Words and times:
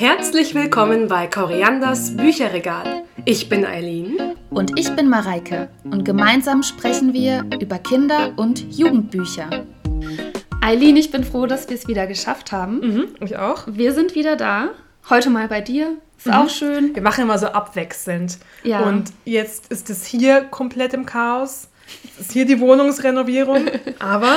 Herzlich 0.00 0.54
willkommen 0.54 1.08
bei 1.08 1.26
Korianders 1.26 2.16
Bücherregal. 2.16 3.02
Ich 3.24 3.48
bin 3.48 3.66
Eileen. 3.66 4.16
Und 4.48 4.78
ich 4.78 4.94
bin 4.94 5.08
Mareike. 5.08 5.70
Und 5.82 6.04
gemeinsam 6.04 6.62
sprechen 6.62 7.12
wir 7.12 7.44
über 7.60 7.80
Kinder- 7.80 8.32
und 8.36 8.72
Jugendbücher. 8.72 9.66
Eileen, 10.62 10.96
ich 10.96 11.10
bin 11.10 11.24
froh, 11.24 11.46
dass 11.46 11.68
wir 11.68 11.76
es 11.76 11.88
wieder 11.88 12.06
geschafft 12.06 12.52
haben. 12.52 12.78
Mhm, 12.78 13.08
ich 13.24 13.38
auch. 13.38 13.64
Wir 13.66 13.92
sind 13.92 14.14
wieder 14.14 14.36
da. 14.36 14.68
Heute 15.10 15.30
mal 15.30 15.48
bei 15.48 15.62
dir. 15.62 15.96
Ist 16.16 16.32
auch 16.32 16.48
schön. 16.48 16.94
Wir 16.94 17.02
machen 17.02 17.24
immer 17.24 17.38
so 17.38 17.48
abwechselnd. 17.48 18.38
Ja. 18.62 18.84
Und 18.84 19.10
jetzt 19.24 19.66
ist 19.72 19.90
es 19.90 20.06
hier 20.06 20.42
komplett 20.42 20.94
im 20.94 21.06
Chaos. 21.06 21.70
Jetzt 22.04 22.20
ist 22.20 22.32
hier 22.32 22.46
die 22.46 22.60
Wohnungsrenovierung. 22.60 23.66
Aber 23.98 24.36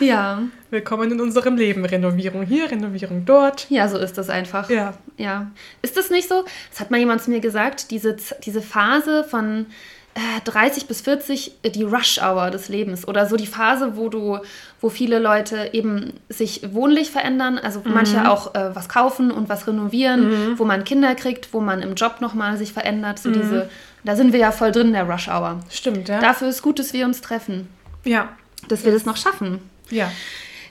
Ja. 0.00 0.42
willkommen 0.70 1.12
in 1.12 1.20
unserem 1.20 1.56
Leben. 1.56 1.84
Renovierung 1.84 2.42
hier, 2.42 2.70
Renovierung 2.70 3.24
dort. 3.24 3.70
Ja, 3.70 3.88
so 3.88 3.98
ist 3.98 4.18
das 4.18 4.28
einfach. 4.28 4.68
Ja. 4.70 4.94
Ja. 5.16 5.50
Ist 5.82 5.96
das 5.96 6.10
nicht 6.10 6.28
so? 6.28 6.44
Das 6.70 6.80
hat 6.80 6.90
mal 6.90 6.98
jemand 6.98 7.22
zu 7.22 7.30
mir 7.30 7.40
gesagt, 7.40 7.90
diese, 7.90 8.16
diese 8.44 8.60
Phase 8.60 9.24
von 9.24 9.66
äh, 10.14 10.40
30 10.44 10.86
bis 10.86 11.00
40, 11.00 11.52
äh, 11.62 11.70
die 11.70 11.82
Rush-Hour 11.82 12.50
des 12.50 12.68
Lebens 12.68 13.06
oder 13.06 13.26
so 13.26 13.36
die 13.36 13.46
Phase, 13.46 13.96
wo 13.96 14.08
du, 14.08 14.38
wo 14.80 14.88
viele 14.88 15.18
Leute 15.18 15.70
eben 15.72 16.12
sich 16.28 16.62
wohnlich 16.72 17.10
verändern, 17.10 17.58
also 17.58 17.82
manche 17.84 18.30
auch 18.30 18.54
äh, 18.54 18.74
was 18.74 18.88
kaufen 18.88 19.30
und 19.30 19.48
was 19.48 19.66
renovieren, 19.66 20.56
wo 20.58 20.64
man 20.64 20.84
Kinder 20.84 21.14
kriegt, 21.14 21.52
wo 21.52 21.60
man 21.60 21.82
im 21.82 21.94
Job 21.94 22.20
nochmal 22.20 22.56
sich 22.56 22.72
verändert, 22.72 23.18
so 23.18 23.30
diese, 23.30 23.68
da 24.04 24.14
sind 24.14 24.32
wir 24.32 24.40
ja 24.40 24.52
voll 24.52 24.70
drin 24.70 24.88
in 24.88 24.92
der 24.92 25.08
Rush-Hour. 25.08 25.60
Stimmt, 25.68 26.08
ja. 26.08 26.20
Dafür 26.20 26.48
ist 26.48 26.62
gut, 26.62 26.78
dass 26.78 26.92
wir 26.92 27.04
uns 27.06 27.20
treffen, 27.20 27.68
ja. 28.04 28.28
Dass 28.68 28.84
wir 28.84 28.92
das 28.92 29.04
noch 29.04 29.16
schaffen. 29.16 29.60
Ja. 29.90 30.10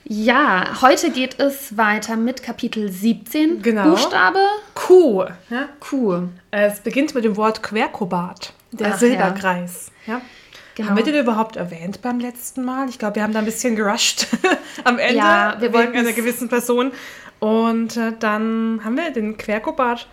Ja, 0.06 0.82
heute 0.82 1.10
geht 1.10 1.40
es 1.40 1.78
weiter 1.78 2.16
mit 2.16 2.42
Kapitel 2.42 2.90
17, 2.92 3.62
Genau. 3.62 3.90
Buchstabe 3.90 4.38
Kuh. 4.74 5.24
Ja. 5.48 5.68
Q. 5.80 6.28
Es 6.50 6.80
beginnt 6.80 7.14
mit 7.14 7.24
dem 7.24 7.36
Wort 7.38 7.62
Querkobat. 7.62 8.52
Der 8.72 8.92
Ach, 8.94 8.98
Silberkreis. 8.98 9.90
Ja. 10.06 10.20
Genau. 10.74 10.90
Haben 10.90 10.96
wir 10.96 11.04
den 11.04 11.14
überhaupt 11.14 11.56
erwähnt 11.56 12.02
beim 12.02 12.18
letzten 12.20 12.64
Mal? 12.64 12.88
Ich 12.90 12.98
glaube, 12.98 13.14
wir 13.16 13.22
haben 13.22 13.32
da 13.32 13.38
ein 13.38 13.44
bisschen 13.46 13.76
gerusht 13.76 14.26
am 14.84 14.98
Ende 14.98 15.16
Ja, 15.16 15.54
wir 15.58 15.68
wegen 15.68 15.72
wollten 15.74 15.96
einer 15.96 16.12
gewissen 16.12 16.48
Person. 16.50 16.92
Und 17.38 17.96
äh, 17.96 18.12
dann 18.18 18.80
haben 18.84 18.96
wir 18.96 19.10
den 19.10 19.38
Querkobat 19.38 20.06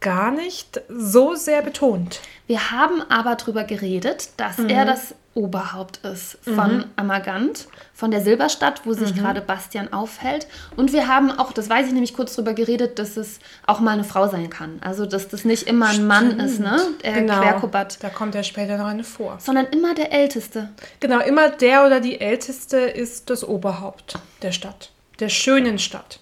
gar 0.00 0.30
nicht 0.30 0.80
so 0.88 1.34
sehr 1.34 1.62
betont. 1.62 2.20
Wir 2.46 2.70
haben 2.70 3.02
aber 3.10 3.34
darüber 3.34 3.64
geredet, 3.64 4.30
dass 4.36 4.56
Mhm. 4.58 4.68
er 4.70 4.84
das 4.86 5.14
Oberhaupt 5.38 5.98
ist 5.98 6.36
von 6.42 6.86
Amagant, 6.96 7.68
von 7.94 8.10
der 8.10 8.20
Silberstadt, 8.20 8.84
wo 8.84 8.90
Mhm. 8.90 8.94
sich 8.94 9.14
gerade 9.14 9.40
Bastian 9.40 9.92
aufhält. 9.92 10.48
Und 10.76 10.92
wir 10.92 11.06
haben 11.06 11.30
auch, 11.30 11.52
das 11.52 11.70
weiß 11.70 11.86
ich 11.86 11.92
nämlich 11.92 12.12
kurz 12.12 12.34
drüber 12.34 12.54
geredet, 12.54 12.98
dass 12.98 13.16
es 13.16 13.38
auch 13.64 13.78
mal 13.78 13.92
eine 13.92 14.02
Frau 14.02 14.26
sein 14.28 14.50
kann. 14.50 14.80
Also, 14.82 15.06
dass 15.06 15.28
das 15.28 15.44
nicht 15.44 15.68
immer 15.68 15.90
ein 15.90 16.08
Mann 16.08 16.40
ist, 16.40 16.58
ne? 16.58 16.76
Der 17.04 17.12
genau. 17.12 17.40
Querkobat. 17.40 18.02
Da 18.02 18.08
kommt 18.08 18.34
ja 18.34 18.42
später 18.42 18.76
noch 18.78 18.86
eine 18.86 19.04
vor. 19.04 19.38
Sondern 19.38 19.66
immer 19.66 19.94
der 19.94 20.10
Älteste. 20.12 20.70
Genau, 20.98 21.20
immer 21.20 21.50
der 21.50 21.86
oder 21.86 22.00
die 22.00 22.20
Älteste 22.20 22.78
ist 22.78 23.30
das 23.30 23.44
Oberhaupt 23.44 24.18
der 24.42 24.50
Stadt, 24.50 24.90
der 25.20 25.28
schönen 25.28 25.78
Stadt. 25.78 26.18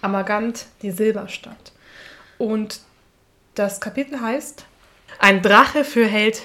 Amagant, 0.00 0.66
die 0.80 0.90
Silberstadt. 0.90 1.72
Und 2.38 2.80
das 3.54 3.78
Kapitel 3.80 4.20
heißt 4.22 4.64
Ein 5.18 5.42
Drache 5.42 5.84
für 5.84 6.06
Held 6.06 6.40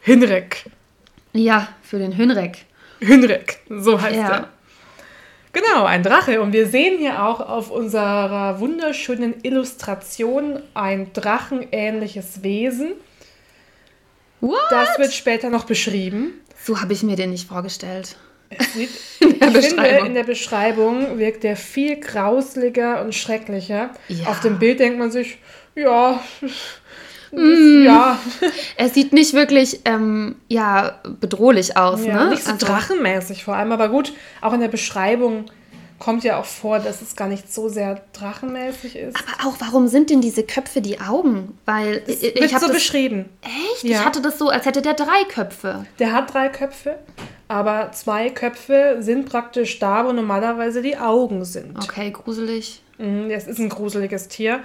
Hinrek. 0.00 0.70
Ja, 1.32 1.68
für 1.82 1.98
den 1.98 2.16
Hünrek. 2.16 2.64
Hinrek, 3.00 3.60
so 3.68 4.00
heißt 4.00 4.16
Ja. 4.16 4.28
er. 4.30 4.48
Genau, 5.52 5.84
ein 5.84 6.02
Drache. 6.02 6.40
Und 6.40 6.52
wir 6.52 6.66
sehen 6.66 6.98
hier 6.98 7.24
auch 7.24 7.40
auf 7.40 7.70
unserer 7.70 8.60
wunderschönen 8.60 9.34
Illustration 9.42 10.62
ein 10.74 11.12
drachenähnliches 11.12 12.42
Wesen. 12.42 12.92
What? 14.40 14.58
Das 14.70 14.98
wird 14.98 15.12
später 15.12 15.50
noch 15.50 15.64
beschrieben. 15.64 16.32
So 16.62 16.80
habe 16.80 16.92
ich 16.92 17.02
mir 17.02 17.16
den 17.16 17.30
nicht 17.30 17.48
vorgestellt. 17.48 18.16
Es 18.50 18.72
sieht, 18.74 18.90
der 19.40 19.54
ich 19.56 19.68
finde, 19.68 20.06
in 20.06 20.14
der 20.14 20.24
Beschreibung 20.24 21.18
wirkt 21.18 21.44
der 21.44 21.56
viel 21.56 21.98
grauslicher 22.00 23.02
und 23.02 23.14
schrecklicher. 23.14 23.90
Ja. 24.08 24.26
Auf 24.28 24.40
dem 24.40 24.58
Bild 24.58 24.80
denkt 24.80 24.98
man 24.98 25.10
sich, 25.10 25.38
ja, 25.74 26.22
Mm. 27.32 27.84
ja, 27.84 28.18
Er 28.76 28.88
sieht 28.88 29.12
nicht 29.12 29.34
wirklich, 29.34 29.80
ähm, 29.84 30.36
ja, 30.48 30.98
bedrohlich 31.20 31.76
aus, 31.76 32.04
ja 32.04 32.24
ne? 32.24 32.30
nicht 32.30 32.44
so 32.44 32.52
Also- 32.52 32.66
drachenmäßig 32.66 33.44
vor 33.44 33.54
allem. 33.56 33.72
Aber 33.72 33.88
gut, 33.88 34.12
auch 34.40 34.52
in 34.52 34.60
der 34.60 34.68
Beschreibung 34.68 35.46
kommt 35.98 36.22
ja 36.22 36.38
auch 36.38 36.44
vor, 36.44 36.78
dass 36.78 37.02
es 37.02 37.16
gar 37.16 37.26
nicht 37.26 37.52
so 37.52 37.68
sehr 37.68 38.00
drachenmäßig 38.12 38.94
ist. 38.96 39.16
Aber 39.16 39.48
auch, 39.48 39.56
warum 39.58 39.88
sind 39.88 40.10
denn 40.10 40.20
diese 40.20 40.44
Köpfe 40.44 40.80
die 40.80 41.00
Augen? 41.00 41.58
Weil 41.64 42.02
ich, 42.06 42.22
Wird 42.22 42.36
ich 42.38 42.54
habe 42.54 42.60
so 42.60 42.66
das 42.68 42.76
beschrieben. 42.76 43.24
echt, 43.42 43.82
Ja. 43.82 43.98
ich 43.98 44.04
hatte 44.04 44.22
das 44.22 44.38
so, 44.38 44.48
als 44.48 44.64
hätte 44.64 44.80
der 44.80 44.94
drei 44.94 45.24
Köpfe. 45.28 45.86
Der 45.98 46.12
hat 46.12 46.32
drei 46.32 46.50
Köpfe, 46.50 46.98
aber 47.48 47.90
zwei 47.92 48.30
Köpfe 48.30 48.98
sind 49.00 49.28
praktisch 49.28 49.80
da, 49.80 50.06
wo 50.06 50.12
normalerweise 50.12 50.82
die 50.82 50.96
Augen 50.96 51.44
sind. 51.44 51.76
Okay, 51.82 52.12
gruselig. 52.12 52.80
Mhm, 52.98 53.30
Es 53.30 53.48
ist 53.48 53.58
ein 53.58 53.68
gruseliges 53.68 54.28
Tier 54.28 54.60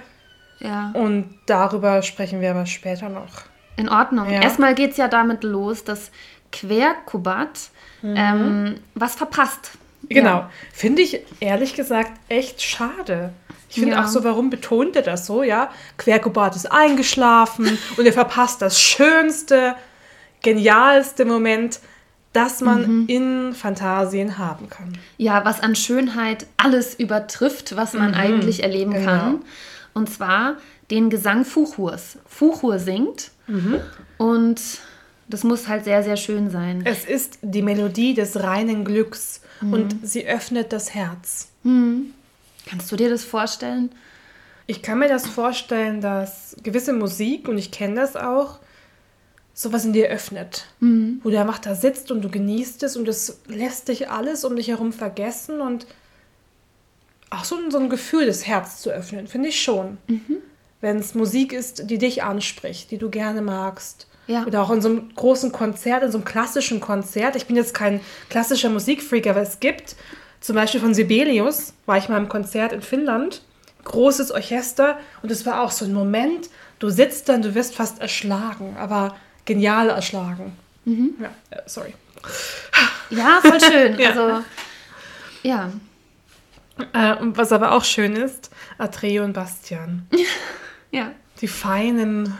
Ja, 0.60 0.92
und 0.94 1.34
darüber 1.46 2.02
sprechen 2.02 2.40
wir 2.40 2.50
aber 2.52 2.66
später 2.66 3.08
noch. 3.08 3.42
in 3.76 3.88
Ordnung. 3.88 4.30
Ja. 4.30 4.40
Erstmal 4.40 4.74
geht 4.74 4.92
es 4.92 4.96
ja 4.98 5.08
damit 5.08 5.42
los, 5.44 5.82
dass 5.84 6.10
Querkubat 6.52 7.70
ähm, 8.04 8.76
was 8.94 9.14
verpasst. 9.14 9.72
Genau. 10.08 10.30
Ja. 10.30 10.50
Finde 10.72 11.02
ich 11.02 11.20
ehrlich 11.40 11.74
gesagt 11.74 12.12
echt 12.28 12.60
schade. 12.62 13.32
Ich 13.70 13.76
finde 13.80 13.96
Ja. 13.96 14.04
auch 14.04 14.08
so, 14.08 14.22
warum 14.22 14.50
betont 14.50 14.94
er 14.94 15.02
das 15.02 15.26
so, 15.26 15.42
ja? 15.42 15.70
Querkubat 15.98 16.54
ist 16.54 16.70
eingeschlafen 16.70 17.78
und 17.96 18.06
er 18.06 18.12
verpasst 18.12 18.60
das 18.62 18.78
schönste, 18.80 19.74
genialste 20.42 21.24
Moment, 21.24 21.80
das 22.32 22.60
man 22.60 22.82
Mhm. 23.02 23.04
in 23.08 23.52
Fantasien 23.54 24.38
haben 24.38 24.68
kann. 24.68 24.98
Ja, 25.16 25.44
was 25.44 25.60
an 25.60 25.74
Schönheit 25.74 26.46
alles 26.56 26.94
übertrifft, 26.94 27.76
was 27.76 27.94
man 27.94 28.14
eigentlich 28.14 28.62
erleben 28.62 28.92
genau. 28.92 29.06
kann. 29.06 29.42
Und 29.94 30.10
zwar 30.10 30.56
den 30.90 31.08
Gesang 31.10 31.44
Fuchurs. 31.44 32.18
Fuchur 32.26 32.78
singt 32.78 33.30
Mhm. 33.46 33.80
und 34.18 34.60
das 35.28 35.44
muss 35.44 35.68
halt 35.68 35.84
sehr, 35.84 36.02
sehr 36.02 36.16
schön 36.16 36.50
sein. 36.50 36.82
Es 36.84 37.04
ist 37.04 37.38
die 37.42 37.62
Melodie 37.62 38.14
des 38.14 38.42
reinen 38.42 38.84
Glücks 38.84 39.40
Mhm. 39.60 39.72
und 39.72 39.96
sie 40.06 40.26
öffnet 40.26 40.72
das 40.72 40.94
Herz. 40.94 41.48
Kannst 41.62 42.90
du 42.92 42.96
dir 42.96 43.08
das 43.10 43.24
vorstellen? 43.24 43.90
Ich 44.66 44.80
kann 44.82 44.98
mir 44.98 45.08
das 45.08 45.26
vorstellen, 45.26 46.00
dass 46.00 46.56
gewisse 46.62 46.92
Musik, 46.94 47.48
und 47.48 47.58
ich 47.58 47.70
kenne 47.70 47.96
das 47.96 48.16
auch, 48.16 48.58
sowas 49.52 49.84
in 49.84 49.92
dir 49.92 50.08
öffnet. 50.08 50.64
Wo 50.80 51.30
du 51.30 51.38
einfach 51.40 51.58
da 51.58 51.74
sitzt 51.74 52.10
und 52.10 52.22
du 52.22 52.28
genießt 52.30 52.82
es 52.82 52.96
und 52.96 53.06
es 53.06 53.40
lässt 53.46 53.88
dich 53.88 54.10
alles 54.10 54.44
um 54.44 54.56
dich 54.56 54.68
herum 54.68 54.92
vergessen 54.92 55.60
und 55.60 55.86
auch 57.38 57.44
so, 57.44 57.56
ein- 57.56 57.70
so 57.70 57.78
ein 57.78 57.88
Gefühl, 57.90 58.26
das 58.26 58.46
Herz 58.46 58.80
zu 58.80 58.90
öffnen, 58.90 59.26
finde 59.26 59.48
ich 59.48 59.62
schon. 59.62 59.98
Wenn 60.80 60.98
es 60.98 61.14
Musik 61.14 61.52
ist, 61.52 61.88
die 61.90 61.98
dich 61.98 62.22
anspricht, 62.22 62.90
die 62.90 62.98
du 62.98 63.08
gerne 63.10 63.40
magst. 63.42 64.06
Ja. 64.26 64.44
Oder 64.46 64.62
auch 64.62 64.70
in 64.70 64.80
so 64.80 64.88
einem 64.88 65.14
großen 65.14 65.52
Konzert, 65.52 66.02
in 66.02 66.10
so 66.10 66.18
einem 66.18 66.24
klassischen 66.24 66.80
Konzert. 66.80 67.36
Ich 67.36 67.46
bin 67.46 67.56
jetzt 67.56 67.74
kein 67.74 68.00
klassischer 68.30 68.70
Musikfreak, 68.70 69.26
aber 69.26 69.40
es 69.42 69.60
gibt 69.60 69.96
zum 70.40 70.56
Beispiel 70.56 70.80
von 70.80 70.94
Sibelius, 70.94 71.74
war 71.86 71.98
ich 71.98 72.08
mal 72.08 72.18
im 72.18 72.28
Konzert 72.28 72.72
in 72.72 72.80
Finnland, 72.82 73.42
großes 73.84 74.30
Orchester 74.30 74.98
und 75.22 75.30
es 75.30 75.44
war 75.44 75.62
auch 75.62 75.70
so 75.70 75.84
ein 75.84 75.92
Moment, 75.92 76.48
du 76.78 76.88
sitzt 76.90 77.28
dann, 77.28 77.42
du 77.42 77.54
wirst 77.54 77.74
fast 77.74 78.00
erschlagen, 78.00 78.76
aber 78.78 79.14
genial 79.44 79.90
erschlagen. 79.90 80.52
Ja, 80.86 81.30
äh, 81.50 81.62
sorry. 81.66 81.94
Ja, 83.10 83.40
voll 83.42 83.60
schön. 83.60 83.98
Ja. 83.98 84.08
Also, 84.10 84.44
ja. 85.42 85.70
Äh, 86.92 87.16
und 87.16 87.36
was 87.36 87.52
aber 87.52 87.72
auch 87.72 87.84
schön 87.84 88.16
ist, 88.16 88.50
Atreo 88.78 89.24
und 89.24 89.32
Bastian. 89.32 90.06
Ja. 90.90 91.10
Die 91.40 91.48
feinen 91.48 92.34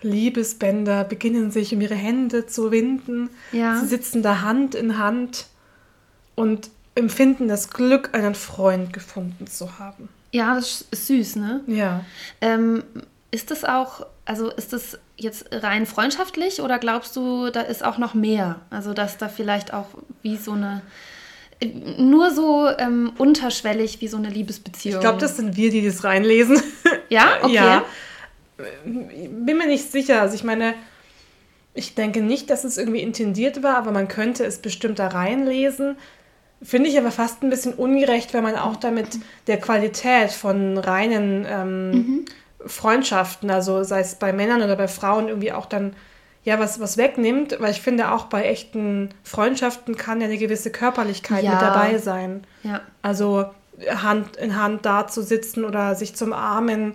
Liebesbänder 0.00 1.02
beginnen 1.02 1.50
sich 1.50 1.74
um 1.74 1.80
ihre 1.80 1.96
Hände 1.96 2.46
zu 2.46 2.70
winden. 2.70 3.30
Ja. 3.50 3.80
Sie 3.80 3.86
sitzen 3.86 4.22
da 4.22 4.42
Hand 4.42 4.76
in 4.76 4.96
Hand 4.96 5.46
und 6.36 6.70
empfinden 6.94 7.48
das 7.48 7.70
Glück, 7.70 8.10
einen 8.12 8.36
Freund 8.36 8.92
gefunden 8.92 9.48
zu 9.48 9.80
haben. 9.80 10.08
Ja, 10.30 10.54
das 10.54 10.84
ist 10.90 11.06
süß, 11.08 11.36
ne? 11.36 11.62
Ja. 11.66 12.04
Ähm, 12.40 12.84
ist 13.30 13.50
das 13.50 13.64
auch, 13.64 14.06
also 14.24 14.50
ist 14.50 14.72
das 14.72 14.98
jetzt 15.16 15.46
rein 15.50 15.86
freundschaftlich 15.86 16.60
oder 16.60 16.78
glaubst 16.78 17.16
du, 17.16 17.50
da 17.50 17.60
ist 17.60 17.84
auch 17.84 17.98
noch 17.98 18.14
mehr? 18.14 18.60
Also, 18.70 18.94
dass 18.94 19.16
da 19.16 19.28
vielleicht 19.28 19.72
auch 19.72 19.88
wie 20.22 20.36
so 20.36 20.52
eine, 20.52 20.82
nur 21.98 22.30
so 22.30 22.68
ähm, 22.78 23.12
unterschwellig 23.18 24.00
wie 24.00 24.08
so 24.08 24.16
eine 24.16 24.28
Liebesbeziehung. 24.28 24.96
Ich 24.96 25.00
glaube, 25.00 25.20
das 25.20 25.36
sind 25.36 25.56
wir, 25.56 25.70
die 25.70 25.84
das 25.84 26.04
reinlesen. 26.04 26.60
Ja, 27.10 27.38
okay. 27.42 27.54
Ja. 27.54 27.84
Bin 28.84 29.58
mir 29.58 29.66
nicht 29.66 29.92
sicher. 29.92 30.22
Also 30.22 30.34
ich 30.34 30.42
meine, 30.42 30.74
ich 31.74 31.94
denke 31.94 32.22
nicht, 32.22 32.48
dass 32.48 32.64
es 32.64 32.78
irgendwie 32.78 33.02
intendiert 33.02 33.62
war, 33.62 33.76
aber 33.76 33.92
man 33.92 34.08
könnte 34.08 34.44
es 34.44 34.58
bestimmt 34.58 34.98
da 34.98 35.08
reinlesen. 35.08 35.96
Finde 36.62 36.88
ich 36.88 36.96
aber 36.96 37.10
fast 37.10 37.42
ein 37.42 37.50
bisschen 37.50 37.74
ungerecht, 37.74 38.32
wenn 38.32 38.42
man 38.42 38.56
auch 38.56 38.76
damit 38.76 39.18
der 39.48 39.60
Qualität 39.60 40.30
von 40.30 40.78
reinen 40.78 41.46
ähm, 41.48 41.90
mhm. 41.90 42.24
Freundschaften, 42.64 43.50
also 43.50 43.84
sei 43.84 44.00
es 44.00 44.14
bei 44.14 44.32
Männern 44.32 44.62
oder 44.62 44.76
bei 44.76 44.88
Frauen, 44.88 45.28
irgendwie 45.28 45.52
auch 45.52 45.66
dann 45.66 45.94
ja 46.44 46.58
was, 46.58 46.78
was 46.78 46.96
wegnimmt, 46.96 47.56
weil 47.58 47.70
ich 47.70 47.80
finde, 47.80 48.12
auch 48.12 48.26
bei 48.26 48.44
echten 48.44 49.10
Freundschaften 49.22 49.96
kann 49.96 50.20
ja 50.20 50.26
eine 50.26 50.38
gewisse 50.38 50.70
Körperlichkeit 50.70 51.42
ja. 51.42 51.52
mit 51.52 51.62
dabei 51.62 51.98
sein. 51.98 52.46
Ja. 52.62 52.82
Also 53.02 53.46
Hand 53.88 54.36
in 54.36 54.56
Hand 54.60 54.86
da 54.86 55.08
zu 55.08 55.22
sitzen 55.22 55.64
oder 55.64 55.94
sich 55.94 56.14
zum 56.14 56.32
Armen. 56.32 56.94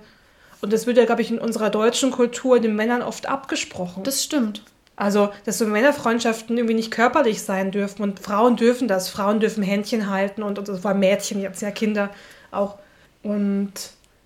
Und 0.62 0.72
das 0.74 0.88
wird 0.88 0.98
ja, 0.98 1.06
glaube 1.06 1.22
ich, 1.22 1.31
in 1.31 1.40
unserer 1.40 1.69
deutschen 1.69 2.12
Kultur 2.12 2.60
den 2.60 2.75
Männern 2.75 3.01
oft 3.01 3.28
abgesprochen. 3.28 4.04
Das 4.04 4.24
stimmt. 4.24 4.63
Also, 4.96 5.30
dass 5.46 5.57
so 5.57 5.66
Männerfreundschaften 5.66 6.57
irgendwie 6.57 6.75
nicht 6.75 6.92
körperlich 6.92 7.42
sein 7.42 7.72
dürfen 7.72 8.04
und 8.04 8.19
Frauen 8.19 8.57
dürfen 8.57 8.90
das. 8.90 9.07
Frauen 9.07 9.40
dürfen 9.40 9.63
Händchen 9.63 10.10
halten 10.10 10.44
und, 10.44 10.60
und 10.60 10.68
das 10.68 10.84
war 10.84 10.94
Mädchen, 10.94 11.42
jetzt 11.42 11.62
ja 11.62 11.72
Kinder 11.72 12.10
auch. 12.52 12.78
Und 13.24 13.72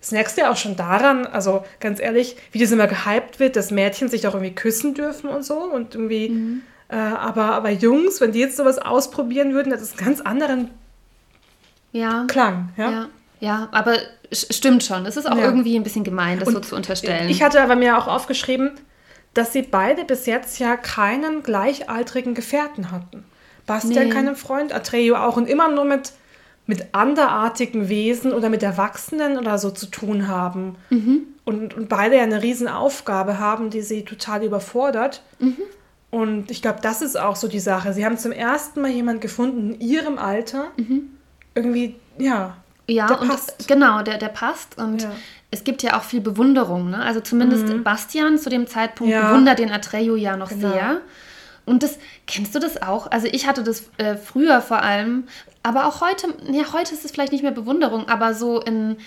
das 0.04 0.12
merkst 0.12 0.36
du 0.36 0.42
ja 0.42 0.52
auch 0.52 0.58
schon 0.58 0.76
daran, 0.76 1.24
also 1.24 1.64
ganz 1.80 1.98
ehrlich, 1.98 2.36
wie 2.52 2.58
das 2.58 2.70
immer 2.70 2.86
gehypt 2.86 3.40
wird, 3.40 3.56
dass 3.56 3.70
Mädchen 3.70 4.10
sich 4.10 4.26
auch 4.26 4.34
irgendwie 4.34 4.54
küssen 4.54 4.92
dürfen 4.92 5.30
und 5.30 5.46
so 5.46 5.54
und 5.54 5.94
irgendwie, 5.94 6.28
mhm. 6.28 6.62
äh, 6.90 6.96
aber, 6.96 7.54
aber 7.54 7.70
Jungs, 7.70 8.20
wenn 8.20 8.32
die 8.32 8.40
jetzt 8.40 8.58
sowas 8.58 8.76
ausprobieren 8.76 9.54
würden, 9.54 9.70
das 9.70 9.80
ist 9.80 9.96
einen 9.96 10.06
ganz 10.06 10.20
anderen 10.20 10.68
ja. 11.92 12.26
Klang. 12.28 12.68
Ja? 12.76 12.90
ja. 12.90 13.08
Ja, 13.40 13.68
aber 13.72 13.96
stimmt 14.30 14.84
schon. 14.84 15.06
Es 15.06 15.16
ist 15.16 15.24
auch 15.24 15.38
ja. 15.38 15.44
irgendwie 15.44 15.74
ein 15.74 15.82
bisschen 15.82 16.04
gemein, 16.04 16.38
das 16.38 16.48
und 16.48 16.54
so 16.54 16.60
zu 16.60 16.76
unterstellen. 16.76 17.30
Ich 17.30 17.42
hatte 17.42 17.62
aber 17.62 17.74
mir 17.74 17.96
auch 17.96 18.06
aufgeschrieben, 18.06 18.72
dass 19.32 19.54
sie 19.54 19.62
beide 19.62 20.04
bis 20.04 20.26
jetzt 20.26 20.58
ja 20.58 20.76
keinen 20.76 21.42
gleichaltrigen 21.42 22.34
Gefährten 22.34 22.90
hatten. 22.90 23.24
Bastian 23.66 24.08
nee. 24.08 24.14
keinen 24.14 24.36
Freund, 24.36 24.74
Atreo 24.74 25.16
auch 25.16 25.38
und 25.38 25.48
immer 25.48 25.70
nur 25.70 25.84
mit 25.86 26.12
mit 26.66 26.94
anderartigen 26.94 27.88
Wesen 27.88 28.32
oder 28.32 28.48
mit 28.48 28.62
Erwachsenen 28.62 29.38
oder 29.38 29.58
so 29.58 29.70
zu 29.70 29.86
tun 29.86 30.28
haben. 30.28 30.76
Mhm. 30.90 31.26
Und, 31.44 31.74
und 31.74 31.88
beide 31.88 32.16
ja 32.16 32.22
eine 32.22 32.42
Riesenaufgabe 32.42 33.38
haben, 33.38 33.70
die 33.70 33.82
sie 33.82 34.04
total 34.04 34.42
überfordert. 34.42 35.22
Mhm. 35.38 35.58
Und 36.10 36.50
ich 36.50 36.62
glaube, 36.62 36.78
das 36.80 37.02
ist 37.02 37.18
auch 37.18 37.36
so 37.36 37.48
die 37.48 37.60
Sache. 37.60 37.92
Sie 37.92 38.04
haben 38.04 38.16
zum 38.16 38.32
ersten 38.32 38.80
Mal 38.80 38.90
jemanden 38.90 39.20
gefunden 39.20 39.74
in 39.74 39.80
ihrem 39.80 40.18
Alter, 40.18 40.70
mhm. 40.76 41.10
irgendwie, 41.54 41.96
ja. 42.18 42.56
Ja, 42.86 43.08
der 43.08 43.20
und 43.20 43.28
passt. 43.28 43.66
genau, 43.66 44.02
der, 44.02 44.18
der 44.18 44.28
passt. 44.28 44.78
Und 44.78 45.02
ja. 45.02 45.10
es 45.50 45.64
gibt 45.64 45.82
ja 45.82 45.98
auch 45.98 46.02
viel 46.02 46.20
Bewunderung. 46.20 46.90
Ne? 46.90 47.02
Also 47.02 47.20
zumindest 47.20 47.66
mhm. 47.66 47.82
Bastian 47.82 48.38
zu 48.38 48.48
dem 48.48 48.66
Zeitpunkt 48.66 49.12
ja. 49.12 49.28
bewundert 49.28 49.58
den 49.58 49.70
Atreyu 49.70 50.16
ja 50.16 50.36
noch 50.36 50.50
genau. 50.50 50.70
sehr. 50.70 51.00
Und 51.66 51.82
das, 51.82 51.98
kennst 52.26 52.54
du 52.54 52.58
das 52.58 52.80
auch? 52.82 53.10
Also 53.10 53.26
ich 53.26 53.46
hatte 53.46 53.62
das 53.62 53.84
äh, 53.96 54.16
früher 54.16 54.60
vor 54.60 54.82
allem, 54.82 55.24
aber 55.64 55.86
auch 55.86 56.02
heute, 56.02 56.28
ja, 56.52 56.72
heute 56.72 56.94
ist 56.94 57.04
es 57.04 57.10
vielleicht 57.10 57.32
nicht 57.32 57.42
mehr 57.42 57.50
Bewunderung, 57.50 58.06
aber 58.08 58.34
so 58.34 58.60
in, 58.60 58.98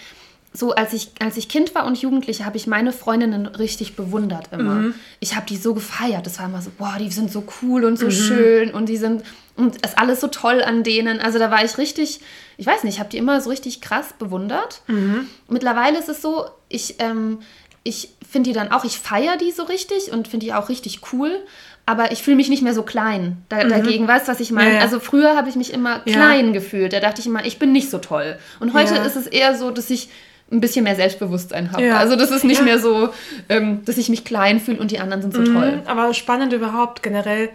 so 0.51 0.73
als 0.73 0.91
ich, 0.91 1.11
als 1.19 1.37
ich 1.37 1.49
Kind 1.49 1.75
war 1.75 1.85
und 1.85 2.01
Jugendliche, 2.01 2.45
habe 2.45 2.57
ich 2.57 2.65
meine 2.65 2.91
Freundinnen 2.91 3.45
richtig 3.45 3.95
bewundert 3.95 4.51
immer. 4.51 4.73
Mhm. 4.73 4.95
Ich 5.19 5.35
habe 5.35 5.45
die 5.45 5.55
so 5.55 5.75
gefeiert. 5.75 6.25
Das 6.25 6.39
war 6.39 6.47
immer 6.47 6.63
so, 6.63 6.71
boah, 6.75 6.95
die 6.99 7.11
sind 7.11 7.31
so 7.31 7.43
cool 7.61 7.85
und 7.85 7.99
so 7.99 8.07
mhm. 8.07 8.11
schön 8.11 8.71
und 8.71 8.89
die 8.89 8.97
sind, 8.97 9.23
und 9.55 9.75
es 9.83 9.91
ist 9.91 9.99
alles 9.99 10.19
so 10.19 10.27
toll 10.27 10.63
an 10.63 10.83
denen. 10.83 11.19
Also 11.19 11.37
da 11.37 11.51
war 11.51 11.63
ich 11.63 11.77
richtig, 11.77 12.21
ich 12.57 12.65
weiß 12.65 12.83
nicht, 12.83 12.95
ich 12.95 12.99
habe 12.99 13.09
die 13.09 13.17
immer 13.17 13.39
so 13.39 13.51
richtig 13.51 13.81
krass 13.81 14.15
bewundert. 14.17 14.81
Mhm. 14.87 15.29
Mittlerweile 15.47 15.99
ist 15.99 16.09
es 16.09 16.23
so, 16.23 16.45
ich, 16.69 16.95
ähm, 16.97 17.39
ich 17.83 18.09
finde 18.27 18.49
die 18.49 18.53
dann 18.53 18.71
auch, 18.71 18.83
ich 18.83 18.97
feiere 18.97 19.37
die 19.37 19.51
so 19.51 19.61
richtig 19.63 20.11
und 20.11 20.27
finde 20.27 20.47
die 20.47 20.53
auch 20.53 20.69
richtig 20.69 21.01
cool 21.13 21.39
aber 21.87 22.11
ich 22.11 22.21
fühle 22.21 22.35
mich 22.35 22.49
nicht 22.49 22.61
mehr 22.61 22.73
so 22.73 22.83
klein 22.83 23.37
da, 23.47 23.63
mhm. 23.63 23.69
dagegen. 23.69 24.07
Weißt 24.07 24.27
du, 24.27 24.31
was 24.33 24.41
ich 24.41 24.51
meine? 24.51 24.71
Ja, 24.71 24.75
ja. 24.75 24.81
Also 24.81 24.99
früher 24.99 25.37
habe 25.37 25.47
ich 25.47 25.55
mich 25.55 25.73
immer 25.73 25.99
klein 25.99 26.47
ja. 26.47 26.51
gefühlt. 26.51 26.91
Da 26.91 26.99
dachte 26.99 27.21
ich 27.21 27.27
immer, 27.27 27.45
ich 27.45 27.59
bin 27.59 27.71
nicht 27.71 27.89
so 27.89 27.97
toll. 27.97 28.37
Und 28.59 28.73
heute 28.73 28.95
ist 28.95 29.15
es 29.15 29.25
eher 29.25 29.55
so, 29.55 29.71
dass 29.71 29.89
ich 29.89 30.09
ein 30.51 30.59
bisschen 30.59 30.83
mehr 30.83 30.95
Selbstbewusstsein 30.95 31.71
habe. 31.71 31.95
Also 31.95 32.17
das 32.17 32.29
ist 32.29 32.43
nicht 32.43 32.61
mehr 32.61 32.79
so, 32.79 33.09
ähm, 33.47 33.85
dass 33.85 33.97
ich 33.97 34.09
mich 34.09 34.25
klein 34.25 34.59
fühle 34.59 34.79
und 34.79 34.91
die 34.91 34.99
anderen 34.99 35.21
sind 35.21 35.33
so 35.33 35.41
mhm. 35.41 35.53
toll. 35.53 35.81
Aber 35.85 36.13
spannend 36.13 36.51
überhaupt 36.51 37.03
generell. 37.03 37.49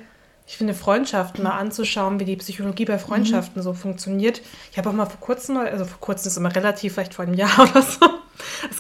Ich 0.47 0.57
finde 0.57 0.73
Freundschaften 0.73 1.45
mal 1.45 1.59
anzuschauen, 1.59 2.19
wie 2.19 2.25
die 2.25 2.37
Psychologie 2.37 2.87
bei 2.87 2.99
Freundschaften 2.99 3.61
mhm. 3.61 3.65
so 3.65 3.75
funktioniert. 3.75 4.41
Ich 4.71 4.79
habe 4.79 4.89
auch 4.89 4.95
mal 4.95 5.07
vor 5.07 5.21
kurzem, 5.21 5.59
also 5.59 5.85
vor 5.85 6.01
kurzem 6.01 6.29
ist 6.29 6.39
immer 6.39 6.55
relativ, 6.55 6.95
vielleicht 6.95 7.13
vor 7.13 7.27
einem 7.27 7.35
Jahr 7.35 7.59
oder 7.71 7.83
so, 7.83 8.07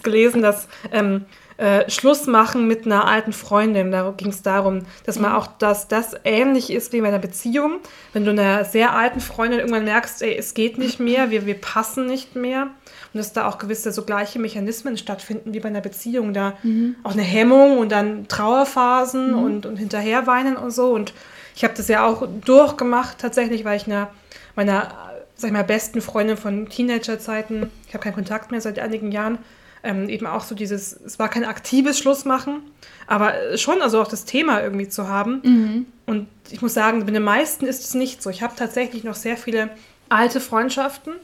gelesen, 0.02 0.40
dass 0.40 0.66
ähm, 0.92 1.26
äh, 1.62 1.88
Schluss 1.88 2.26
machen 2.26 2.66
mit 2.66 2.86
einer 2.86 3.06
alten 3.06 3.32
Freundin. 3.32 3.92
Da 3.92 4.12
ging 4.16 4.30
es 4.30 4.42
darum, 4.42 4.80
dass 5.06 5.20
man 5.20 5.30
mhm. 5.30 5.36
auch, 5.36 5.46
dass 5.46 5.86
das 5.86 6.16
ähnlich 6.24 6.72
ist 6.72 6.92
wie 6.92 7.00
bei 7.00 7.06
einer 7.06 7.20
Beziehung. 7.20 7.78
Wenn 8.12 8.24
du 8.24 8.32
einer 8.32 8.64
sehr 8.64 8.96
alten 8.96 9.20
Freundin 9.20 9.60
irgendwann 9.60 9.84
merkst, 9.84 10.22
ey, 10.22 10.36
es 10.36 10.54
geht 10.54 10.76
nicht 10.76 10.98
mehr, 10.98 11.30
wir, 11.30 11.46
wir 11.46 11.54
passen 11.54 12.06
nicht 12.06 12.34
mehr. 12.34 12.62
Und 12.62 13.18
dass 13.18 13.32
da 13.32 13.48
auch 13.48 13.58
gewisse 13.58 13.92
so 13.92 14.02
gleiche 14.02 14.40
Mechanismen 14.40 14.96
stattfinden 14.96 15.54
wie 15.54 15.60
bei 15.60 15.68
einer 15.68 15.80
Beziehung. 15.80 16.34
Da 16.34 16.54
mhm. 16.64 16.96
auch 17.04 17.12
eine 17.12 17.22
Hemmung 17.22 17.78
und 17.78 17.92
dann 17.92 18.26
Trauerphasen 18.26 19.30
mhm. 19.30 19.38
und, 19.38 19.66
und 19.66 19.76
hinterherweinen 19.76 20.56
und 20.56 20.72
so. 20.72 20.90
Und 20.90 21.14
ich 21.54 21.62
habe 21.62 21.74
das 21.76 21.86
ja 21.86 22.04
auch 22.04 22.26
durchgemacht 22.44 23.18
tatsächlich, 23.18 23.64
weil 23.64 23.76
ich 23.76 23.86
einer 23.86 24.10
meiner 24.56 24.88
sag 25.36 25.48
ich 25.48 25.52
mal, 25.52 25.62
besten 25.62 26.00
Freundin 26.00 26.36
von 26.36 26.68
Teenagerzeiten, 26.68 27.70
ich 27.86 27.94
habe 27.94 28.02
keinen 28.02 28.14
Kontakt 28.14 28.50
mehr 28.50 28.60
seit 28.60 28.78
einigen 28.78 29.12
Jahren, 29.12 29.38
ähm, 29.82 30.08
eben 30.08 30.26
auch 30.26 30.44
so 30.44 30.54
dieses, 30.54 30.92
es 30.92 31.18
war 31.18 31.28
kein 31.28 31.44
aktives 31.44 31.98
Schlussmachen, 31.98 32.62
aber 33.06 33.56
schon 33.56 33.82
also 33.82 34.00
auch 34.00 34.08
das 34.08 34.24
Thema 34.24 34.62
irgendwie 34.62 34.88
zu 34.88 35.08
haben. 35.08 35.40
Mhm. 35.42 35.86
Und 36.06 36.28
ich 36.50 36.62
muss 36.62 36.74
sagen, 36.74 37.04
bei 37.04 37.12
den 37.12 37.22
meisten 37.22 37.66
ist 37.66 37.84
es 37.84 37.94
nicht 37.94 38.22
so. 38.22 38.30
Ich 38.30 38.42
habe 38.42 38.54
tatsächlich 38.56 39.04
noch 39.04 39.14
sehr 39.14 39.36
viele 39.36 39.70
alte 40.08 40.40
Freundschaften 40.40 41.14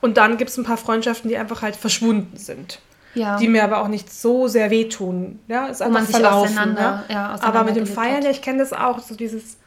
und 0.00 0.16
dann 0.16 0.36
gibt 0.36 0.50
es 0.50 0.56
ein 0.56 0.64
paar 0.64 0.76
Freundschaften, 0.76 1.28
die 1.28 1.36
einfach 1.36 1.62
halt 1.62 1.76
verschwunden 1.76 2.36
sind. 2.36 2.80
Ja. 3.14 3.36
Die 3.36 3.46
mir 3.46 3.62
aber 3.62 3.78
auch 3.82 3.88
nicht 3.88 4.12
so 4.12 4.48
sehr 4.48 4.70
wehtun. 4.70 5.38
Ja, 5.46 5.66
ist 5.66 5.82
einfach 5.82 6.04
verlaufen. 6.04 6.76
Ja? 6.78 7.04
Ja, 7.08 7.38
aber 7.42 7.64
mit 7.64 7.76
dem 7.76 7.86
Feiern, 7.86 8.22
ja, 8.22 8.30
ich 8.30 8.40
kenne 8.40 8.58
das 8.58 8.72
auch, 8.72 9.00
so 9.00 9.14
dieses 9.14 9.58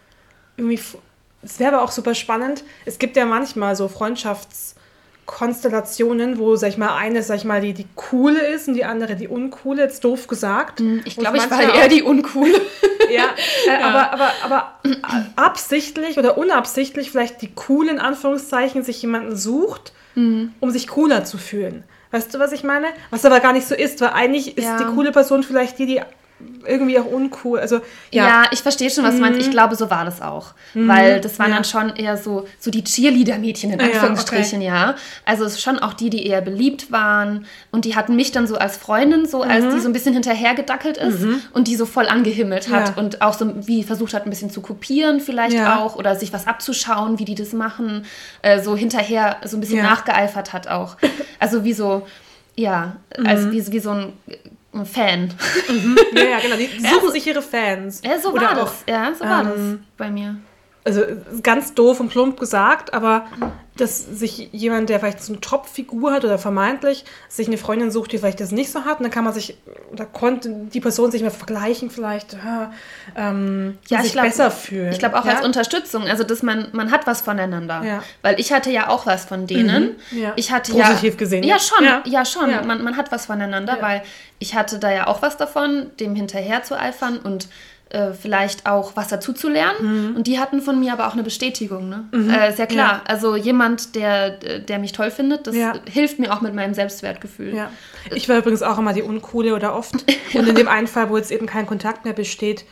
irgendwie, 0.58 0.80
es 1.44 1.60
wäre 1.60 1.76
aber 1.76 1.84
auch 1.84 1.92
super 1.92 2.16
spannend. 2.16 2.64
Es 2.86 2.98
gibt 2.98 3.16
ja 3.16 3.26
manchmal 3.26 3.76
so 3.76 3.86
Freundschafts- 3.86 4.76
Konstellationen, 5.26 6.38
wo, 6.38 6.56
sag 6.56 6.70
ich 6.70 6.78
mal, 6.78 6.96
eine, 6.96 7.24
sag 7.24 7.38
ich 7.38 7.46
mal, 7.46 7.62
die, 7.62 7.74
die 7.74 7.88
coole 7.96 8.40
ist 8.40 8.68
und 8.68 8.76
die 8.76 8.86
andere 8.86 9.16
die 9.16 9.28
uncoole, 9.28 9.82
jetzt 9.82 10.04
doof 10.04 10.28
gesagt. 10.28 10.80
Hm, 10.80 11.02
ich 11.06 11.18
glaube, 11.18 11.38
ich 11.38 11.50
war 11.50 11.62
eher 11.62 11.88
die 11.88 12.04
uncoole. 12.04 12.62
ja, 13.10 13.26
äh, 13.68 13.80
ja, 13.80 13.88
Aber, 13.88 14.14
aber, 14.14 14.32
aber 14.44 14.80
absichtlich 15.36 16.20
oder 16.20 16.38
unabsichtlich 16.38 17.12
vielleicht 17.12 17.42
die 17.42 17.54
coole, 17.54 17.92
in 17.92 18.00
Anführungszeichen, 18.00 18.84
sich 18.84 19.02
jemanden 19.02 19.36
sucht, 19.36 19.94
mhm. 20.14 20.54
um 20.60 20.70
sich 20.70 20.88
cooler 20.88 21.26
zu 21.26 21.38
fühlen. 21.38 21.84
Weißt 22.12 22.34
du, 22.34 22.40
was 22.40 22.52
ich 22.52 22.64
meine? 22.64 22.88
Was 23.10 23.26
aber 23.26 23.40
gar 23.40 23.52
nicht 23.52 23.68
so 23.68 23.76
ist, 23.76 24.00
weil 24.02 24.10
eigentlich 24.10 24.58
ist 24.58 24.66
ja. 24.66 24.78
die 24.78 24.86
coole 24.96 25.12
Person 25.12 25.44
vielleicht 25.44 25.80
die, 25.80 25.86
die 25.86 26.02
irgendwie 26.68 27.00
auch 27.00 27.06
uncool. 27.06 27.60
Also, 27.60 27.80
ja. 28.12 28.28
ja 28.28 28.44
ich 28.52 28.60
verstehe 28.60 28.90
schon, 28.90 29.04
was 29.04 29.16
du 29.16 29.22
meinst. 29.22 29.40
Ich 29.40 29.48
mhm. 29.48 29.52
glaube, 29.52 29.76
so 29.76 29.90
war 29.90 30.04
das 30.04 30.22
auch. 30.22 30.54
Mhm. 30.74 30.88
Weil 30.88 31.22
das 31.22 31.40
waren 31.40 31.50
ja. 31.50 31.56
dann 31.56 31.64
schon 31.64 31.96
eher 31.96 32.18
so, 32.18 32.48
so 32.60 32.72
die 32.72 32.84
Cheerleader-Mädchen 32.84 33.72
in 33.72 33.80
Anführungsstrichen, 33.80 34.62
ja, 34.62 34.90
okay. 34.90 34.92
ja. 34.92 34.96
Also 35.26 35.50
schon 35.50 35.80
auch 35.80 35.94
die, 35.94 36.10
die 36.10 36.26
eher 36.26 36.42
beliebt 36.42 36.92
waren. 36.92 37.46
Und 37.72 37.86
die 37.86 37.96
hatten 37.96 38.16
mich 38.16 38.32
dann 38.32 38.48
so 38.48 38.58
als 38.58 38.78
Freundin, 38.78 39.26
so 39.26 39.44
als 39.44 39.66
mhm. 39.66 39.72
die 39.72 39.80
so 39.80 39.90
ein 39.90 39.94
bisschen 39.94 40.14
hinterhergedackelt 40.14 40.98
ist 40.98 41.22
mhm. 41.22 41.42
und 41.54 41.68
die 41.68 41.76
so 41.76 41.86
voll 41.86 42.08
angehimmelt 42.08 42.70
hat 42.70 42.98
und 42.98 43.22
auch 43.22 43.34
so 43.34 43.68
wie 43.68 43.84
versucht 43.84 44.14
hat, 44.14 44.26
ein 44.26 44.30
bisschen 44.30 44.50
zu 44.50 44.62
kopieren 44.62 45.20
vielleicht 45.20 45.60
auch 45.60 45.96
oder 45.96 46.16
sich 46.16 46.34
was 46.34 46.48
abzuschauen, 46.48 47.20
wie 47.20 47.26
die 47.26 47.36
das 47.36 47.54
machen. 47.54 48.06
Äh, 48.42 48.62
so 48.62 48.76
hinterher 48.76 49.38
so 49.46 49.58
ein 49.58 49.62
bisschen 49.62 49.82
nachgeeifert 49.82 50.54
hat 50.54 50.68
auch. 50.68 50.98
Also 51.40 51.64
wie 51.64 51.74
so, 51.74 52.08
ja, 52.56 52.96
als 53.24 53.42
mhm. 53.42 53.52
wie, 53.52 53.72
wie 53.72 53.80
so 53.80 53.92
ein 53.92 54.14
Fan. 54.84 55.34
Mhm. 55.70 55.98
Ja, 56.14 56.24
ja, 56.24 56.40
genau. 56.40 56.58
Die 56.58 56.66
suchen 56.80 57.06
ja, 57.06 57.12
sich 57.12 57.28
ihre 57.28 57.42
Fans. 57.42 58.02
Ja, 58.04 58.20
so 58.20 58.34
Oder 58.34 58.42
war 58.48 58.56
das. 58.56 58.84
Ja, 58.90 59.14
so 59.14 59.24
war 59.24 59.42
ähm, 59.42 59.80
das 59.80 59.98
bei 59.98 60.12
mir 60.12 60.36
also 60.86 61.02
ganz 61.42 61.74
doof 61.74 62.00
und 62.00 62.10
plump 62.10 62.40
gesagt, 62.40 62.94
aber 62.94 63.26
dass 63.76 64.06
sich 64.06 64.50
jemand, 64.54 64.88
der 64.88 65.00
vielleicht 65.00 65.22
so 65.22 65.34
eine 65.34 65.42
Top-Figur 65.42 66.14
hat 66.14 66.24
oder 66.24 66.38
vermeintlich, 66.38 67.04
sich 67.28 67.48
eine 67.48 67.58
Freundin 67.58 67.92
sucht, 67.92 68.14
die 68.14 68.20
vielleicht 68.20 68.40
das 68.40 68.52
nicht 68.52 68.72
so 68.72 68.86
hat, 68.86 69.00
und 69.00 69.04
dann 69.04 69.12
kann 69.12 69.26
man 69.26 69.34
sich, 69.34 69.58
oder 69.92 70.06
konnte 70.06 70.50
die 70.74 70.80
Person 70.80 71.12
sich 71.12 71.24
mal 71.24 71.32
vergleichen, 71.32 71.90
vielleicht 71.90 72.38
ähm, 73.18 73.78
ja, 73.90 74.02
sich 74.02 74.14
glaub, 74.14 74.26
besser 74.26 74.50
fühlen. 74.52 74.94
Ich 74.94 75.00
glaube 75.00 75.20
auch 75.20 75.26
ja? 75.26 75.34
als 75.34 75.46
Unterstützung, 75.46 76.04
also 76.04 76.24
dass 76.24 76.42
man, 76.42 76.70
man 76.72 76.92
hat 76.92 77.06
was 77.06 77.22
voneinander. 77.22 77.84
Ja. 77.84 78.04
Weil 78.22 78.40
ich 78.40 78.54
hatte 78.54 78.72
ja 78.72 78.88
auch 78.88 79.06
was 79.08 79.26
von 79.26 79.48
denen. 79.48 79.96
Mhm. 80.12 80.22
Ja. 80.22 80.34
Ich 80.38 80.52
hatte 80.52 80.72
Positiv 80.72 81.14
ja, 81.16 81.20
gesehen. 81.20 81.44
Ja, 81.44 81.58
schon, 81.60 81.86
ja, 82.06 82.24
schon. 82.24 82.52
Man, 82.66 82.82
man 82.82 82.96
hat 82.96 83.12
was 83.12 83.26
voneinander, 83.26 83.78
weil 83.82 84.04
ich 84.40 84.56
hatte 84.56 84.80
da 84.80 84.92
ja 84.92 85.08
auch 85.08 85.22
was 85.22 85.36
davon, 85.36 85.92
dem 86.00 86.16
hinterher 86.16 86.64
zu 86.64 86.80
eifern 86.80 87.18
und 87.18 87.50
äh, 87.90 88.14
vielleicht 88.14 88.66
auch 88.66 88.96
was 88.96 89.10
dazu 89.10 89.32
zu 89.32 89.48
lernen. 89.48 90.10
Mhm. 90.10 90.16
Und 90.16 90.28
die 90.28 90.40
hatten 90.40 90.62
von 90.62 90.80
mir 90.80 90.94
aber 90.94 91.08
auch 91.08 91.14
eine 91.14 91.24
Bestätigung. 91.24 91.88
Ne? 91.88 92.06
Mhm. 92.12 92.30
Äh, 92.30 92.52
sehr 92.52 92.68
klar. 92.68 92.94
Ja. 92.94 93.02
Also 93.06 93.36
jemand, 93.36 93.96
der, 93.96 94.32
der 94.60 94.80
mich 94.80 94.92
toll 94.92 95.12
findet, 95.12 95.48
das 95.48 95.56
ja. 95.56 95.74
hilft 95.90 96.18
mir 96.20 96.34
auch 96.34 96.42
mit 96.42 96.56
meinem 96.56 96.74
Selbstwertgefühl. 96.74 97.56
Ja. 97.56 97.70
Ich 98.14 98.28
war 98.28 98.40
übrigens 98.40 98.64
auch 98.64 98.80
immer 98.80 98.94
die 98.94 99.04
Uncoole 99.04 99.56
oder 99.56 99.76
oft. 99.76 99.94
Und 100.34 100.48
in 100.48 100.56
dem 100.56 100.68
einen 100.68 100.88
Fall, 100.88 101.10
wo 101.10 101.18
jetzt 101.18 101.32
eben 101.32 101.46
kein 101.46 101.68
Kontakt 101.68 102.06
mehr 102.06 102.14
besteht, 102.14 102.66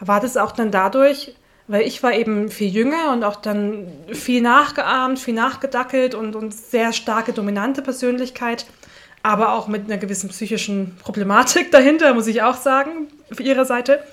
war 0.00 0.20
das 0.20 0.36
auch 0.36 0.52
dann 0.52 0.70
dadurch, 0.70 1.34
weil 1.66 1.82
ich 1.82 2.02
war 2.02 2.12
eben 2.12 2.48
viel 2.48 2.68
jünger 2.68 3.12
und 3.12 3.24
auch 3.24 3.36
dann 3.36 3.86
viel 4.12 4.42
nachgeahmt, 4.42 5.18
viel 5.18 5.34
nachgedackelt 5.34 6.14
und, 6.14 6.36
und 6.36 6.52
sehr 6.52 6.92
starke 6.92 7.32
dominante 7.32 7.80
Persönlichkeit, 7.80 8.66
aber 9.22 9.54
auch 9.54 9.66
mit 9.68 9.84
einer 9.84 9.96
gewissen 9.96 10.28
psychischen 10.28 10.96
Problematik 11.02 11.70
dahinter, 11.72 12.12
muss 12.14 12.26
ich 12.26 12.42
auch 12.42 12.56
sagen, 12.56 13.08
auf 13.30 13.40
ihrer 13.40 13.64
Seite. 13.64 14.04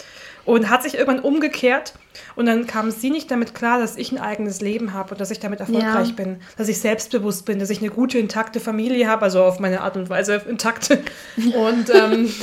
Und 0.44 0.70
hat 0.70 0.84
sich 0.84 0.96
irgendwann 0.96 1.20
umgekehrt 1.20 1.94
und 2.36 2.48
dann 2.48 2.66
kam 2.66 2.90
sie 2.90 3.12
nicht 3.12 3.30
damit 3.30 3.54
klar, 3.54 3.80
dass 3.80 3.96
ich 3.96 4.12
ein 4.12 4.18
eigenes 4.18 4.60
Leben 4.60 4.94
habe 4.94 5.12
und 5.12 5.22
dass 5.22 5.30
ich 5.30 5.40
damit 5.40 5.60
erfolgreich 5.60 6.10
ja. 6.10 6.16
bin, 6.16 6.42
dass 6.58 6.68
ich 6.68 6.80
selbstbewusst 6.80 7.46
bin, 7.46 7.60
dass 7.60 7.70
ich 7.70 7.80
eine 7.80 7.92
gute, 7.92 8.18
intakte 8.18 8.60
Familie 8.60 9.08
habe, 9.08 9.24
also 9.24 9.44
auf 9.44 9.60
meine 9.60 9.82
Art 9.82 9.98
und 9.98 10.10
Weise 10.10 10.36
intakte. 10.50 11.04
Und 11.38 11.90
ähm, 11.94 12.32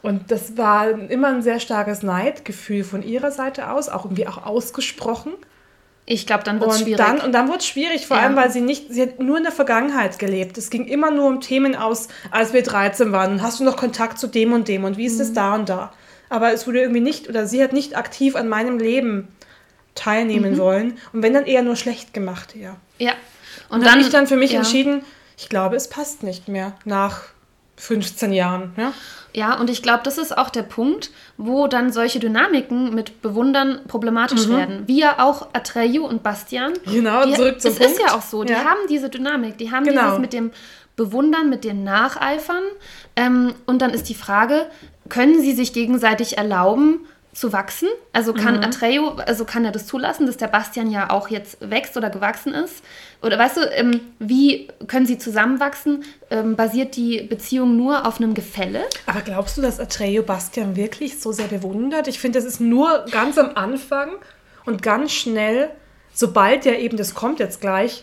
Und 0.00 0.30
das 0.30 0.56
war 0.56 0.90
immer 0.90 1.28
ein 1.28 1.42
sehr 1.42 1.60
starkes 1.60 2.02
Neidgefühl 2.02 2.84
von 2.84 3.02
ihrer 3.02 3.30
Seite 3.30 3.70
aus, 3.70 3.88
auch 3.88 4.04
irgendwie 4.04 4.28
auch 4.28 4.44
ausgesprochen. 4.46 5.32
Ich 6.06 6.26
glaube, 6.26 6.44
dann 6.44 6.60
wird 6.60 6.70
es 6.70 6.80
schwierig. 6.80 6.96
Dann, 6.96 7.20
und 7.20 7.32
dann 7.32 7.48
wurde 7.48 7.58
es 7.58 7.66
schwierig, 7.66 8.06
vor 8.06 8.16
ja. 8.16 8.22
allem, 8.22 8.36
weil 8.36 8.50
sie 8.50 8.62
nicht, 8.62 8.90
sie 8.90 9.02
hat 9.02 9.18
nur 9.18 9.36
in 9.36 9.42
der 9.42 9.52
Vergangenheit 9.52 10.18
gelebt. 10.18 10.56
Es 10.56 10.70
ging 10.70 10.86
immer 10.86 11.10
nur 11.10 11.26
um 11.26 11.40
Themen 11.40 11.74
aus, 11.74 12.08
als 12.30 12.52
wir 12.52 12.62
13 12.62 13.12
waren. 13.12 13.42
Hast 13.42 13.60
du 13.60 13.64
noch 13.64 13.76
Kontakt 13.76 14.18
zu 14.18 14.28
dem 14.28 14.52
und 14.52 14.68
dem 14.68 14.84
und 14.84 14.96
wie 14.96 15.04
ist 15.04 15.16
mhm. 15.16 15.20
es 15.20 15.32
da 15.34 15.54
und 15.54 15.68
da? 15.68 15.92
Aber 16.28 16.52
es 16.52 16.66
wurde 16.66 16.80
irgendwie 16.80 17.00
nicht, 17.00 17.28
oder 17.28 17.46
sie 17.46 17.62
hat 17.62 17.72
nicht 17.72 17.96
aktiv 17.96 18.36
an 18.36 18.48
meinem 18.48 18.78
Leben 18.78 19.28
teilnehmen 19.94 20.52
mhm. 20.52 20.58
wollen. 20.58 20.98
Und 21.12 21.22
wenn 21.22 21.34
dann 21.34 21.46
eher 21.46 21.62
nur 21.62 21.76
schlecht 21.76 22.14
gemacht, 22.14 22.54
ja. 22.54 22.76
Ja. 22.98 23.12
Und, 23.68 23.76
und 23.76 23.84
dann 23.84 23.92
habe 23.92 24.00
ich 24.00 24.10
dann 24.10 24.26
für 24.26 24.36
mich 24.36 24.52
ja. 24.52 24.58
entschieden, 24.58 25.02
ich 25.36 25.48
glaube, 25.48 25.76
es 25.76 25.88
passt 25.88 26.22
nicht 26.22 26.48
mehr 26.48 26.74
nach 26.84 27.22
15 27.76 28.32
Jahren. 28.32 28.72
Ja? 28.76 28.92
Ja, 29.34 29.60
und 29.60 29.70
ich 29.70 29.82
glaube, 29.82 30.00
das 30.04 30.18
ist 30.18 30.36
auch 30.36 30.50
der 30.50 30.62
Punkt, 30.62 31.10
wo 31.36 31.68
dann 31.68 31.92
solche 31.92 32.18
Dynamiken 32.18 32.94
mit 32.94 33.22
Bewundern 33.22 33.80
problematisch 33.86 34.46
mhm. 34.46 34.56
werden. 34.56 34.82
Wie 34.86 35.00
ja 35.00 35.22
auch 35.22 35.48
Atreyu 35.52 36.06
und 36.06 36.22
Bastian. 36.22 36.72
Genau, 36.86 37.24
die, 37.24 37.34
zurück 37.34 37.60
zum 37.60 37.72
Es 37.72 37.78
ist 37.78 38.00
ja 38.00 38.14
auch 38.14 38.22
so, 38.22 38.42
die 38.42 38.52
ja. 38.52 38.64
haben 38.64 38.80
diese 38.88 39.10
Dynamik, 39.10 39.58
die 39.58 39.70
haben 39.70 39.84
genau. 39.84 40.02
dieses 40.06 40.18
mit 40.18 40.32
dem 40.32 40.50
Bewundern, 40.96 41.50
mit 41.50 41.62
dem 41.62 41.84
Nacheifern. 41.84 42.64
Ähm, 43.14 43.54
und 43.66 43.80
dann 43.80 43.90
ist 43.90 44.08
die 44.08 44.14
Frage, 44.14 44.66
können 45.08 45.40
sie 45.40 45.52
sich 45.52 45.72
gegenseitig 45.72 46.38
erlauben, 46.38 47.06
zu 47.38 47.52
wachsen. 47.52 47.88
Also 48.12 48.32
kann 48.32 48.56
mhm. 48.56 48.64
Atreyu, 48.64 49.10
also 49.10 49.44
kann 49.44 49.64
er 49.64 49.70
das 49.70 49.86
zulassen, 49.86 50.26
dass 50.26 50.36
der 50.36 50.48
Bastian 50.48 50.90
ja 50.90 51.10
auch 51.10 51.28
jetzt 51.28 51.58
wächst 51.60 51.96
oder 51.96 52.10
gewachsen 52.10 52.52
ist? 52.52 52.82
Oder 53.22 53.38
weißt 53.38 53.58
du, 53.58 53.60
ähm, 53.72 54.00
wie 54.18 54.68
können 54.88 55.06
sie 55.06 55.18
zusammenwachsen? 55.18 56.04
Ähm, 56.30 56.56
basiert 56.56 56.96
die 56.96 57.22
Beziehung 57.22 57.76
nur 57.76 58.06
auf 58.06 58.20
einem 58.20 58.34
Gefälle? 58.34 58.84
Aber 59.06 59.20
glaubst 59.20 59.56
du, 59.56 59.62
dass 59.62 59.78
Atreyu 59.78 60.22
Bastian 60.22 60.74
wirklich 60.74 61.20
so 61.20 61.30
sehr 61.30 61.46
bewundert? 61.46 62.08
Ich 62.08 62.18
finde, 62.18 62.38
das 62.38 62.46
ist 62.46 62.60
nur 62.60 63.04
ganz 63.10 63.38
am 63.38 63.52
Anfang 63.54 64.10
und 64.64 64.82
ganz 64.82 65.12
schnell, 65.12 65.70
sobald 66.12 66.64
ja 66.64 66.72
eben, 66.72 66.96
das 66.96 67.14
kommt 67.14 67.38
jetzt 67.38 67.60
gleich, 67.60 68.02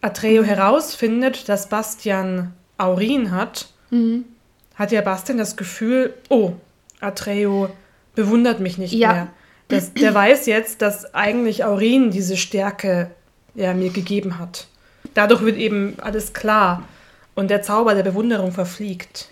Atreyu 0.00 0.42
mhm. 0.42 0.46
herausfindet, 0.46 1.48
dass 1.48 1.68
Bastian 1.68 2.54
Aurin 2.78 3.32
hat, 3.32 3.68
mhm. 3.90 4.24
Hat 4.74 4.92
ja 4.92 5.00
Bastian 5.00 5.38
das 5.38 5.56
Gefühl, 5.56 6.14
oh, 6.28 6.52
Atreyu 7.00 7.68
bewundert 8.14 8.60
mich 8.60 8.78
nicht 8.78 8.92
ja. 8.92 9.12
mehr. 9.12 9.28
Das, 9.68 9.94
der 9.94 10.14
weiß 10.14 10.46
jetzt, 10.46 10.82
dass 10.82 11.14
eigentlich 11.14 11.64
Aurin 11.64 12.10
diese 12.10 12.36
Stärke 12.36 13.10
ja, 13.54 13.72
mir 13.72 13.90
gegeben 13.90 14.38
hat. 14.38 14.66
Dadurch 15.14 15.42
wird 15.42 15.56
eben 15.56 15.96
alles 16.00 16.34
klar 16.34 16.82
und 17.34 17.50
der 17.50 17.62
Zauber 17.62 17.94
der 17.94 18.02
Bewunderung 18.02 18.52
verfliegt. 18.52 19.28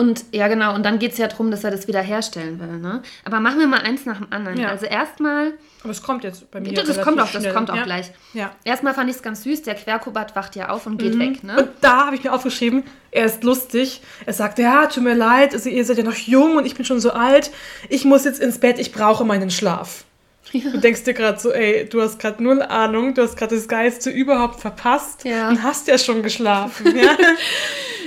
Und 0.00 0.24
ja, 0.32 0.48
genau, 0.48 0.74
und 0.74 0.82
dann 0.82 0.98
geht 0.98 1.12
es 1.12 1.18
ja 1.18 1.26
darum, 1.26 1.50
dass 1.50 1.62
er 1.62 1.70
das 1.70 1.86
wiederherstellen 1.86 2.58
will. 2.58 2.78
Ne? 2.78 3.02
Aber 3.22 3.38
machen 3.38 3.58
wir 3.58 3.66
mal 3.66 3.80
eins 3.80 4.06
nach 4.06 4.16
dem 4.16 4.28
anderen. 4.30 4.58
Ja. 4.58 4.68
Also 4.68 4.86
erstmal. 4.86 5.52
Aber 5.82 5.90
es 5.90 6.02
kommt 6.02 6.24
jetzt 6.24 6.50
bei 6.50 6.58
mir. 6.58 6.72
Das, 6.72 6.86
das 6.86 7.02
kommt 7.02 7.20
auch, 7.20 7.30
das 7.30 7.52
kommt 7.52 7.70
auch 7.70 7.76
ja. 7.76 7.82
gleich. 7.82 8.10
Ja. 8.32 8.52
Erstmal 8.64 8.94
fand 8.94 9.10
ich 9.10 9.16
es 9.16 9.22
ganz 9.22 9.42
süß, 9.42 9.60
der 9.60 9.74
Querkubat 9.74 10.34
wacht 10.34 10.56
ja 10.56 10.70
auf 10.70 10.86
und 10.86 10.96
geht 10.96 11.16
mhm. 11.16 11.20
weg. 11.20 11.44
Ne? 11.44 11.54
Und 11.58 11.68
da 11.82 12.06
habe 12.06 12.16
ich 12.16 12.24
mir 12.24 12.32
aufgeschrieben, 12.32 12.84
er 13.10 13.26
ist 13.26 13.44
lustig. 13.44 14.00
Er 14.24 14.32
sagt, 14.32 14.58
ja, 14.58 14.86
tut 14.86 15.02
mir 15.02 15.12
leid, 15.12 15.52
also 15.52 15.68
ihr 15.68 15.84
seid 15.84 15.98
ja 15.98 16.04
noch 16.04 16.14
jung 16.14 16.56
und 16.56 16.64
ich 16.64 16.74
bin 16.74 16.86
schon 16.86 16.98
so 16.98 17.10
alt. 17.10 17.50
Ich 17.90 18.06
muss 18.06 18.24
jetzt 18.24 18.40
ins 18.40 18.56
Bett, 18.56 18.78
ich 18.78 18.92
brauche 18.92 19.26
meinen 19.26 19.50
Schlaf. 19.50 20.04
Ja. 20.52 20.70
Du 20.70 20.78
denkst 20.78 21.04
dir 21.04 21.12
gerade 21.12 21.38
so, 21.38 21.52
ey, 21.52 21.86
du 21.90 22.00
hast 22.00 22.18
gerade 22.18 22.42
null 22.42 22.62
Ahnung, 22.62 23.12
du 23.12 23.22
hast 23.22 23.36
gerade 23.36 23.54
das 23.54 23.68
Geilste 23.68 24.08
überhaupt 24.08 24.60
verpasst 24.60 25.24
ja. 25.24 25.50
und 25.50 25.62
hast 25.62 25.88
ja 25.88 25.98
schon 25.98 26.22
geschlafen. 26.22 26.86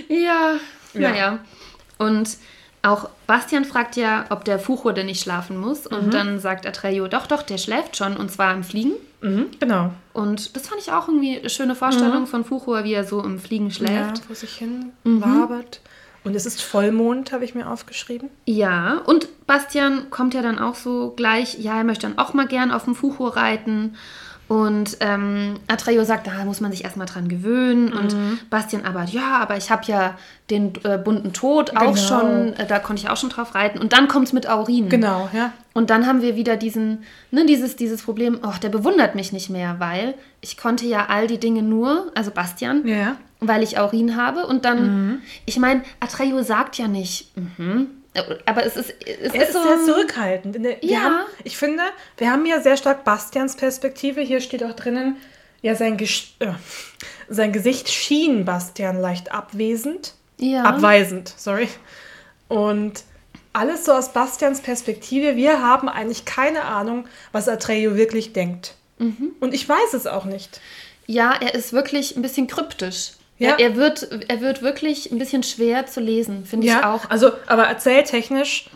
Ja, 0.10 0.60
ja. 0.94 1.10
naja. 1.10 1.40
Und 2.06 2.38
auch 2.82 3.10
Bastian 3.28 3.64
fragt 3.64 3.96
ja, 3.96 4.26
ob 4.30 4.44
der 4.44 4.60
Fuchur 4.60 4.94
denn 4.94 5.06
nicht 5.06 5.22
schlafen 5.22 5.58
muss. 5.58 5.88
Und 5.88 6.08
mhm. 6.08 6.12
dann 6.12 6.40
sagt 6.40 6.68
Atreyu, 6.68 7.08
doch, 7.08 7.28
doch, 7.28 7.42
der 7.42 7.58
schläft 7.58 7.98
schon 7.98 8.18
und 8.18 8.30
zwar 8.30 8.54
im 8.54 8.64
Fliegen. 8.64 8.94
Mhm, 9.22 9.48
genau. 9.60 9.92
Und 10.12 10.56
das 10.56 10.68
fand 10.68 10.82
ich 10.82 10.92
auch 10.92 11.08
irgendwie 11.08 11.40
eine 11.40 11.50
schöne 11.50 11.76
Vorstellung 11.76 12.22
mhm. 12.22 12.28
von 12.28 12.44
Fuchur, 12.44 12.84
wie 12.84 12.94
er 12.94 13.06
so 13.06 13.22
im 13.22 13.40
Fliegen 13.40 13.72
schläft. 13.72 14.18
Ja, 14.18 14.24
vor 14.28 14.36
sich 14.36 14.56
hin 14.56 14.92
mhm. 15.06 15.22
wabert. 15.22 15.80
Und 16.26 16.36
es 16.36 16.46
ist 16.46 16.62
Vollmond, 16.62 17.32
habe 17.32 17.44
ich 17.44 17.56
mir 17.56 17.70
aufgeschrieben. 17.70 18.30
Ja, 18.46 19.02
und 19.06 19.28
Bastian 19.46 20.10
kommt 20.10 20.34
ja 20.34 20.42
dann 20.42 20.58
auch 20.58 20.76
so 20.76 21.14
gleich, 21.16 21.60
ja, 21.60 21.78
er 21.78 21.84
möchte 21.84 22.08
dann 22.08 22.18
auch 22.18 22.34
mal 22.34 22.48
gern 22.48 22.72
auf 22.72 22.86
dem 22.86 22.96
Fuchur 22.96 23.36
reiten. 23.36 23.96
Und 24.48 24.98
ähm, 25.00 25.56
Atreyo 25.68 26.04
sagt, 26.04 26.28
da 26.28 26.44
muss 26.46 26.60
man 26.60 26.72
sich 26.72 26.84
erstmal 26.84 27.08
dran 27.08 27.30
gewöhnen. 27.30 27.86
Mhm. 27.86 27.98
Und 27.98 28.50
Bastian 28.50 28.86
aber, 28.86 29.04
ja, 29.04 29.40
aber 29.40 29.58
ich 29.58 29.72
habe 29.72 29.84
ja 29.86 30.18
den 30.50 30.74
äh, 30.84 30.98
bunten 30.98 31.34
Tod 31.34 31.72
genau. 31.72 31.86
auch 31.86 31.98
schon, 31.98 32.54
äh, 32.54 32.68
da 32.68 32.80
konnte 32.80 33.02
ich 33.02 33.10
auch 33.10 33.18
schon 33.18 33.30
drauf 33.30 33.56
reiten. 33.56 33.80
Und 33.80 33.94
dann 33.94 34.08
kommt 34.08 34.28
es 34.28 34.34
mit 34.34 34.48
Aurin. 34.50 34.90
Genau, 34.90 35.30
ja. 35.34 35.54
Und 35.74 35.90
dann 35.90 36.06
haben 36.06 36.22
wir 36.22 36.36
wieder 36.36 36.58
diesen, 36.58 37.04
ne, 37.32 37.46
dieses, 37.46 37.76
dieses 37.76 38.04
Problem, 38.04 38.40
oh, 38.44 38.54
der 38.62 38.70
bewundert 38.70 39.16
mich 39.16 39.32
nicht 39.32 39.50
mehr, 39.50 39.78
weil 39.80 40.14
ich 40.42 40.58
konnte 40.58 40.86
ja 40.86 41.08
all 41.08 41.28
die 41.28 41.40
Dinge 41.40 41.64
nur, 41.64 42.12
also 42.14 42.30
Bastian, 42.30 42.86
ja. 42.86 43.16
weil 43.40 43.64
ich 43.64 43.80
Aurin 43.80 44.18
habe. 44.18 44.46
Und 44.46 44.66
dann, 44.66 45.08
mhm. 45.08 45.22
ich 45.46 45.58
meine, 45.58 45.82
Atreyo 46.00 46.44
sagt 46.44 46.78
ja 46.78 46.88
nicht, 46.88 47.32
mhm, 47.38 47.88
aber 48.46 48.66
es 48.66 48.76
ist, 48.76 48.94
es 49.06 49.34
er 49.34 49.44
ist, 49.44 49.54
so 49.54 49.64
sehr 49.64 49.84
zurückhaltend. 49.86 50.62
Wir 50.62 50.78
ja. 50.82 51.02
Haben, 51.02 51.26
ich 51.44 51.58
finde, 51.58 51.84
wir 52.18 52.32
haben 52.32 52.46
ja 52.46 52.62
sehr 52.62 52.78
stark 52.78 53.04
Bastians 53.04 53.56
Perspektive. 53.56 54.22
Hier 54.22 54.40
steht 54.40 54.64
auch 54.64 54.74
drinnen, 54.74 55.18
ja, 55.62 55.76
sein, 55.76 55.98
Ges 55.98 56.34
äh, 56.40 56.48
sein 57.28 57.54
Gesicht 57.54 57.90
schien 57.90 58.46
Bastian 58.46 59.00
leicht 59.00 59.32
abwesend. 59.32 60.14
Ja. 60.38 60.64
Abweisend, 60.64 61.34
sorry. 61.38 61.70
Und 62.50 63.04
alles 63.54 63.86
so 63.86 63.94
aus 63.94 64.14
Bastians 64.14 64.62
Perspektive. 64.62 65.36
Wir 65.36 65.62
haben 65.62 65.88
eigentlich 65.88 66.26
keine 66.26 66.66
Ahnung, 66.66 67.08
was 67.32 67.48
Atreyu 67.48 67.96
wirklich 67.96 68.34
denkt. 68.34 68.76
Mhm. 68.98 69.32
Und 69.40 69.54
ich 69.54 69.68
weiß 69.68 69.94
es 69.94 70.06
auch 70.06 70.26
nicht. 70.26 70.60
Ja, 71.06 71.34
er 71.34 71.54
ist 71.54 71.74
wirklich 71.74 72.16
ein 72.16 72.22
bisschen 72.22 72.48
kryptisch. 72.48 73.14
Ja. 73.38 73.52
Er, 73.52 73.60
er, 73.60 73.76
wird, 73.76 74.08
er 74.28 74.42
wird 74.42 74.62
wirklich 74.62 75.12
ein 75.12 75.18
bisschen 75.18 75.44
schwer 75.44 75.86
zu 75.88 76.00
lesen, 76.00 76.46
finde 76.46 76.68
ja, 76.68 76.80
ich 76.80 76.86
auch. 76.86 77.10
Also, 77.10 77.32
aber 77.48 77.64
erzähltechnisch 77.64 78.70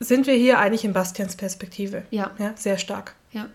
sind 0.00 0.26
wir 0.26 0.34
hier 0.34 0.58
eigentlich 0.58 0.84
in 0.84 0.92
Bastians 0.92 1.36
Perspektive. 1.36 2.02
Ja. 2.10 2.30
ja 2.38 2.52
sehr 2.56 2.78
stark. 2.78 3.14
Ja. 3.32 3.46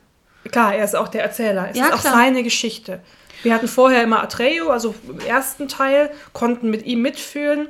Klar, 0.52 0.76
er 0.76 0.84
ist 0.84 0.96
auch 0.96 1.08
der 1.08 1.24
Erzähler. 1.24 1.70
Es 1.72 1.78
ja, 1.78 1.88
ist 1.88 1.94
auch 1.94 2.02
klar. 2.02 2.14
seine 2.14 2.44
Geschichte. 2.44 3.00
Wir 3.44 3.54
hatten 3.54 3.68
vorher 3.68 4.04
immer 4.04 4.22
Atreyu, 4.22 4.70
also 4.70 4.94
im 5.08 5.20
ersten 5.20 5.68
Teil, 5.68 6.12
konnten 6.32 6.70
mit 6.70 6.86
ihm 6.86 7.02
mitfühlen. 7.02 7.68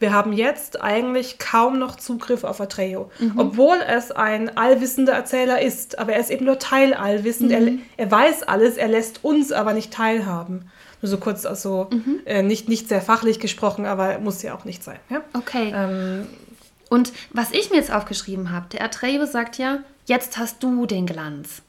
Wir 0.00 0.12
haben 0.12 0.32
jetzt 0.32 0.82
eigentlich 0.82 1.38
kaum 1.38 1.78
noch 1.78 1.96
Zugriff 1.96 2.44
auf 2.44 2.60
Atreyu. 2.60 3.06
Mhm. 3.18 3.38
Obwohl 3.38 3.76
es 3.86 4.10
ein 4.10 4.56
allwissender 4.56 5.12
Erzähler 5.12 5.62
ist, 5.62 5.98
aber 5.98 6.14
er 6.14 6.20
ist 6.20 6.30
eben 6.30 6.44
nur 6.44 6.58
teilallwissend. 6.58 7.50
Mhm. 7.50 7.82
Er, 7.96 8.04
er 8.04 8.10
weiß 8.10 8.42
alles, 8.42 8.76
er 8.76 8.88
lässt 8.88 9.24
uns 9.24 9.52
aber 9.52 9.72
nicht 9.72 9.92
teilhaben. 9.92 10.70
Nur 11.04 11.10
so 11.10 11.18
kurz, 11.18 11.44
also 11.44 11.88
mhm. 11.92 12.20
äh, 12.24 12.42
nicht, 12.42 12.66
nicht 12.66 12.88
sehr 12.88 13.02
fachlich 13.02 13.38
gesprochen, 13.38 13.84
aber 13.84 14.18
muss 14.20 14.40
ja 14.40 14.54
auch 14.54 14.64
nicht 14.64 14.82
sein. 14.82 14.98
Ja? 15.10 15.20
Okay. 15.34 15.70
Ähm, 15.76 16.26
und 16.88 17.12
was 17.30 17.50
ich 17.50 17.68
mir 17.68 17.76
jetzt 17.76 17.92
aufgeschrieben 17.92 18.50
habe, 18.52 18.68
der 18.72 18.82
Atreyu 18.82 19.26
sagt 19.26 19.58
ja, 19.58 19.80
jetzt 20.06 20.38
hast 20.38 20.62
du 20.62 20.86
den 20.86 21.04
Glanz. 21.04 21.60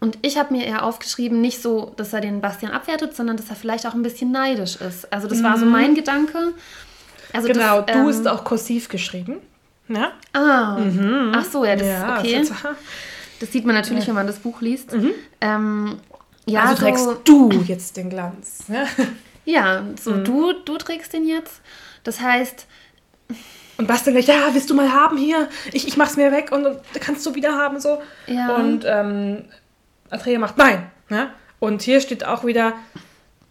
Und 0.00 0.18
ich 0.22 0.36
habe 0.36 0.52
mir 0.52 0.66
eher 0.66 0.84
aufgeschrieben, 0.84 1.40
nicht 1.40 1.62
so, 1.62 1.92
dass 1.96 2.12
er 2.12 2.20
den 2.20 2.40
Bastian 2.40 2.72
abwertet, 2.72 3.14
sondern 3.14 3.36
dass 3.36 3.50
er 3.50 3.54
vielleicht 3.54 3.86
auch 3.86 3.94
ein 3.94 4.02
bisschen 4.02 4.32
neidisch 4.32 4.74
ist. 4.74 5.12
Also 5.12 5.28
das 5.28 5.38
mhm. 5.38 5.44
war 5.44 5.58
so 5.58 5.64
mhm. 5.64 5.70
mein 5.70 5.94
Gedanke. 5.94 6.52
Also 7.32 7.46
genau, 7.46 7.82
das, 7.82 7.94
du 7.94 8.02
ähm, 8.02 8.08
ist 8.08 8.26
auch 8.26 8.42
kursiv 8.42 8.88
geschrieben. 8.88 9.36
Ja? 9.86 10.10
Ah, 10.32 10.78
mhm. 10.78 11.30
ach 11.36 11.44
so, 11.44 11.64
ja, 11.64 11.76
das 11.76 11.86
ja, 11.86 12.18
okay. 12.18 12.40
Das, 12.40 12.50
das 13.38 13.52
sieht 13.52 13.64
man 13.64 13.76
natürlich, 13.76 14.02
ja. 14.02 14.08
wenn 14.08 14.16
man 14.16 14.26
das 14.26 14.40
Buch 14.40 14.60
liest. 14.60 14.92
Mhm. 14.92 15.12
Ähm, 15.40 16.00
ja, 16.46 16.64
also 16.64 16.82
trägst 16.82 17.04
so, 17.04 17.14
du 17.14 17.50
jetzt 17.66 17.96
den 17.96 18.10
Glanz. 18.10 18.64
Ja, 18.68 18.86
ja 19.44 19.84
so 20.00 20.12
mhm. 20.12 20.24
du, 20.24 20.52
du 20.52 20.76
trägst 20.78 21.12
den 21.12 21.26
jetzt. 21.26 21.60
Das 22.04 22.20
heißt. 22.20 22.66
Und 23.78 23.86
Bastian 23.86 24.14
gleich, 24.14 24.28
ja, 24.28 24.48
willst 24.52 24.68
du 24.70 24.74
mal 24.74 24.92
haben 24.92 25.16
hier? 25.16 25.48
Ich, 25.72 25.86
ich 25.88 25.96
mach's 25.96 26.16
mir 26.16 26.30
weg 26.30 26.52
und, 26.52 26.66
und 26.66 26.80
kannst 27.00 27.24
du 27.24 27.34
wieder 27.34 27.52
haben 27.56 27.80
so. 27.80 28.02
Ja. 28.26 28.54
Und 28.56 28.84
ähm, 28.86 29.44
Andrea 30.10 30.38
macht 30.38 30.58
nein. 30.58 30.90
Ja? 31.08 31.30
Und 31.58 31.82
hier 31.82 32.00
steht 32.00 32.24
auch 32.24 32.44
wieder, 32.44 32.74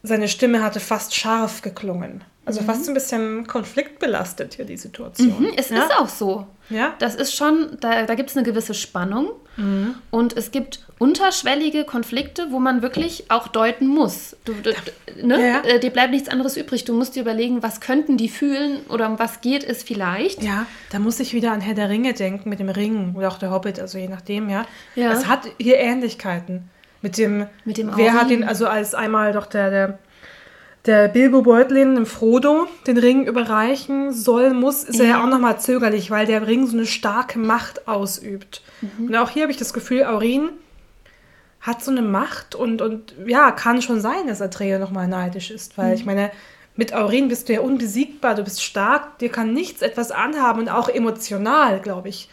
seine 0.04 0.28
Stimme 0.28 0.62
hatte 0.64 0.80
fast 0.80 1.16
scharf 1.16 1.62
geklungen. 1.62 2.24
Also 2.46 2.62
fast 2.62 2.88
ein 2.88 2.94
bisschen 2.94 3.46
konfliktbelastet 3.48 4.56
hier 4.56 4.66
die 4.66 4.78
Situation. 4.78 5.42
Mhm, 5.42 5.54
es 5.56 5.70
ja? 5.70 5.84
ist 5.84 5.96
auch 5.96 6.10
so. 6.10 6.48
Ja. 6.72 6.94
Das 7.00 7.16
ist 7.16 7.36
schon, 7.36 7.78
da, 7.80 8.04
da 8.04 8.16
gibt 8.16 8.30
es 8.30 8.38
eine 8.38 8.46
gewisse 8.46 8.74
Spannung 8.74 9.30
und 10.12 10.38
es 10.38 10.51
gibt 10.51 10.80
unterschwellige 10.98 11.84
Konflikte, 11.84 12.48
wo 12.51 12.60
man 12.60 12.82
wirklich 12.82 13.30
auch 13.30 13.48
deuten 13.48 13.88
muss. 13.88 14.36
Du, 14.46 14.54
du, 14.54 14.72
ne? 15.22 15.46
Ja. 15.46 15.62
Äh, 15.62 15.80
Dir 15.80 15.90
bleibt 15.90 16.12
nichts 16.12 16.30
anderes 16.30 16.56
übrig. 16.58 16.86
Du 16.86 16.94
musst 16.94 17.16
dir 17.16 17.22
überlegen, 17.22 17.62
was 17.62 17.82
könnten 17.82 18.18
die 18.18 18.30
fühlen 18.30 18.80
oder 18.88 19.08
um 19.10 19.20
was 19.20 19.42
geht 19.42 19.63
es 19.63 19.84
vielleicht. 19.84 20.42
Ja, 20.42 20.66
da 20.90 21.00
muss 21.00 21.20
ich 21.20 21.34
wieder 21.34 21.51
an 21.51 21.60
Herr 21.60 21.75
der 21.75 21.90
Ringe 21.90 22.13
denken 22.13 22.50
mit 22.50 22.60
dem 22.60 22.70
Ring 22.70 23.13
oder 23.16 23.28
auch 23.28 23.38
der 23.38 23.51
Hobbit, 23.51 23.80
also 23.80 23.98
je 23.98 24.08
nachdem, 24.08 24.50
ja. 24.50 24.66
Ja. 24.96 25.12
Es 25.12 25.28
hat 25.28 25.42
hier 25.60 25.78
Ähnlichkeiten 25.78 26.70
mit 27.01 27.18
dem, 27.18 27.48
Mit 27.66 27.78
dem 27.78 27.92
wer 27.96 28.13
hat 28.13 28.30
den, 28.30 28.44
also 28.44 28.68
als 28.68 28.94
einmal 28.94 29.34
doch 29.34 29.48
der, 29.48 29.70
der, 29.70 30.00
der 30.86 31.08
Bilbo 31.10 31.42
Beutlin 31.44 31.96
dem 31.96 32.06
Frodo 32.08 32.68
den 32.88 32.98
Ring 32.98 33.26
überreichen 33.28 34.12
soll, 34.14 34.54
muss, 34.54 34.84
ist 34.84 35.00
er 35.00 35.06
Ja. 35.06 35.12
ja 35.18 35.24
auch 35.24 35.28
nochmal 35.30 35.60
zögerlich, 35.60 36.10
weil 36.10 36.26
der 36.26 36.48
Ring 36.48 36.66
so 36.66 36.76
eine 36.76 36.88
starke 36.88 37.38
Macht 37.38 37.88
ausübt. 37.88 38.62
Mhm. 38.82 39.08
Und 39.08 39.16
auch 39.16 39.30
hier 39.30 39.44
habe 39.44 39.52
ich 39.52 39.58
das 39.60 39.74
Gefühl, 39.74 40.04
Aurin 40.06 40.50
hat 41.60 41.84
so 41.84 41.92
eine 41.92 42.02
Macht 42.02 42.56
und, 42.56 42.82
und 42.82 43.14
ja, 43.28 43.52
kann 43.52 43.84
schon 43.84 44.02
sein, 44.02 44.26
dass 44.28 44.42
Atreya 44.42 44.80
nochmal 44.80 45.08
neidisch 45.08 45.52
ist, 45.52 45.78
weil 45.78 45.90
Mhm. 45.90 45.94
ich 45.94 46.06
meine, 46.06 46.32
mit 46.76 46.94
Aurin 46.96 47.28
bist 47.28 47.50
du 47.50 47.54
ja 47.54 47.60
unbesiegbar, 47.62 48.34
du 48.34 48.44
bist 48.44 48.64
stark, 48.64 49.20
dir 49.20 49.30
kann 49.30 49.54
nichts 49.54 49.84
etwas 49.84 50.10
anhaben 50.10 50.62
und 50.62 50.70
auch 50.70 50.90
emotional, 50.90 51.80
glaube 51.80 52.10
ich, 52.10 52.30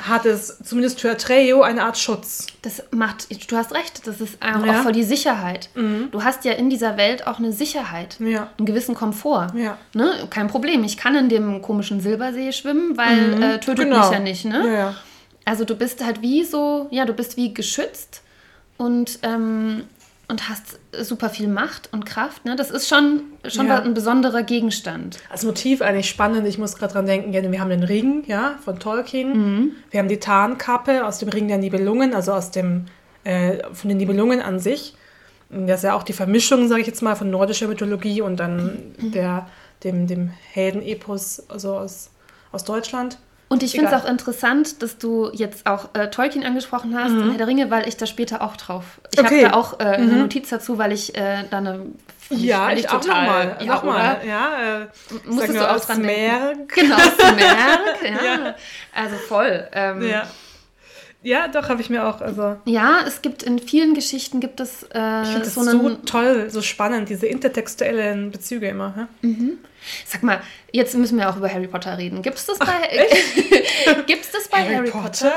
hat 0.00 0.26
es 0.26 0.58
zumindest 0.62 1.00
für 1.00 1.10
Atreyo 1.10 1.62
eine 1.62 1.82
Art 1.84 1.96
Schutz. 1.96 2.46
Das 2.62 2.82
macht, 2.90 3.28
du 3.50 3.56
hast 3.56 3.72
recht, 3.74 4.06
das 4.06 4.20
ist 4.20 4.36
auch, 4.42 4.64
Ja. 4.64 4.78
auch 4.80 4.82
voll 4.82 4.92
die 4.92 5.02
Sicherheit. 5.02 5.70
Du 5.74 6.22
hast 6.22 6.44
ja 6.44 6.52
in 6.52 6.68
dieser 6.70 6.96
Welt 6.96 7.26
auch 7.26 7.38
eine 7.38 7.52
Sicherheit, 7.52 8.16
Ja. 8.20 8.50
einen 8.58 8.66
gewissen 8.66 8.94
Komfort. 8.94 9.48
Ja. 9.56 9.78
Ne? 9.94 10.26
Kein 10.30 10.48
Problem, 10.48 10.84
ich 10.84 10.96
kann 10.96 11.14
in 11.16 11.28
dem 11.28 11.62
komischen 11.62 12.00
Silbersee 12.00 12.52
schwimmen, 12.52 12.96
weil 12.96 13.42
äh, 13.42 13.60
tötet 13.60 13.84
Genau. 13.84 14.00
mich 14.00 14.10
ja 14.10 14.18
nicht. 14.18 14.44
Ne? 14.44 14.94
Also 15.44 15.64
du 15.64 15.76
bist 15.76 16.04
halt 16.04 16.20
wie 16.22 16.44
so, 16.44 16.88
ja, 16.90 17.04
du 17.04 17.12
bist 17.12 17.36
wie 17.36 17.54
geschützt 17.54 18.22
und, 18.78 19.18
ähm, 19.22 19.84
und 20.28 20.48
hast 20.48 20.78
super 21.02 21.30
viel 21.30 21.46
Macht 21.48 21.88
und 21.92 22.04
Kraft. 22.04 22.44
Ne? 22.44 22.56
Das 22.56 22.70
ist 22.70 22.88
schon, 22.88 23.22
schon 23.46 23.68
Ja. 23.68 23.80
ein 23.80 23.94
besonderer 23.94 24.42
Gegenstand. 24.42 25.18
Als 25.30 25.44
Motiv 25.44 25.82
eigentlich 25.82 26.08
spannend. 26.10 26.46
Ich 26.48 26.58
muss 26.58 26.76
gerade 26.76 26.92
dran 26.94 27.06
denken, 27.06 27.32
ja, 27.32 27.42
wir 27.48 27.60
haben 27.60 27.70
den 27.70 27.84
Ring, 27.84 28.24
ja, 28.26 28.56
von 28.64 28.78
Tolkien. 28.80 29.28
Mhm. 29.36 29.70
Wir 29.90 30.00
haben 30.00 30.08
die 30.08 30.18
Tarnkappe 30.18 31.06
aus 31.06 31.18
dem 31.18 31.28
Ring 31.28 31.46
der 31.48 31.58
Nibelungen, 31.58 32.12
also 32.14 32.32
aus 32.32 32.50
dem, 32.50 32.86
äh, 33.24 33.58
von 33.72 33.88
den 33.88 33.98
Nibelungen 33.98 34.40
an 34.40 34.58
sich. 34.58 34.94
Das 35.48 35.78
ist 35.80 35.84
ja 35.84 35.94
auch 35.94 36.02
die 36.02 36.12
Vermischung, 36.12 36.66
sage 36.66 36.80
ich 36.80 36.88
jetzt 36.88 37.02
mal, 37.02 37.14
von 37.14 37.30
nordischer 37.30 37.68
Mythologie 37.68 38.20
und 38.20 38.38
dann 38.40 38.94
Mhm. 38.98 39.12
der, 39.12 39.46
dem, 39.84 40.08
dem 40.08 40.30
Heldenepos, 40.52 41.48
also 41.48 41.76
aus, 41.76 42.10
aus 42.50 42.64
Deutschland. 42.64 43.18
Und 43.48 43.62
ich 43.62 43.72
finde 43.72 43.88
es 43.94 44.02
auch 44.02 44.08
interessant, 44.08 44.82
dass 44.82 44.98
du 44.98 45.30
jetzt 45.32 45.66
auch 45.66 45.90
äh, 45.94 46.10
Tolkien 46.10 46.44
angesprochen 46.44 46.98
hast, 46.98 47.12
in 47.12 47.28
Herr 47.30 47.38
der 47.38 47.46
Ringe, 47.46 47.70
weil 47.70 47.86
ich 47.86 47.96
da 47.96 48.04
später 48.06 48.42
auch 48.42 48.56
drauf. 48.56 49.00
Ich 49.12 49.18
Mhm. 49.20 49.26
Okay. 49.26 49.34
Mhm. 49.36 49.44
habe 49.44 49.50
da 49.50 49.56
auch 49.56 49.80
äh, 49.80 49.84
eine 49.84 50.16
Notiz 50.16 50.48
dazu, 50.48 50.78
weil 50.78 50.90
ich 50.92 51.14
äh, 51.16 51.44
da 51.48 51.58
eine. 51.58 51.86
Ja, 52.28 52.66
fand 52.66 52.78
ich, 52.80 52.88
auch 52.88 53.04
nochmal. 53.06 53.56
Ja, 53.60 53.66
nochmal. 53.66 54.20
Ja, 54.26 54.80
äh, 54.82 54.86
Musstest 55.26 55.60
du 55.60 55.70
auch 55.70 55.78
dran 55.84 56.02
denken. 56.02 56.66
Genau, 56.74 56.96
Merk, 56.96 58.02
ja. 58.02 58.24
Ja. 58.46 58.54
Also 58.92 59.14
voll. 59.28 59.68
Ähm, 59.72 60.02
ja. 60.02 60.08
Ja. 60.08 60.26
ja, 61.22 61.48
doch, 61.48 61.68
habe 61.68 61.80
ich 61.80 61.88
mir 61.88 62.04
auch. 62.04 62.20
Also, 62.20 62.56
es 63.06 63.22
gibt 63.22 63.44
in 63.44 63.60
vielen 63.60 63.94
Geschichten 63.94 64.40
gibt 64.40 64.58
es 64.58 64.82
äh, 64.92 65.22
ich 65.22 65.28
finde 65.28 65.44
das 65.44 65.54
so 65.54 65.62
so, 65.62 65.90
toll, 66.04 66.50
so 66.50 66.62
spannend, 66.62 67.08
diese 67.10 67.26
intertextuellen 67.28 68.32
Bezüge 68.32 68.68
immer. 68.70 69.08
hä? 69.22 69.28
Sag 70.04 70.22
mal, 70.22 70.40
jetzt 70.72 70.94
müssen 70.94 71.18
wir 71.18 71.28
auch 71.28 71.36
über 71.36 71.48
Harry 71.52 71.66
Potter 71.68 71.98
reden. 71.98 72.22
Gibt 72.22 72.38
es 72.38 72.46
das 72.46 72.58
bei, 72.58 72.66
gibt's 74.06 74.30
das 74.32 74.48
bei 74.48 74.58
Harry, 74.58 74.90
Potter? 74.90 75.32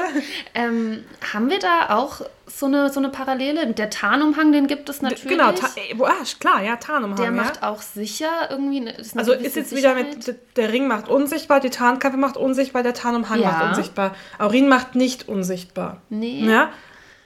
Ähm, 0.56 1.04
haben 1.34 1.50
wir 1.50 1.60
da 1.60 1.96
auch 1.96 2.22
so 2.48 2.66
eine, 2.66 2.92
so 2.92 3.00
eine 3.00 3.10
Parallele? 3.10 3.68
Der 3.74 3.90
Tarnumhang, 3.90 4.52
den 4.52 4.68
gibt 4.68 4.90
es 4.90 5.02
natürlich. 5.02 5.28
Genau, 5.28 5.52
äh, 5.52 6.04
ah, 6.04 6.14
klar, 6.40 6.64
ja, 6.64 6.76
Tarnumhang. 6.76 7.18
der 7.18 7.26
ja. 7.26 7.32
macht 7.32 7.64
auch 7.64 7.82
sicher 7.82 8.50
irgendwie. 8.50 8.82
Eine, 8.82 8.92
ist 8.92 9.18
Also 9.18 9.34
ist 9.34 9.56
jetzt 9.56 9.70
Sicherheit. 9.70 10.08
wieder 10.18 10.34
mit, 10.34 10.58
der 10.58 10.72
Ring 10.74 10.88
macht 10.88 11.08
unsichtbar, 11.08 11.60
die 11.60 11.70
Tarnkappe 11.70 12.18
macht 12.18 12.38
unsichtbar, 12.38 12.84
der 12.84 12.94
Tarnumhang 12.94 13.40
Ja. 13.40 13.52
macht 13.52 13.64
unsichtbar. 13.70 14.16
Aurin 14.38 14.68
macht 14.68 14.96
nicht 14.96 15.28
unsichtbar. 15.28 16.02
Nee. 16.10 16.44
Ja, 16.46 16.72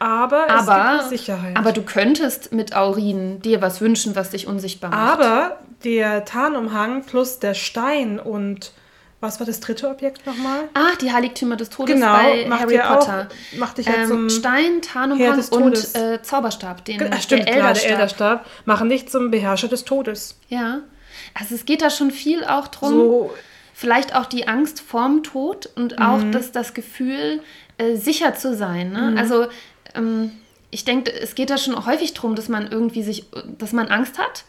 aber, 0.04 0.46
es 0.48 0.56
gibt 0.58 0.70
Aber, 0.70 1.04
Sicherheit. 1.04 1.58
aber 1.58 1.72
du 1.72 1.82
könntest 1.84 2.52
mit 2.52 2.76
Aurin 2.76 3.42
dir 3.42 3.62
was 3.62 3.80
wünschen, 3.82 4.16
was 4.16 4.32
dich 4.32 4.48
unsichtbar 4.48 4.90
macht. 4.90 5.20
Aber 5.20 5.60
der 5.84 6.26
Tarnumhang 6.26 7.04
plus 7.06 7.40
der 7.40 7.54
Stein 7.54 8.20
und 8.20 8.72
was 9.22 9.40
war 9.40 9.48
das 9.48 9.62
dritte 9.62 9.88
Objekt 9.88 10.26
nochmal? 10.26 10.64
Ah, 10.74 10.92
die 11.00 11.14
Heiligtümer 11.14 11.56
des 11.56 11.70
Todes 11.70 11.96
Genau, 11.96 12.14
bei 12.14 12.46
macht 12.46 12.62
Harry 12.64 12.78
Potter. 12.78 13.28
auch, 13.30 13.58
macht 13.58 13.78
dich 13.78 13.86
ja 13.86 13.94
ähm, 13.96 14.08
zum 14.10 14.30
Stein, 14.30 14.82
Tarnumhang 14.82 15.40
und 15.52 15.96
äh, 15.96 16.22
Zauberstab, 16.22 16.84
den 16.84 17.10
Ach, 17.10 17.22
stimmt, 17.22 17.48
der 17.48 17.54
klar, 17.56 17.68
Elderstab. 17.70 17.88
der 17.88 17.92
Elderstab, 17.98 18.46
machen 18.66 18.90
dich 18.90 19.08
zum 19.08 19.32
Beherrscher 19.32 19.70
des 19.70 19.86
Todes. 19.86 20.38
Ja. 20.50 20.80
Also 21.34 21.56
es 21.56 21.64
geht 21.64 21.82
da 21.82 21.90
schon 21.90 22.12
viel 22.12 22.44
auch 22.44 22.68
drum. 22.68 22.90
So, 22.92 23.34
Vielleicht 23.76 24.16
auch 24.16 24.28
die 24.28 24.48
Angst 24.48 24.82
vorm 24.82 25.24
Tod 25.24 25.68
und 25.76 26.00
auch 26.00 26.22
das, 26.32 26.52
das 26.52 26.74
Gefühl, 26.74 27.42
äh, 27.78 27.96
sicher 27.96 28.36
zu 28.36 28.56
sein. 28.56 28.92
Ne? 28.92 29.16
Also 29.18 29.48
ähm, 29.96 30.32
ich 30.74 30.86
denke, 30.86 31.12
es 31.14 31.36
geht 31.36 31.52
da 31.52 31.58
schon 31.58 31.86
häufig 31.86 32.14
darum, 32.14 32.36
dass 32.36 32.50
man 32.50 32.72
irgendwie 32.72 33.04
sich, 33.04 33.26
dass 33.60 33.74
man 33.74 33.90
Angst 33.90 34.18
hat 34.18 34.44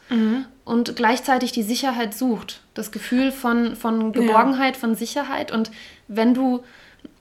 und 0.64 0.96
gleichzeitig 0.96 1.52
die 1.52 1.62
Sicherheit 1.62 2.14
sucht. 2.14 2.62
Das 2.72 2.92
Gefühl 2.92 3.30
von, 3.30 3.76
von 3.76 4.12
Geborgenheit, 4.12 4.76
von 4.76 4.94
Sicherheit. 4.94 5.52
Und 5.52 5.70
wenn 6.08 6.32
du, 6.32 6.64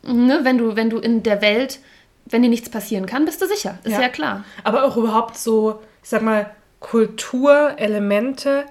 ne, 0.04 0.40
wenn 0.44 0.58
du, 0.58 0.78
wenn 0.78 0.90
du 0.90 1.00
in 1.00 1.22
der 1.22 1.42
Welt, 1.42 1.80
wenn 2.26 2.44
dir 2.44 2.50
nichts 2.50 2.70
passieren 2.70 3.06
kann, 3.06 3.26
bist 3.26 3.42
du 3.42 3.48
sicher. 3.48 3.78
Ist 3.84 3.92
ja, 3.92 4.08
klar. 4.08 4.46
Aber 4.64 4.86
auch 4.86 4.96
überhaupt 4.96 5.38
so, 5.38 5.82
ich 6.02 6.10
sag 6.10 6.22
mal, 6.22 6.50
Kulturelemente. 6.80 8.66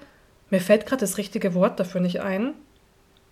Mir 0.51 0.61
fällt 0.61 0.87
gerade 0.87 1.01
das 1.01 1.19
richtige 1.19 1.55
Wort 1.55 1.79
dafür 1.81 2.01
nicht 2.01 2.21
ein. 2.21 2.55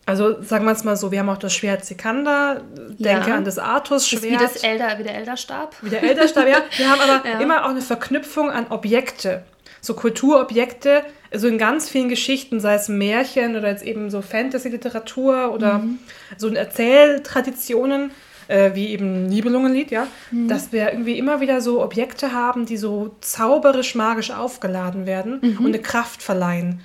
Also 0.07 0.43
sagen 0.43 0.65
wir 0.65 0.73
es 0.73 0.83
mal 0.83 0.97
so, 0.97 1.13
wir 1.13 1.21
haben 1.21 1.29
auch 1.29 1.37
das 1.39 1.55
Schwert 1.55 1.85
Sikander, 1.85 2.63
denke 2.99 3.31
Ja. 3.31 3.37
an 3.37 3.45
das 3.45 3.59
Artus-Schwert. 3.59 4.23
wie, 4.25 4.37
das 4.37 4.57
Elder, 4.65 4.99
wie 4.99 5.03
der 5.05 5.15
Elderstab. 5.17 5.77
Wie 5.83 5.91
der 5.91 6.03
Elderstab, 6.03 6.49
ja. 6.49 6.63
Wir 6.77 6.91
haben 6.91 7.01
aber 7.01 7.29
Ja. 7.29 7.39
immer 7.41 7.65
auch 7.65 7.71
eine 7.71 7.81
Verknüpfung 7.83 8.51
an 8.51 8.67
Objekte. 8.71 9.43
So 9.83 9.95
Kulturobjekte, 9.95 11.03
also 11.33 11.47
in 11.49 11.57
ganz 11.59 11.89
vielen 11.89 12.09
Geschichten, 12.09 12.61
sei 12.61 12.75
es 12.75 12.89
Märchen 12.89 13.57
oder 13.57 13.69
jetzt 13.69 13.83
eben 13.85 14.11
so 14.11 14.21
Fantasy-Literatur 14.21 15.53
oder 15.53 15.79
Mhm. 15.79 15.99
so 16.37 16.49
in 16.49 16.57
Erzähltraditionen, 16.57 18.11
äh, 18.49 18.75
wie 18.75 18.89
eben 18.89 19.27
Nibelungenlied, 19.27 19.91
ja, 19.91 20.07
Mhm. 20.31 20.49
dass 20.49 20.73
wir 20.73 20.91
irgendwie 20.93 21.19
immer 21.19 21.41
wieder 21.41 21.61
so 21.61 21.83
Objekte 21.83 22.33
haben, 22.33 22.67
die 22.67 22.77
so 22.77 23.15
zauberisch, 23.21 23.95
magisch 23.95 24.31
aufgeladen 24.33 25.07
werden 25.07 25.39
Mhm. 25.41 25.59
und 25.59 25.67
eine 25.67 25.79
Kraft 25.81 26.23
verleihen. 26.23 26.81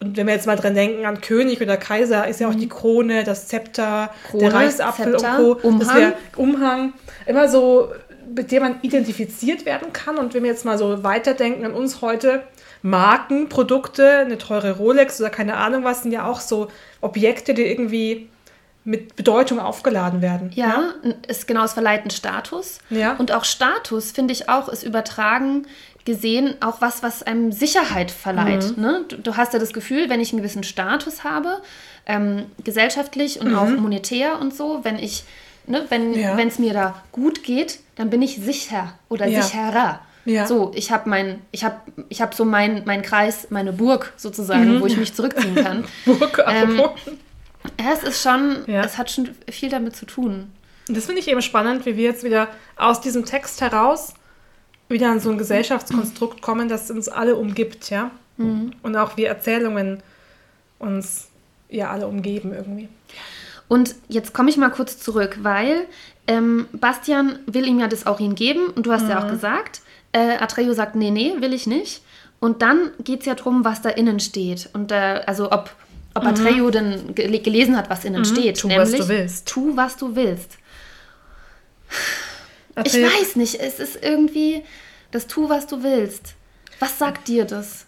Und 0.00 0.16
wenn 0.16 0.26
wir 0.26 0.34
jetzt 0.34 0.46
mal 0.46 0.56
dran 0.56 0.74
denken 0.74 1.06
an 1.06 1.20
König 1.20 1.60
oder 1.62 1.76
Kaiser, 1.76 2.28
ist 2.28 2.40
ja 2.40 2.48
auch 2.48 2.54
die 2.54 2.68
Krone, 2.68 3.24
das 3.24 3.48
Zepter, 3.48 4.10
Mhm. 4.24 4.28
Krone, 4.28 4.44
der 4.44 4.54
Reichsapfel 4.54 5.16
Zepter, 5.16 5.38
und 5.38 5.62
Co. 5.62 5.78
Das 5.78 5.88
Umhang. 5.88 5.96
wär 5.96 6.12
Umhang. 6.36 6.92
Immer 7.26 7.48
so, 7.48 7.88
mit 8.34 8.50
dem 8.52 8.62
man 8.62 8.76
identifiziert 8.82 9.64
werden 9.64 9.92
kann. 9.92 10.16
Und 10.18 10.34
wenn 10.34 10.42
wir 10.42 10.50
jetzt 10.50 10.64
mal 10.64 10.76
so 10.76 11.02
weiterdenken 11.04 11.64
an 11.64 11.72
uns 11.72 12.02
heute, 12.02 12.42
Marken, 12.82 13.48
Produkte, 13.48 14.18
eine 14.18 14.36
teure 14.36 14.76
Rolex 14.76 15.20
oder 15.20 15.30
keine 15.30 15.56
Ahnung 15.56 15.84
was, 15.84 16.02
sind 16.02 16.12
ja 16.12 16.26
auch 16.26 16.40
so 16.40 16.68
Objekte, 17.00 17.54
die 17.54 17.62
irgendwie 17.62 18.28
mit 18.84 19.16
Bedeutung 19.16 19.58
aufgeladen 19.58 20.20
werden. 20.20 20.50
Ja, 20.54 20.92
ist 21.26 21.46
genau, 21.46 21.64
es 21.64 21.72
verleiht 21.72 22.02
einen 22.02 22.10
Status. 22.10 22.80
Ja. 22.90 23.14
Und 23.16 23.32
auch 23.32 23.44
Status, 23.44 24.12
finde 24.12 24.32
ich 24.34 24.50
auch, 24.50 24.68
ist 24.68 24.82
übertragen 24.82 25.66
gesehen 26.04 26.54
auch 26.60 26.80
was, 26.80 27.02
was 27.02 27.22
einem 27.22 27.50
Sicherheit 27.52 28.10
verleiht. 28.10 28.76
Mhm. 28.76 28.82
Ne? 28.82 29.04
Du, 29.08 29.16
du 29.16 29.36
hast 29.36 29.52
ja 29.54 29.58
das 29.58 29.72
Gefühl, 29.72 30.08
wenn 30.10 30.20
ich 30.20 30.32
einen 30.32 30.42
gewissen 30.42 30.62
Status 30.64 31.24
habe, 31.24 31.62
ähm, 32.06 32.46
gesellschaftlich 32.62 33.40
und 33.40 33.48
Mhm. 33.52 33.58
auch 33.58 33.68
monetär 33.68 34.38
und 34.40 34.54
so, 34.54 34.80
wenn 34.82 34.98
ich, 34.98 35.24
ne, 35.66 35.86
wenn 35.88 36.12
Ja. 36.14 36.38
es 36.38 36.58
mir 36.58 36.74
da 36.74 37.02
gut 37.12 37.42
geht, 37.42 37.78
dann 37.96 38.10
bin 38.10 38.20
ich 38.22 38.36
sicher 38.36 38.92
oder 39.08 39.26
Ja. 39.26 39.42
sicherer. 39.42 40.00
Ja. 40.26 40.46
So, 40.46 40.72
ich 40.74 40.90
habe 40.90 41.08
mein, 41.08 41.40
ich 41.52 41.64
habe, 41.64 41.76
ich 42.08 42.20
habe 42.22 42.34
so 42.34 42.44
mein, 42.44 42.82
mein 42.86 43.02
Kreis, 43.02 43.48
meine 43.50 43.72
Burg 43.72 44.12
sozusagen, 44.16 44.76
Mhm. 44.76 44.80
wo 44.80 44.86
ich 44.86 44.96
mich 44.96 45.14
zurückziehen 45.14 45.54
kann. 45.54 45.84
Burg, 46.06 46.38
apropos. 46.38 46.90
ja, 47.80 47.92
es 47.94 48.02
ist 48.02 48.22
schon, 48.22 48.66
es 48.68 48.98
hat 48.98 49.10
schon 49.10 49.30
viel 49.50 49.68
damit 49.70 49.96
zu 49.96 50.06
tun. 50.06 50.50
Das 50.88 51.06
finde 51.06 51.20
ich 51.20 51.28
eben 51.28 51.40
spannend, 51.40 51.86
wie 51.86 51.96
wir 51.96 52.04
jetzt 52.04 52.24
wieder 52.24 52.48
aus 52.76 53.00
diesem 53.00 53.24
Text 53.24 53.60
heraus 53.62 54.12
wieder 54.94 55.10
an 55.10 55.20
so 55.20 55.30
ein 55.30 55.36
Gesellschaftskonstrukt 55.36 56.40
kommen, 56.40 56.70
das 56.70 56.90
uns 56.90 57.10
alle 57.10 57.36
umgibt, 57.36 57.90
ja. 57.90 58.10
Und 58.82 58.96
auch 58.96 59.18
wie 59.18 59.24
Erzählungen 59.24 60.02
uns 60.78 61.28
ja 61.68 61.90
alle 61.90 62.06
umgeben 62.06 62.54
irgendwie. 62.54 62.88
Und 63.68 63.94
jetzt 64.08 64.32
komme 64.32 64.50
ich 64.50 64.56
mal 64.56 64.70
kurz 64.70 64.98
zurück, 64.98 65.38
weil 65.42 65.86
ähm, 66.26 66.66
Bastian 66.72 67.38
will 67.46 67.66
ihm 67.66 67.80
ja 67.80 67.88
das 67.88 68.06
Aurin 68.06 68.34
geben 68.34 68.68
und 68.68 68.86
du 68.86 68.92
hast 68.92 69.08
ja 69.08 69.22
auch 69.22 69.28
gesagt, 69.28 69.82
äh, 70.12 70.36
Atreyu 70.38 70.72
sagt, 70.72 70.96
nee, 70.96 71.10
nee, 71.10 71.34
will 71.40 71.52
ich 71.52 71.66
nicht. 71.66 72.02
Und 72.40 72.62
dann 72.62 72.90
geht 73.02 73.20
es 73.20 73.26
ja 73.26 73.34
darum, 73.34 73.64
was 73.64 73.82
da 73.82 73.88
innen 73.88 74.20
steht. 74.20 74.68
Und 74.74 74.92
äh, 74.92 75.22
also 75.26 75.50
ob, 75.50 75.70
ob 76.14 76.24
mhm. 76.24 76.70
Denn 76.70 77.14
gel 77.14 77.38
gelesen 77.40 77.76
hat, 77.76 77.90
was 77.90 78.04
innen 78.04 78.20
mhm. 78.20 78.26
steht. 78.26 78.60
Tu, 78.60 78.68
nämlich, 78.68 78.92
was 78.92 79.00
du 79.00 79.08
willst. 79.08 79.48
Tu, 79.48 79.76
was 79.76 79.96
du 79.96 80.16
willst. 80.16 80.58
Ich 82.84 82.94
weiß 82.94 83.36
nicht, 83.36 83.60
es 83.60 83.78
ist 83.78 84.02
irgendwie 84.02 84.62
das 85.14 85.28
Tu, 85.28 85.48
was 85.48 85.68
du 85.68 85.84
willst. 85.84 86.34
Was 86.80 86.98
sagt 86.98 87.28
dir 87.28 87.44
das? 87.44 87.86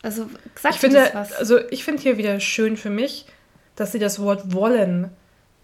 Also 0.00 0.30
sagt 0.54 0.76
ich 0.76 0.80
finde, 0.80 1.10
was? 1.12 1.32
Also 1.32 1.58
ich 1.70 1.82
finde 1.82 2.00
hier 2.00 2.18
wieder 2.18 2.38
schön 2.38 2.76
für 2.76 2.88
mich, 2.88 3.26
dass 3.74 3.90
sie 3.90 3.98
das 3.98 4.20
Wort 4.20 4.54
wollen, 4.54 5.10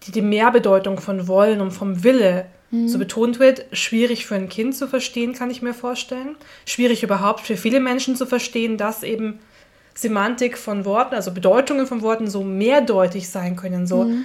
die, 0.03 0.11
die 0.11 0.23
Mehrbedeutung 0.23 1.01
von 1.01 1.29
wollen 1.29 1.61
und 1.61 1.71
vom 1.71 2.03
Wille 2.03 2.47
mhm. 2.73 2.89
so 2.89 2.99
betont 2.99 3.39
wird. 3.39 3.65
Schwierig 3.71 4.27
für 4.27 4.35
ein 4.35 4.49
Kind 4.49 4.75
zu 4.75 4.89
verstehen, 4.89 5.35
kann 5.35 5.53
ich 5.53 5.63
mir 5.63 5.73
vorstellen. 5.73 6.35
Schwierig 6.67 7.05
überhaupt 7.05 7.47
für 7.47 7.57
viele 7.57 7.79
Menschen 7.79 8.17
zu 8.17 8.27
verstehen, 8.27 8.77
dass 8.77 9.05
eben 9.05 9.39
Semantik 9.95 10.59
von 10.59 10.85
Worten, 10.85 11.15
also 11.15 11.31
Bedeutungen 11.31 11.87
von 11.87 12.03
Worten 12.03 12.27
so 12.27 12.43
mehrdeutig 12.43 13.29
sein 13.29 13.55
können, 13.55 13.87
so 13.87 14.07
mhm. 14.07 14.25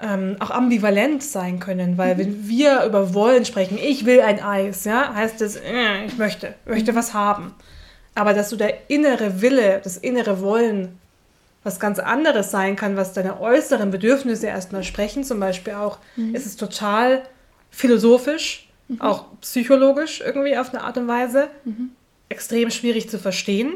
Ähm, 0.00 0.36
auch 0.40 0.50
ambivalent 0.50 1.22
sein 1.22 1.58
können. 1.58 1.98
Weil 1.98 2.14
mhm. 2.14 2.18
wenn 2.18 2.48
wir 2.48 2.84
über 2.84 3.14
wollen 3.14 3.44
sprechen, 3.44 3.78
ich 3.78 4.04
will 4.04 4.20
ein 4.20 4.42
Eis, 4.42 4.84
ja, 4.84 5.14
heißt 5.14 5.40
es, 5.42 5.56
äh, 5.56 6.04
ich 6.06 6.18
möchte, 6.18 6.54
möchte 6.66 6.92
mhm. 6.92 6.96
was 6.96 7.14
haben. 7.14 7.54
Aber 8.14 8.32
dass 8.32 8.50
du 8.50 8.56
der 8.56 8.90
innere 8.90 9.42
Wille, 9.42 9.80
das 9.82 9.96
innere 9.96 10.40
Wollen 10.40 10.98
was 11.66 11.80
ganz 11.80 11.98
anderes 11.98 12.52
sein 12.52 12.76
kann, 12.76 12.96
was 12.96 13.12
deine 13.12 13.40
äußeren 13.40 13.90
Bedürfnisse 13.90 14.46
erstmal 14.46 14.84
sprechen, 14.84 15.24
zum 15.24 15.40
Beispiel 15.40 15.72
auch, 15.74 15.98
mhm. 16.14 16.32
ist 16.32 16.46
es 16.46 16.56
total 16.56 17.22
philosophisch, 17.72 18.68
mhm. 18.86 19.00
auch 19.00 19.24
psychologisch 19.40 20.22
irgendwie 20.24 20.56
auf 20.56 20.72
eine 20.72 20.84
Art 20.84 20.96
und 20.96 21.08
Weise, 21.08 21.48
mhm. 21.64 21.90
extrem 22.28 22.70
schwierig 22.70 23.10
zu 23.10 23.18
verstehen. 23.18 23.74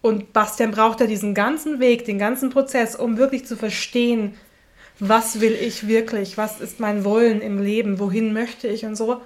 Und 0.00 0.32
Bastian 0.32 0.70
braucht 0.70 1.00
ja 1.00 1.06
diesen 1.06 1.34
ganzen 1.34 1.80
Weg, 1.80 2.06
den 2.06 2.18
ganzen 2.18 2.48
Prozess, 2.48 2.96
um 2.96 3.18
wirklich 3.18 3.44
zu 3.44 3.56
verstehen, 3.56 4.34
was 4.98 5.40
will 5.40 5.52
ich 5.52 5.86
wirklich, 5.86 6.38
was 6.38 6.60
ist 6.60 6.80
mein 6.80 7.04
Wollen 7.04 7.40
im 7.40 7.62
Leben, 7.62 7.98
wohin 7.98 8.32
möchte 8.32 8.68
ich 8.68 8.84
und 8.84 8.96
so. 8.96 9.20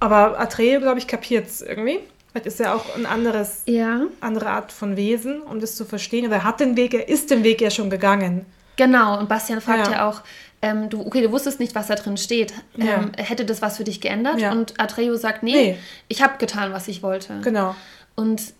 Aber 0.00 0.40
Atreo, 0.40 0.80
glaube 0.80 0.98
ich, 0.98 1.06
kapiert 1.06 1.46
es 1.46 1.60
irgendwie. 1.62 2.00
Vielleicht 2.30 2.46
ist 2.46 2.60
er 2.60 2.74
auch 2.74 2.96
ein 2.96 3.06
anderes, 3.06 3.62
ja. 3.66 4.02
andere 4.20 4.50
Art 4.50 4.72
von 4.72 4.96
Wesen, 4.96 5.42
um 5.42 5.60
das 5.60 5.76
zu 5.76 5.84
verstehen. 5.84 6.26
Aber 6.26 6.36
er 6.36 6.44
hat 6.44 6.60
den 6.60 6.76
Weg, 6.76 6.94
er 6.94 7.08
ist 7.08 7.30
den 7.30 7.42
Weg 7.42 7.60
ja 7.60 7.70
schon 7.70 7.90
gegangen. 7.90 8.46
Genau, 8.76 9.18
und 9.18 9.28
Bastian 9.28 9.60
fragt 9.60 9.88
ja, 9.88 9.92
ja 9.92 10.08
auch, 10.08 10.22
ähm, 10.62 10.88
du, 10.88 11.04
okay, 11.06 11.22
du 11.22 11.32
wusstest 11.32 11.58
nicht, 11.58 11.74
was 11.74 11.88
da 11.88 11.96
drin 11.96 12.16
steht. 12.16 12.54
Ja. 12.76 12.96
Ähm, 12.96 13.12
hätte 13.16 13.44
das 13.44 13.62
was 13.62 13.76
für 13.76 13.84
dich 13.84 14.00
geändert? 14.00 14.40
Ja. 14.40 14.52
Und 14.52 14.78
Atreo 14.78 15.16
sagt, 15.16 15.42
nee, 15.42 15.52
nee. 15.52 15.78
ich 16.08 16.22
habe 16.22 16.38
getan, 16.38 16.72
was 16.72 16.88
ich 16.88 17.02
wollte. 17.02 17.40
Genau. 17.42 17.74
Und 18.14 18.54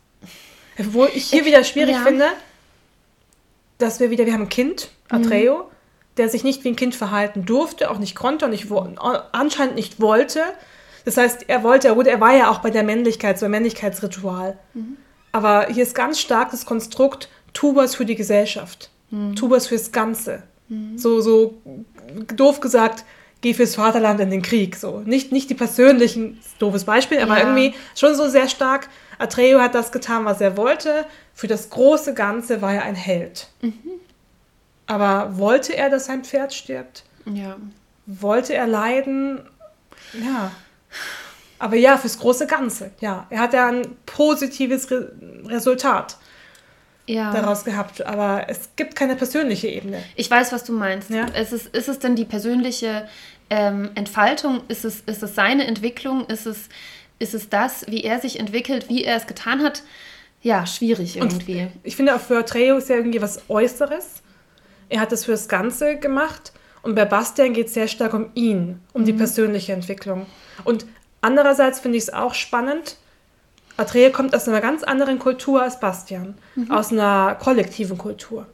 wo 0.78 1.06
ich 1.06 1.26
hier 1.26 1.44
wieder 1.44 1.62
schwierig 1.64 1.94
ja. 1.94 2.02
finde, 2.02 2.26
dass 3.78 4.00
wir 4.00 4.10
wieder, 4.10 4.26
wir 4.26 4.32
haben 4.32 4.42
ein 4.42 4.48
Kind, 4.48 4.90
Atreo, 5.08 5.58
mhm. 5.58 5.64
Der 6.20 6.28
sich 6.28 6.44
nicht 6.44 6.62
wie 6.64 6.68
ein 6.68 6.76
Kind 6.76 6.94
verhalten 6.94 7.46
durfte, 7.46 7.90
auch 7.90 7.98
nicht 7.98 8.14
konnte 8.14 8.44
und 8.44 8.50
nicht, 8.50 8.66
anscheinend 9.32 9.74
nicht 9.74 10.00
wollte. 10.02 10.40
Das 11.06 11.16
heißt, 11.16 11.46
er 11.48 11.62
wollte, 11.62 11.94
gut, 11.94 12.06
er 12.06 12.20
war 12.20 12.36
ja 12.36 12.50
auch 12.50 12.58
bei 12.58 12.68
der 12.68 12.82
Männlichkeit, 12.82 13.38
so 13.38 13.46
ein 13.46 13.50
Männlichkeitsritual. 13.50 14.58
Mhm. 14.74 14.98
Aber 15.32 15.68
hier 15.68 15.82
ist 15.82 15.94
ganz 15.94 16.20
stark 16.20 16.50
das 16.50 16.66
Konstrukt, 16.66 17.30
tu 17.54 17.74
was 17.74 17.94
für 17.94 18.04
die 18.04 18.16
Gesellschaft. 18.16 18.90
Mhm. 19.10 19.34
Tu 19.34 19.48
was 19.48 19.66
fürs 19.66 19.92
Ganze. 19.92 20.42
Mhm. 20.68 20.98
So, 20.98 21.22
so 21.22 21.62
doof 22.36 22.60
gesagt, 22.60 23.04
geh 23.40 23.54
fürs 23.54 23.76
Vaterland 23.76 24.20
in 24.20 24.30
den 24.30 24.42
Krieg. 24.42 24.76
So. 24.76 25.00
Nicht, 25.06 25.32
nicht 25.32 25.48
die 25.48 25.54
persönlichen, 25.54 26.38
doofes 26.58 26.84
Beispiel, 26.84 27.20
aber 27.20 27.38
ja. 27.38 27.46
irgendwie 27.46 27.74
schon 27.96 28.14
so 28.14 28.28
sehr 28.28 28.48
stark. 28.48 28.90
Atreo 29.18 29.58
hat 29.58 29.74
das 29.74 29.90
getan, 29.90 30.26
was 30.26 30.42
er 30.42 30.58
wollte. 30.58 31.06
Für 31.32 31.46
das 31.46 31.70
große 31.70 32.12
Ganze 32.12 32.60
war 32.60 32.74
er 32.74 32.82
ein 32.82 32.94
Held. 32.94 33.48
Mhm. 33.62 33.72
Aber 34.90 35.38
wollte 35.38 35.76
er, 35.76 35.88
dass 35.88 36.06
sein 36.06 36.24
Pferd 36.24 36.52
stirbt? 36.52 37.04
Ja. 37.24 37.56
Wollte 38.06 38.54
er 38.54 38.66
leiden? 38.66 39.38
Ja. 40.20 40.50
Aber 41.60 41.76
ja, 41.76 41.96
fürs 41.96 42.18
große 42.18 42.48
Ganze, 42.48 42.90
ja. 42.98 43.24
Er 43.30 43.38
hat 43.38 43.52
ja 43.52 43.68
ein 43.68 43.96
positives 44.04 44.90
Re 44.90 45.12
Resultat 45.44 46.16
ja. 47.06 47.32
daraus 47.32 47.62
gehabt. 47.62 48.04
Aber 48.04 48.46
es 48.48 48.70
gibt 48.74 48.96
keine 48.96 49.14
persönliche 49.14 49.68
Ebene. 49.68 50.02
Ich 50.16 50.28
weiß, 50.28 50.50
was 50.50 50.64
du 50.64 50.72
meinst. 50.72 51.10
Ja? 51.10 51.26
Ist, 51.26 51.52
es, 51.52 51.66
ist 51.66 51.88
es 51.88 52.00
denn 52.00 52.16
die 52.16 52.24
persönliche 52.24 53.06
ähm, 53.48 53.90
Entfaltung? 53.94 54.62
Ist 54.66 54.84
es, 54.84 55.02
ist 55.02 55.22
es 55.22 55.36
seine 55.36 55.68
Entwicklung? 55.68 56.26
Ist 56.26 56.46
es, 56.46 56.68
ist 57.20 57.34
es 57.34 57.48
das, 57.48 57.86
wie 57.86 58.02
er 58.02 58.18
sich 58.18 58.40
entwickelt, 58.40 58.88
wie 58.88 59.04
er 59.04 59.14
es 59.14 59.28
getan 59.28 59.62
hat? 59.62 59.84
Ja, 60.42 60.66
schwierig 60.66 61.16
irgendwie. 61.16 61.60
Und 61.60 61.72
ich 61.84 61.94
finde 61.94 62.16
auch 62.16 62.20
für 62.20 62.44
Treo 62.44 62.78
ist 62.78 62.88
ja 62.88 62.96
irgendwie 62.96 63.22
was 63.22 63.48
Äußeres. 63.48 64.22
Er 64.90 65.00
hat 65.00 65.12
es 65.12 65.24
fürs 65.24 65.48
Ganze 65.48 65.96
gemacht. 65.96 66.52
Und 66.82 66.94
bei 66.94 67.04
Bastian 67.04 67.52
geht 67.52 67.68
es 67.68 67.74
sehr 67.74 67.88
stark 67.88 68.14
um 68.14 68.30
ihn, 68.34 68.80
um 68.92 69.02
mhm. 69.02 69.06
die 69.06 69.12
persönliche 69.12 69.72
Entwicklung. 69.72 70.26
Und 70.64 70.86
andererseits 71.20 71.80
finde 71.80 71.98
ich 71.98 72.04
es 72.04 72.12
auch 72.12 72.34
spannend, 72.34 72.96
Atreya 73.80 74.10
kommt 74.10 74.34
aus 74.34 74.46
einer 74.46 74.60
ganz 74.60 74.82
anderen 74.82 75.18
Kultur 75.18 75.62
als 75.62 75.80
Bastian. 75.80 76.34
Mhm. 76.54 76.70
Aus 76.70 76.92
einer 76.92 77.36
kollektiven 77.40 77.96
Kultur. 77.96 78.46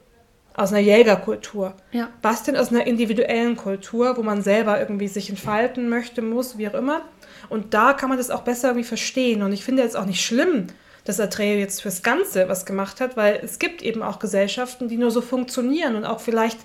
Aus 0.55 0.73
einer 0.73 0.81
Jägerkultur. 0.81 1.75
Ja. 1.91 2.09
Bastian 2.23 2.57
aus 2.57 2.71
einer 2.71 2.87
individuellen 2.87 3.57
Kultur, 3.57 4.17
wo 4.17 4.23
man 4.23 4.43
selber 4.43 4.79
irgendwie 4.79 5.09
sich 5.09 5.29
entfalten 5.29 5.89
möchte, 5.89 6.23
muss, 6.23 6.59
wie 6.59 6.69
auch 6.69 6.75
immer. 6.75 7.03
Und 7.49 7.75
da 7.75 7.93
kann 7.93 8.09
man 8.09 8.19
das 8.19 8.31
auch 8.31 8.43
besser 8.43 8.69
irgendwie 8.69 8.87
verstehen. 8.87 9.43
Und 9.43 9.53
ich 9.53 9.65
finde 9.65 9.83
jetzt 9.83 9.97
auch 9.97 10.07
nicht 10.07 10.25
schlimm, 10.25 10.69
dass 11.07 11.21
Atreya 11.21 11.57
jetzt 11.57 11.83
fürs 11.83 12.03
Ganze 12.03 12.49
was 12.49 12.67
gemacht 12.67 13.01
hat, 13.01 13.17
weil 13.17 13.41
es 13.43 13.59
gibt 13.59 13.81
eben 13.83 14.03
auch 14.03 14.19
Gesellschaften, 14.19 14.89
die 14.89 14.99
nur 14.99 15.11
so 15.11 15.23
funktionieren 15.23 15.97
und 15.97 16.05
auch 16.05 16.21
vielleicht 16.21 16.59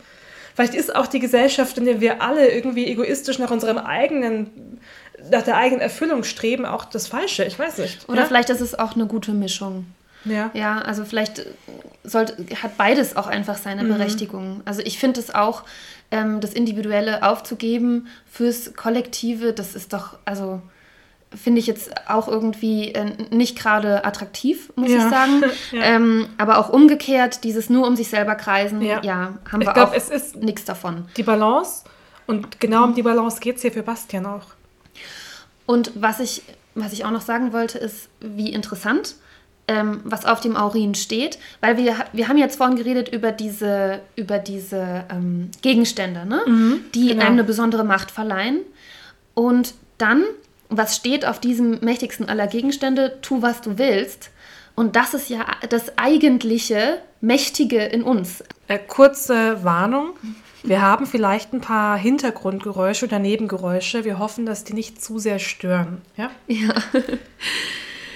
Vielleicht 0.54 0.74
ist 0.74 0.96
auch 0.96 1.08
die 1.08 1.20
Gesellschaft, 1.20 1.78
in 1.78 1.86
der 1.86 2.02
wir 2.02 2.22
alle 2.22 2.50
irgendwie 2.50 2.86
egoistisch 2.88 3.40
nach 3.40 3.52
unserem 3.52 3.78
eigenen, 3.78 4.80
nach 5.32 5.44
der 5.44 5.56
eigenen 5.56 5.82
Erfüllung 5.82 6.24
streben, 6.24 6.66
auch 6.66 6.86
das 6.86 7.08
Falsche. 7.08 7.46
Ich 7.46 7.58
weiß 7.58 7.78
nicht. 7.78 8.10
Oder 8.10 8.22
ja? 8.22 8.26
vielleicht 8.26 8.50
ist 8.50 8.62
es 8.62 8.78
auch 8.78 8.96
eine 8.96 9.06
gute 9.06 9.32
Mischung. 9.32 9.86
Ja. 10.26 10.52
Ja, 10.54 10.80
also 10.80 11.06
vielleicht 11.06 11.46
sollte, 12.04 12.36
hat 12.62 12.78
beides 12.78 13.16
auch 13.16 13.28
einfach 13.28 13.58
seine 13.58 13.84
mhm. 13.84 13.90
Berechtigung. 13.90 14.62
Also 14.66 14.82
ich 14.84 15.00
finde 15.00 15.20
es 15.20 15.34
auch, 15.34 15.64
ähm, 16.12 16.42
das 16.42 16.54
Individuelle 16.54 17.24
aufzugeben 17.24 18.08
fürs 18.30 18.74
Kollektive, 18.76 19.54
das 19.54 19.76
ist 19.76 19.94
doch, 19.94 20.18
also 20.26 20.62
finde 21.36 21.60
ich 21.60 21.68
jetzt 21.68 21.92
auch 22.08 22.28
irgendwie 22.28 22.94
äh, 22.94 23.12
nicht 23.30 23.58
gerade 23.58 24.04
attraktiv, 24.04 24.72
muss 24.76 24.92
ja. 24.92 24.98
ich 24.98 25.04
sagen. 25.04 25.44
ja. 25.72 25.82
ähm, 25.82 26.28
aber 26.38 26.58
auch 26.58 26.70
umgekehrt, 26.70 27.44
dieses 27.44 27.70
nur 27.70 27.88
um 27.88 27.96
sich 27.96 28.10
selber 28.10 28.36
kreisen, 28.36 28.82
ja, 28.82 29.02
ja 29.02 29.38
haben 29.52 29.62
wir 29.62 29.72
glaub, 29.74 29.96
auch 29.96 30.42
nichts 30.42 30.66
davon. 30.66 31.06
Die 31.18 31.24
Balance 31.24 31.84
und 32.28 32.60
genau 32.60 32.84
um 32.86 32.96
die 32.96 33.04
Balance 33.04 33.40
geht 33.40 33.58
es 33.58 33.62
hier 33.62 33.72
für 33.72 33.84
Bastian 33.84 34.26
auch. 34.26 34.48
Und 35.66 35.92
was 35.96 36.20
ich, 36.20 36.44
was 36.76 36.94
ich 36.94 37.06
auch 37.06 37.12
noch 37.12 37.22
sagen 37.22 37.54
wollte, 37.54 37.78
ist, 37.78 38.10
wie 38.20 38.52
interessant, 38.52 39.16
ähm, 39.68 40.02
was 40.04 40.26
auf 40.26 40.42
dem 40.42 40.58
Aurin 40.58 40.96
steht, 40.96 41.40
weil 41.62 41.78
wir, 41.78 41.96
wir 42.12 42.28
haben 42.28 42.38
jetzt 42.38 42.58
vorhin 42.58 42.76
geredet 42.76 43.10
über 43.10 43.32
diese, 43.32 44.02
über 44.16 44.38
diese 44.38 45.06
ähm, 45.10 45.50
Gegenstände, 45.62 46.26
ne? 46.26 46.42
Mhm, 46.46 46.82
die 46.94 47.08
genau. 47.08 47.22
einem 47.22 47.34
eine 47.34 47.44
besondere 47.44 47.86
Macht 47.86 48.12
verleihen. 48.12 48.62
Und 49.34 49.74
dann 49.98 50.24
was 50.72 50.96
steht 50.96 51.26
auf 51.26 51.40
diesem 51.40 51.80
mächtigsten 51.82 52.28
aller 52.30 52.48
Gegenstände? 52.48 53.20
Tu, 53.22 53.42
was 53.42 53.62
du 53.62 53.78
willst. 53.78 54.32
Und 54.76 54.96
das 54.96 55.14
ist 55.14 55.30
ja 55.30 55.46
das 55.70 55.98
eigentliche 55.98 57.00
Mächtige 57.20 57.84
in 57.84 58.04
uns. 58.04 58.44
Äh, 58.68 58.80
kurze 58.80 59.64
Warnung. 59.64 60.12
Wir 60.64 60.82
haben 60.82 61.06
vielleicht 61.06 61.54
ein 61.54 61.62
paar 61.62 61.98
Hintergrundgeräusche 61.98 63.06
oder 63.06 63.20
Nebengeräusche. 63.20 64.06
Wir 64.06 64.20
hoffen, 64.20 64.46
dass 64.46 64.64
die 64.64 64.74
nicht 64.74 65.04
zu 65.04 65.20
sehr 65.20 65.40
stören. 65.40 66.02
Ja. 66.16 66.32
ja. 66.48 66.74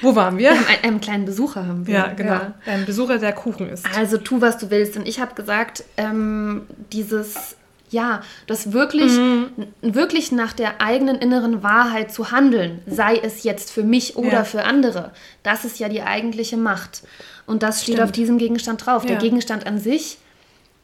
Wo 0.01 0.15
waren 0.15 0.37
wir? 0.37 0.51
Einen, 0.51 0.65
einen, 0.83 1.01
kleinen 1.01 1.25
Besucher 1.25 1.65
haben 1.65 1.87
wir. 1.87 1.93
Ja, 1.93 2.07
genau. 2.13 2.33
Ja. 2.33 2.53
Ein 2.67 2.85
Besucher, 2.85 3.17
der 3.17 3.33
Kuchen 3.33 3.69
isst. 3.69 3.87
Also 3.95 4.17
tu, 4.17 4.41
was 4.41 4.57
du 4.57 4.69
willst. 4.69 4.95
Und 4.97 5.07
ich 5.07 5.19
habe 5.19 5.33
gesagt, 5.33 5.83
ähm, 5.97 6.63
dieses 6.91 7.55
ja, 7.89 8.21
das 8.47 8.71
wirklich, 8.71 9.11
mhm. 9.11 9.51
wirklich 9.81 10.31
nach 10.31 10.53
der 10.53 10.81
eigenen 10.81 11.17
inneren 11.17 11.63
Wahrheit 11.63 12.11
zu 12.11 12.31
handeln, 12.31 12.81
sei 12.87 13.17
es 13.17 13.43
jetzt 13.43 13.71
für 13.71 13.83
mich 13.83 14.15
oder 14.15 14.31
ja. 14.31 14.43
für 14.43 14.63
andere, 14.63 15.11
das 15.43 15.65
ist 15.65 15.79
ja 15.79 15.89
die 15.89 16.01
eigentliche 16.01 16.57
Macht. 16.57 17.03
Und 17.45 17.63
das 17.63 17.83
steht 17.83 17.95
Stimmt. 17.95 18.09
auf 18.09 18.11
diesem 18.11 18.37
Gegenstand 18.37 18.85
drauf. 18.85 19.03
Ja. 19.03 19.09
Der 19.09 19.17
Gegenstand 19.17 19.67
an 19.67 19.79
sich 19.79 20.17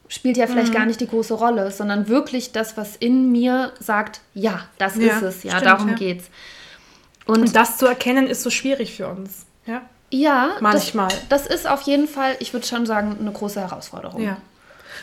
spielt 0.08 0.38
ja 0.38 0.46
vielleicht 0.46 0.74
mhm. 0.74 0.78
gar 0.78 0.86
nicht 0.86 1.00
die 1.00 1.08
große 1.08 1.34
Rolle, 1.34 1.72
sondern 1.72 2.08
wirklich 2.08 2.52
das, 2.52 2.78
was 2.78 2.96
in 2.98 3.32
mir 3.32 3.72
sagt, 3.80 4.22
ja, 4.34 4.66
das 4.78 4.98
ja, 4.98 5.18
ist 5.18 5.22
es, 5.22 5.44
ja, 5.44 5.52
stimmt, 5.52 5.66
darum 5.66 5.90
ja. 5.90 5.96
geht's. 5.96 6.26
Und, 7.26 7.40
Und, 7.40 7.56
das 7.56 7.78
zu 7.78 7.86
erkennen 7.86 8.28
ist 8.28 8.44
so 8.44 8.50
schwierig 8.50 8.94
für 8.96 9.08
uns. 9.08 9.46
Ja, 9.66 9.82
ja 10.10 10.58
manchmal. 10.60 11.08
Das, 11.30 11.48
das 11.48 11.48
ist 11.48 11.68
auf 11.68 11.84
jeden 11.84 12.08
Fall, 12.08 12.36
ich 12.40 12.54
würde 12.54 12.68
schon 12.68 12.86
sagen, 12.86 13.18
eine 13.20 13.32
große 13.32 13.60
Herausforderung. 13.62 14.22
Ja. 14.22 14.38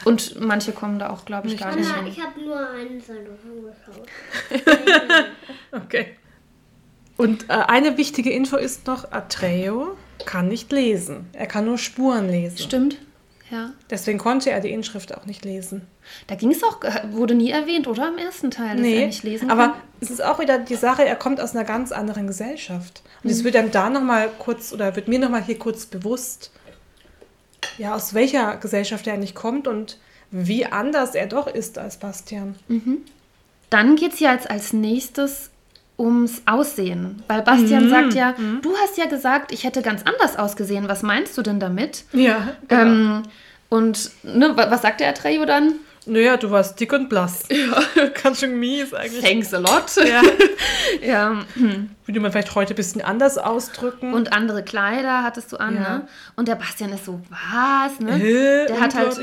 Und 0.05 0.41
manche 0.41 0.73
kommen 0.73 0.99
da 0.99 1.11
auch, 1.11 1.25
glaube 1.25 1.49
ich, 1.49 1.57
gar 1.57 1.75
nicht 1.75 1.93
hin. 1.95 2.07
Ich 2.07 2.21
habe 2.21 2.41
nur 2.41 2.59
einen 2.71 3.01
Salon 3.01 3.37
geschaut. 3.65 4.09
okay. 5.73 6.17
Und 7.17 7.49
äh, 7.49 7.53
eine 7.53 7.97
wichtige 7.97 8.31
Info 8.31 8.57
ist 8.57 8.87
noch, 8.87 9.11
Atreo 9.11 9.97
kann 10.25 10.49
nicht 10.49 10.71
lesen. 10.73 11.27
Er 11.33 11.47
kann 11.47 11.65
nur 11.65 11.79
Spuren 11.79 12.29
lesen. 12.29 12.59
Stimmt. 12.59 12.99
Ja. 13.51 13.73
Deswegen 13.89 14.19
konnte 14.19 14.51
er 14.51 14.61
die 14.61 14.71
Inschrift 14.71 15.17
auch 15.17 15.25
nicht 15.25 15.45
lesen. 15.45 15.87
Da 16.27 16.35
ging 16.35 16.51
es 16.51 16.63
auch, 16.63 16.81
wurde 17.13 17.35
nie 17.35 17.51
erwähnt, 17.51 17.87
oder? 17.87 18.09
Im 18.09 18.19
ersten 18.19 18.51
Teil, 18.51 18.77
dass 18.77 18.81
Nee, 18.81 19.01
er 19.01 19.07
nicht 19.07 19.23
lesen 19.23 19.51
aber 19.51 19.69
kann. 19.69 19.81
es 20.01 20.11
ist 20.11 20.23
auch 20.23 20.39
wieder 20.39 20.59
die 20.59 20.75
Sache, 20.75 21.05
er 21.05 21.17
kommt 21.17 21.41
aus 21.41 21.55
einer 21.55 21.65
ganz 21.65 21.91
anderen 21.91 22.27
Gesellschaft. 22.27 23.03
Und 23.25 23.31
es 23.31 23.45
wird 23.45 23.55
dann 23.55 23.71
da 23.71 23.89
nochmal 23.91 24.31
kurz, 24.39 24.73
oder 24.73 24.95
wird 24.97 25.09
mir 25.09 25.19
nochmal 25.19 25.43
hier 25.43 25.59
kurz 25.59 25.87
bewusst, 25.87 26.53
ja, 27.79 27.95
aus 27.95 28.15
welcher 28.15 28.57
Gesellschaft 28.57 29.07
er 29.07 29.15
eigentlich 29.15 29.35
kommt 29.35 29.67
und 29.69 29.99
wie 30.31 30.67
anders 30.67 31.15
er 31.15 31.27
doch 31.27 31.47
ist 31.47 31.79
als 31.79 31.97
Bastian. 31.97 32.55
Dann 33.71 33.97
geht 33.97 34.15
es 34.15 34.21
ja 34.21 34.33
jetzt 34.33 34.51
als 34.51 34.73
nächstes 34.73 35.51
ums 35.99 36.43
Aussehen. 36.47 37.23
Weil 37.29 37.43
Bastian 37.43 37.87
Mhm. 37.87 37.91
sagt 37.91 38.15
ja, 38.15 38.35
du 38.63 38.73
hast 38.83 38.97
ja 38.99 39.07
gesagt, 39.07 39.53
ich 39.53 39.65
hätte 39.65 39.83
ganz 39.83 40.03
anders 40.05 40.37
ausgesehen. 40.39 40.89
Was 40.89 41.03
meinst 41.03 41.37
du 41.37 41.43
denn 41.43 41.59
damit? 41.61 42.05
Ja, 42.13 42.55
Ähm, 42.69 43.23
und 43.69 44.11
ne, 44.23 44.57
wa- 44.57 44.71
was 44.71 44.83
sagt 44.83 45.01
der 45.01 45.09
Atreyu 45.09 45.45
dann? 45.45 45.75
Naja, 46.09 46.37
du 46.37 46.51
warst 46.51 46.79
dick 46.81 46.93
und 46.93 47.09
blass. 47.09 47.45
Ja, 47.51 48.07
ganz 48.23 48.41
schön 48.41 48.59
mies 48.59 48.93
eigentlich. 48.95 49.23
Thanks 49.23 49.53
a 49.55 49.59
lot. 49.59 49.85
Ja. 49.97 50.23
ja. 51.03 51.43
Würde 52.07 52.21
man 52.21 52.33
vielleicht 52.33 52.55
heute 52.55 52.75
ein 52.75 52.77
bisschen 52.77 53.01
anders 53.03 53.39
ausdrücken. 53.39 54.15
Und 54.15 54.33
andere 54.33 54.63
Kleider 54.63 55.23
hattest 55.23 55.53
du 55.53 55.57
an, 55.59 55.75
Ja. 55.75 55.81
ne? 55.99 56.09
Und 56.37 56.49
der 56.49 56.55
Bastian 56.57 56.93
ist 56.93 57.05
so, 57.05 57.21
was, 57.31 58.01
ne? 58.01 58.15
Hä? 58.15 58.67
der 58.69 58.81
hat 58.81 58.95
halt, 58.95 59.19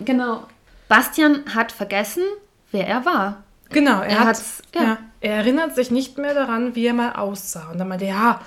genau. 0.00 0.46
Bastian 0.88 1.44
hat 1.54 1.72
vergessen, 1.72 2.22
wer 2.72 2.86
er 2.86 3.04
war. 3.04 3.42
Genau, 3.68 4.00
er, 4.00 4.08
Er 4.08 4.18
hat, 4.20 4.26
hat's- 4.28 4.62
ja. 4.74 4.82
ja. 4.82 4.98
er 5.20 5.34
erinnert 5.36 5.74
sich 5.76 5.90
nicht 5.92 6.18
mehr 6.18 6.34
daran, 6.34 6.74
wie 6.74 6.86
er 6.86 6.94
mal 6.94 7.12
aussah. 7.12 7.70
Und 7.70 7.78
dann 7.78 7.86
meinte 7.88 8.06
er, 8.06 8.10
ja, 8.14 8.40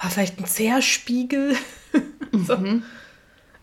war 0.00 0.10
vielleicht 0.10 0.38
ein 0.40 0.46
Zerspiegel. 0.46 1.56
so. 2.32 2.56
Mhm. 2.56 2.82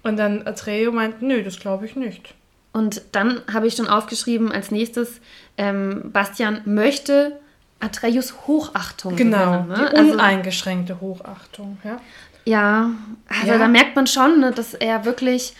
Und 0.03 0.17
dann 0.17 0.45
Atreo 0.47 0.91
meint, 0.91 1.21
nö, 1.21 1.43
das 1.43 1.59
glaube 1.59 1.85
ich 1.85 1.95
nicht. 1.95 2.33
Und 2.73 3.01
dann 3.11 3.41
habe 3.53 3.67
ich 3.67 3.75
schon 3.75 3.87
aufgeschrieben, 3.87 4.51
als 4.51 4.71
nächstes, 4.71 5.21
ähm, 5.57 6.09
Bastian 6.11 6.61
möchte 6.65 7.39
Atreyus 7.79 8.33
Hochachtung 8.47 9.15
Genau, 9.15 9.63
gewinnen. 9.63 9.67
Ne? 9.67 9.91
Also, 9.95 10.13
uneingeschränkte 10.13 10.99
Hochachtung. 10.99 11.77
Ja? 11.83 11.99
ja, 12.45 12.89
also 13.29 13.47
Ja. 13.51 13.57
da 13.59 13.67
merkt 13.67 13.95
man 13.95 14.07
schon, 14.07 14.39
ne, 14.39 14.51
dass 14.51 14.73
er 14.73 15.05
wirklich 15.05 15.53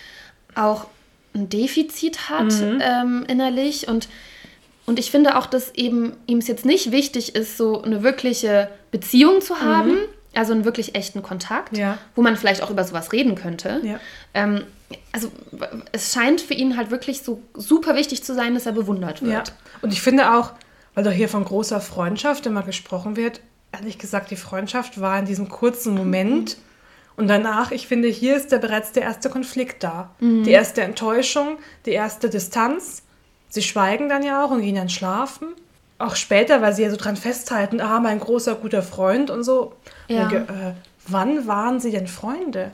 auch 0.56 0.88
ein 1.36 1.50
Defizit 1.50 2.30
hat 2.30 2.46
Mhm. 2.52 2.80
ähm, 2.82 3.26
innerlich. 3.28 3.88
Und, 3.88 4.08
und 4.86 4.98
ich 5.00 5.12
finde 5.12 5.38
auch, 5.38 5.46
dass 5.46 5.74
eben 5.76 6.14
ihm 6.26 6.40
es 6.40 6.48
jetzt 6.48 6.66
nicht 6.66 6.92
wichtig 6.92 7.36
ist, 7.36 7.58
so 7.58 7.82
eine 7.84 8.04
wirkliche 8.04 8.70
Beziehung 8.92 9.42
zu 9.42 9.60
haben, 9.62 9.98
also 10.36 10.54
einen 10.54 10.66
wirklich 10.66 10.96
echten 10.96 11.22
Kontakt, 11.22 11.74
Mhm. 11.74 11.78
Ja. 11.80 11.98
wo 12.16 12.22
man 12.24 12.38
vielleicht 12.38 12.64
auch 12.64 12.70
über 12.72 12.84
sowas 12.84 13.12
reden 13.12 13.36
könnte. 13.36 13.82
Ja. 13.84 14.00
Ähm, 14.34 14.64
also 15.12 15.32
es 15.92 16.14
scheint 16.14 16.42
für 16.42 16.54
ihn 16.54 16.78
halt 16.78 16.92
wirklich 16.92 17.22
so 17.22 17.42
super 17.54 17.96
wichtig 17.96 18.24
zu 18.24 18.34
sein, 18.34 18.54
dass 18.54 18.66
er 18.66 18.72
bewundert 18.72 19.22
wird. 19.22 19.48
ja. 19.50 19.54
Und 19.82 19.94
ich 19.94 20.02
finde 20.02 20.34
auch, 20.34 20.54
weil 20.94 21.04
doch 21.04 21.12
hier 21.12 21.30
von 21.30 21.44
großer 21.44 21.82
Freundschaft 21.82 22.46
immer 22.46 22.64
gesprochen 22.64 23.16
wird, 23.16 23.42
ehrlich 23.72 23.98
gesagt, 23.98 24.32
die 24.32 24.36
Freundschaft 24.36 25.02
war 25.02 25.20
in 25.20 25.26
diesem 25.26 25.50
kurzen 25.50 25.96
Moment. 25.96 26.58
Und 27.16 27.28
danach, 27.28 27.72
ich 27.72 27.88
finde, 27.88 28.08
hier 28.08 28.36
ist 28.36 28.52
ja 28.52 28.58
bereits 28.58 28.92
der 28.92 29.04
erste 29.04 29.30
Konflikt 29.30 29.84
da. 29.84 30.12
Die 30.20 30.52
erste 30.52 30.82
Enttäuschung, 30.82 31.58
die 31.86 31.92
erste 31.92 32.30
Distanz. 32.30 33.04
Sie 33.50 33.62
schweigen 33.62 34.10
dann 34.10 34.24
ja 34.24 34.44
auch 34.44 34.52
und 34.52 34.62
gehen 34.62 34.76
dann 34.76 34.90
schlafen. 34.90 35.50
Auch 36.00 36.16
später, 36.16 36.62
weil 36.62 36.74
sie 36.74 36.84
ja 36.84 36.90
so 36.90 36.98
dran 36.98 37.16
festhalten, 37.16 37.82
ah, 37.82 38.00
mein 38.00 38.20
großer, 38.20 38.56
guter 38.56 38.82
Freund 38.82 39.30
und 39.30 39.44
so. 39.44 39.76
Ja. 40.08 40.24
Ich 40.24 40.30
denke, 40.30 40.54
äh, 40.54 40.74
wann 41.08 41.46
waren 41.48 41.80
sie 41.80 41.92
denn 41.92 42.08
Freunde? 42.08 42.72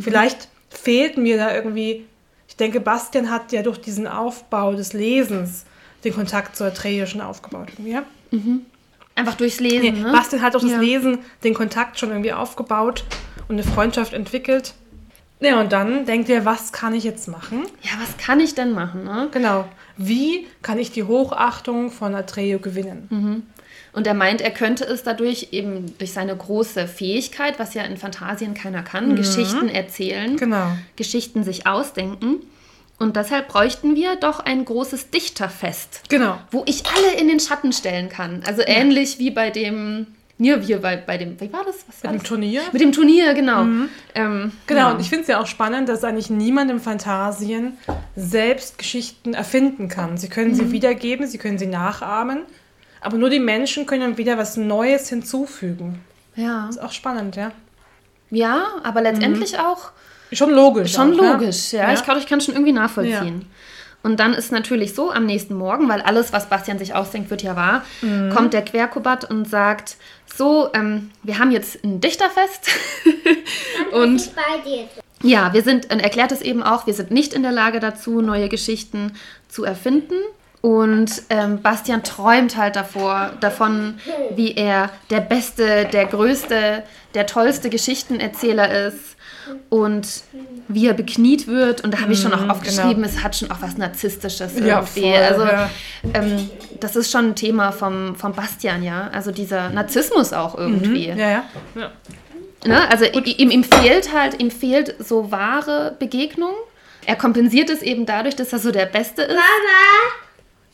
Vielleicht 0.00 0.48
fehlt 0.70 1.18
mir 1.18 1.36
da 1.36 1.54
irgendwie, 1.54 2.06
ich 2.48 2.56
denke, 2.56 2.80
Bastian 2.80 3.30
hat 3.30 3.52
ja 3.52 3.62
durch 3.62 3.78
diesen 3.78 4.06
Aufbau 4.06 4.72
des 4.72 4.92
Lesens 4.92 5.64
den 6.04 6.14
Kontakt 6.14 6.56
zur 6.56 6.68
Atreyu 6.68 7.04
schon 7.06 7.20
aufgebaut. 7.20 7.68
Ja? 7.84 8.04
Einfach 9.14 9.34
durchs 9.34 9.60
Lesen. 9.60 9.94
Nee, 9.94 10.00
ne? 10.02 10.12
Bastian 10.12 10.40
hat 10.40 10.54
durch 10.54 10.64
das 10.64 10.72
Ja. 10.72 10.80
Lesen 10.80 11.18
den 11.44 11.52
Kontakt 11.52 11.98
schon 11.98 12.10
irgendwie 12.10 12.32
aufgebaut 12.32 13.04
und 13.48 13.56
eine 13.56 13.64
Freundschaft 13.64 14.14
entwickelt. 14.14 14.74
Ja, 15.40 15.60
und 15.60 15.72
dann 15.72 16.04
denkt 16.04 16.28
er, 16.28 16.44
was 16.44 16.72
kann 16.72 16.94
ich 16.94 17.02
jetzt 17.04 17.26
machen? 17.26 17.64
Ja, 17.82 17.92
was 18.00 18.16
kann 18.18 18.40
ich 18.40 18.54
denn 18.54 18.72
machen? 18.72 19.04
Ne? 19.04 19.28
Genau. 19.32 19.66
Wie 19.96 20.46
kann 20.62 20.78
ich 20.78 20.90
die 20.92 21.04
Hochachtung 21.04 21.90
von 21.90 22.14
Atreyu 22.14 22.58
gewinnen? 22.58 23.50
Und 23.92 24.06
er 24.06 24.14
meint, 24.14 24.40
er 24.40 24.50
könnte 24.52 24.84
es 24.84 25.02
dadurch 25.02 25.48
eben 25.52 25.92
durch 25.98 26.12
seine 26.12 26.36
große 26.36 26.86
Fähigkeit, 26.86 27.58
was 27.58 27.74
ja 27.74 27.82
in 27.82 27.96
Fantasien 27.96 28.54
keiner 28.54 28.82
kann, 28.82 29.16
Geschichten 29.16 29.68
erzählen, 29.68 30.36
Genau. 30.36 30.68
Geschichten 30.96 31.42
sich 31.44 31.66
ausdenken. 31.66 32.36
Und 32.98 33.16
deshalb 33.16 33.48
bräuchten 33.48 33.96
wir 33.96 34.16
doch 34.16 34.40
ein 34.40 34.64
großes 34.64 35.10
Dichterfest, 35.10 36.02
Genau. 36.08 36.38
wo 36.50 36.62
ich 36.66 36.82
alle 36.86 37.18
in 37.20 37.28
den 37.28 37.40
Schatten 37.40 37.72
stellen 37.72 38.08
kann. 38.10 38.42
Also 38.46 38.62
ähnlich 38.64 39.18
wie 39.18 39.30
bei 39.30 39.50
dem, 39.50 40.06
ja, 40.38 40.66
wie 40.68 40.74
bei, 40.76 40.96
bei 40.98 41.16
dem, 41.18 41.40
wie 41.40 41.50
war 41.52 41.64
das? 41.64 41.76
Was 41.88 42.04
war 42.04 42.12
Mit 42.12 42.20
dem 42.20 42.22
das? 42.22 42.28
Turnier. 42.28 42.60
Mit 42.72 42.82
dem 42.82 42.92
Turnier, 42.92 43.32
genau. 43.34 43.62
Ähm, 44.14 44.52
Genau, 44.66 44.80
ja. 44.80 44.90
und 44.92 45.00
ich 45.00 45.08
finde 45.08 45.22
es 45.22 45.28
ja 45.28 45.40
auch 45.40 45.46
spannend, 45.46 45.88
dass 45.88 46.04
eigentlich 46.04 46.30
niemand 46.30 46.70
im 46.70 46.78
Fantasien 46.80 47.78
selbst 48.16 48.78
Geschichten 48.78 49.34
erfinden 49.34 49.88
kann. 49.88 50.16
Sie 50.18 50.28
können 50.28 50.54
sie 50.54 50.70
wiedergeben, 50.70 51.26
sie 51.26 51.38
können 51.38 51.58
sie 51.58 51.66
nachahmen, 51.66 52.40
aber 53.00 53.16
nur 53.16 53.30
die 53.30 53.40
Menschen 53.40 53.86
können 53.86 54.02
dann 54.02 54.18
wieder 54.18 54.36
was 54.38 54.56
Neues 54.56 55.08
hinzufügen. 55.08 56.00
ja. 56.36 56.68
Ist 56.68 56.80
auch 56.80 56.92
spannend, 56.92 57.36
ja. 57.36 57.52
ja, 58.30 58.66
aber 58.82 59.00
letztendlich 59.02 59.58
auch 59.58 59.90
Schon 60.32 60.50
logisch. 60.50 60.92
Schon 60.92 61.18
auch, 61.18 61.32
logisch, 61.32 61.72
ja. 61.72 61.92
Ich 61.92 62.04
glaube, 62.04 62.20
ich 62.20 62.26
kann 62.26 62.40
schon 62.40 62.54
irgendwie 62.54 62.72
nachvollziehen. 62.72 63.46
Und 64.02 64.18
dann 64.20 64.32
ist 64.32 64.50
natürlich 64.52 64.94
so, 64.94 65.10
am 65.10 65.26
nächsten 65.26 65.54
Morgen, 65.54 65.88
weil 65.88 66.00
alles, 66.00 66.32
was 66.32 66.48
Bastian 66.48 66.78
sich 66.78 66.94
ausdenkt, 66.94 67.30
wird 67.30 67.42
ja 67.42 67.54
wahr, 67.56 67.84
Mhm. 68.00 68.30
kommt 68.30 68.52
der 68.54 68.62
Querkubat 68.64 69.28
und 69.28 69.46
sagt, 69.48 69.96
so, 70.34 70.70
ähm, 70.72 71.10
wir 71.22 71.38
haben 71.38 71.50
jetzt 71.50 71.82
ein 71.84 72.00
Dichterfest. 72.00 72.68
und 73.92 74.16
Ich 74.20 74.30
bei 74.32 74.58
dir. 74.64 74.88
ja, 75.22 75.52
wir 75.52 75.62
sind, 75.62 75.92
und 75.92 76.00
erklärt 76.00 76.32
es 76.32 76.40
eben 76.40 76.62
auch, 76.62 76.86
wir 76.86 76.94
sind 76.94 77.10
nicht 77.10 77.34
in 77.34 77.42
der 77.42 77.52
Lage 77.52 77.80
dazu, 77.80 78.20
neue 78.22 78.48
Geschichten 78.48 79.12
zu 79.48 79.64
erfinden. 79.64 80.14
Und 80.62 81.22
ähm, 81.30 81.62
Bastian 81.62 82.02
träumt 82.02 82.56
halt 82.56 82.76
davor, 82.76 83.32
davon, 83.40 83.98
wie 84.36 84.54
er 84.54 84.90
der 85.08 85.20
beste, 85.20 85.86
der 85.86 86.04
größte, 86.04 86.82
der 87.14 87.26
tollste 87.26 87.70
Geschichtenerzähler 87.70 88.86
ist 88.88 89.16
und 89.70 90.06
wie 90.68 90.86
er 90.86 90.92
bekniet 90.94 91.46
wird. 91.46 91.82
Und 91.82 91.94
da 91.94 92.00
habe 92.02 92.12
ich 92.12 92.20
schon 92.20 92.34
auch 92.34 92.46
aufgeschrieben, 92.48 93.02
es 93.04 93.22
hat 93.22 93.36
schon 93.36 93.50
auch 93.50 93.62
was 93.62 93.78
Narzisstisches 93.78 94.54
Mhm, 94.54 94.66
Ja, 94.66 94.76
irgendwie. 94.80 95.00
voll, 95.00 95.22
also 95.22 95.44
ja. 95.44 95.70
ähm, 96.14 96.50
das 96.78 96.94
ist 96.94 97.10
schon 97.10 97.28
ein 97.28 97.34
Thema 97.36 97.72
vom, 97.72 98.14
vom 98.16 98.34
Bastian, 98.34 98.82
ja. 98.82 99.08
Also 99.12 99.30
dieser 99.30 99.70
Narzissmus 99.70 100.32
auch 100.34 100.58
irgendwie. 100.58 101.08
Ja, 101.08 101.16
ja. 101.16 101.44
ja. 101.74 101.90
Ne? 102.66 102.90
Also 102.90 103.06
ihm, 103.06 103.50
ihm 103.50 103.64
fehlt 103.64 104.14
halt, 104.14 104.40
ihm 104.42 104.50
fehlt 104.50 104.94
so 105.02 105.30
wahre 105.30 105.96
Begegnung. 105.98 106.52
Er 107.06 107.16
kompensiert 107.16 107.70
es 107.70 107.80
eben 107.80 108.04
dadurch, 108.04 108.36
dass 108.36 108.52
er 108.52 108.58
so 108.58 108.70
der 108.70 108.84
Beste 108.84 109.22
ist. 109.22 109.38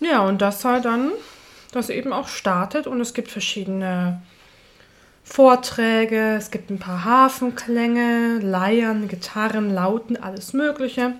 Ja, 0.01 0.21
und 0.21 0.43
das 0.43 0.65
halt 0.65 0.85
dann, 0.85 1.11
das 1.73 1.91
eben 1.91 2.13
auch 2.13 2.29
startet 2.29 2.87
und 2.87 3.01
es 3.01 3.15
gibt 3.15 3.31
verschiedene 3.31 4.21
Vorträge, 5.25 6.37
es 6.37 6.51
gibt 6.51 6.71
ein 6.71 6.79
paar 6.79 7.05
Hafenklänge, 7.05 8.39
Leiern, 8.41 9.09
Gitarren, 9.09 9.75
Lauten, 9.75 10.17
alles 10.17 10.53
Mögliche. 10.53 11.15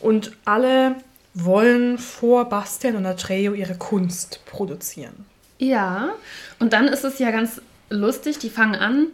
Und 0.00 0.32
alle 0.44 0.96
wollen 1.34 1.98
vor 1.98 2.48
Bastian 2.48 2.96
und 2.96 3.06
Atreo 3.06 3.54
ihre 3.54 3.76
Kunst 3.76 4.40
produzieren. 4.46 5.24
Ja, 5.58 6.10
und 6.58 6.72
dann 6.72 6.86
ist 6.88 7.04
es 7.04 7.18
ja 7.18 7.30
ganz 7.30 7.60
lustig, 7.88 8.38
die 8.38 8.50
fangen 8.50 8.74
an 8.74 9.08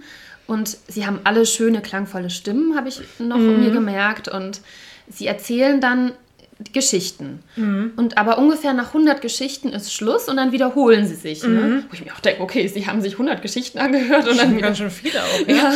und 0.46 0.78
sie 0.88 1.06
haben 1.06 1.20
alle 1.24 1.44
schöne, 1.44 1.82
klangvolle 1.82 2.30
Stimmen, 2.30 2.76
habe 2.76 2.88
ich 2.88 3.02
noch 3.18 3.36
mir 3.36 3.70
gemerkt. 3.70 4.28
Und 4.28 4.62
sie 5.08 5.26
erzählen 5.26 5.80
dann 5.80 6.12
Geschichten. 6.72 7.40
Und 7.96 8.18
aber 8.18 8.38
ungefähr 8.38 8.72
nach 8.72 8.88
100 8.88 9.20
Geschichten 9.20 9.68
ist 9.68 9.92
Schluss 9.92 10.28
und 10.28 10.36
dann 10.36 10.50
wiederholen 10.50 11.06
sie 11.06 11.14
sich. 11.14 11.44
Ne? 11.44 11.84
Wo 11.88 11.94
ich 11.94 12.04
mir 12.04 12.12
auch 12.12 12.20
denke, 12.20 12.42
okay, 12.42 12.66
sie 12.66 12.86
haben 12.86 13.00
sich 13.00 13.12
100 13.12 13.40
Geschichten 13.42 13.78
angehört 13.78 14.28
und 14.28 14.36
dann 14.36 14.56
wieder 14.56 14.74
schön 14.74 14.90
viele 14.90 15.22
auch. 15.22 15.38
Ja. 15.46 15.54
Ja. 15.54 15.72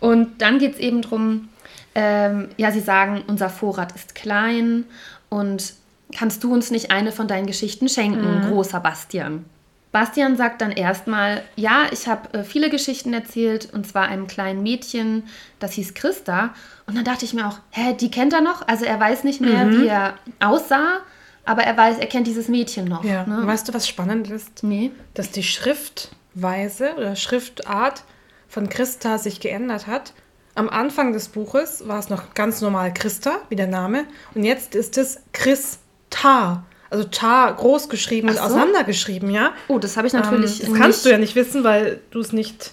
Und 0.00 0.42
dann 0.42 0.58
geht 0.58 0.74
es 0.74 0.78
eben 0.78 1.00
darum, 1.02 1.48
ähm, 1.94 2.48
ja, 2.58 2.70
sie 2.70 2.80
sagen, 2.80 3.24
unser 3.26 3.48
Vorrat 3.48 3.94
ist 3.94 4.14
klein 4.14 4.84
und 5.30 5.72
kannst 6.14 6.44
du 6.44 6.52
uns 6.52 6.70
nicht 6.70 6.90
eine 6.90 7.10
von 7.10 7.26
deinen 7.26 7.46
Geschichten 7.46 7.88
schenken, 7.88 8.42
großer 8.48 8.80
Bastian? 8.80 9.46
Bastian 9.92 10.36
sagt 10.36 10.60
dann 10.60 10.72
erstmal, 10.72 11.42
ja, 11.56 11.86
ich 11.90 12.06
habe 12.06 12.38
äh, 12.38 12.44
viele 12.44 12.68
Geschichten 12.68 13.14
erzählt 13.14 13.70
und 13.72 13.86
zwar 13.86 14.08
einem 14.08 14.26
kleinen 14.26 14.62
Mädchen, 14.62 15.22
das 15.58 15.72
hieß 15.72 15.94
Christa. 15.94 16.54
Und 16.86 16.96
dann 16.96 17.04
dachte 17.04 17.24
ich 17.24 17.34
mir 17.34 17.48
auch, 17.48 17.58
hä, 17.70 17.94
die 17.94 18.10
kennt 18.10 18.32
er 18.32 18.40
noch? 18.40 18.66
Also 18.68 18.84
er 18.84 18.98
weiß 19.00 19.24
nicht 19.24 19.40
mehr, 19.40 19.70
wie 19.70 19.86
er 19.86 20.14
aussah, 20.40 21.00
aber 21.44 21.62
er 21.62 21.76
weiß, 21.76 21.98
er 21.98 22.06
kennt 22.06 22.26
dieses 22.26 22.48
Mädchen 22.48 22.86
noch. 22.86 23.04
Ja. 23.04 23.26
Ne? 23.26 23.46
Weißt 23.46 23.68
du, 23.68 23.74
was 23.74 23.88
spannend 23.88 24.30
ist? 24.30 24.62
Nee. 24.62 24.92
Dass 25.14 25.30
die 25.30 25.42
Schriftweise 25.42 26.94
oder 26.96 27.16
Schriftart 27.16 28.04
von 28.48 28.68
Christa 28.68 29.18
sich 29.18 29.40
geändert 29.40 29.86
hat 29.86 30.12
am 30.56 30.68
Anfang 30.70 31.12
des 31.12 31.28
Buches 31.28 31.86
war 31.86 31.98
es 31.98 32.08
noch 32.08 32.34
ganz 32.34 32.60
normal 32.60 32.92
Christa, 32.92 33.40
wie 33.50 33.56
der 33.56 33.66
Name. 33.66 34.06
Und 34.34 34.42
jetzt 34.42 34.74
ist 34.74 34.98
es 34.98 35.20
Christa. 35.32 36.64
Also 36.88 37.04
Ta 37.04 37.50
groß 37.50 37.88
geschrieben 37.88 38.28
und 38.28 38.36
so. 38.36 38.40
auseinandergeschrieben, 38.40 39.30
ja. 39.30 39.52
Oh, 39.68 39.78
das 39.78 39.96
habe 39.96 40.06
ich 40.06 40.12
natürlich 40.12 40.62
Ähm, 40.62 40.70
das 40.70 40.80
kannst 40.80 41.04
du 41.04 41.10
ja 41.10 41.18
nicht 41.18 41.36
wissen, 41.36 41.62
weil 41.62 42.00
du 42.10 42.20
es 42.20 42.32
nicht, 42.32 42.72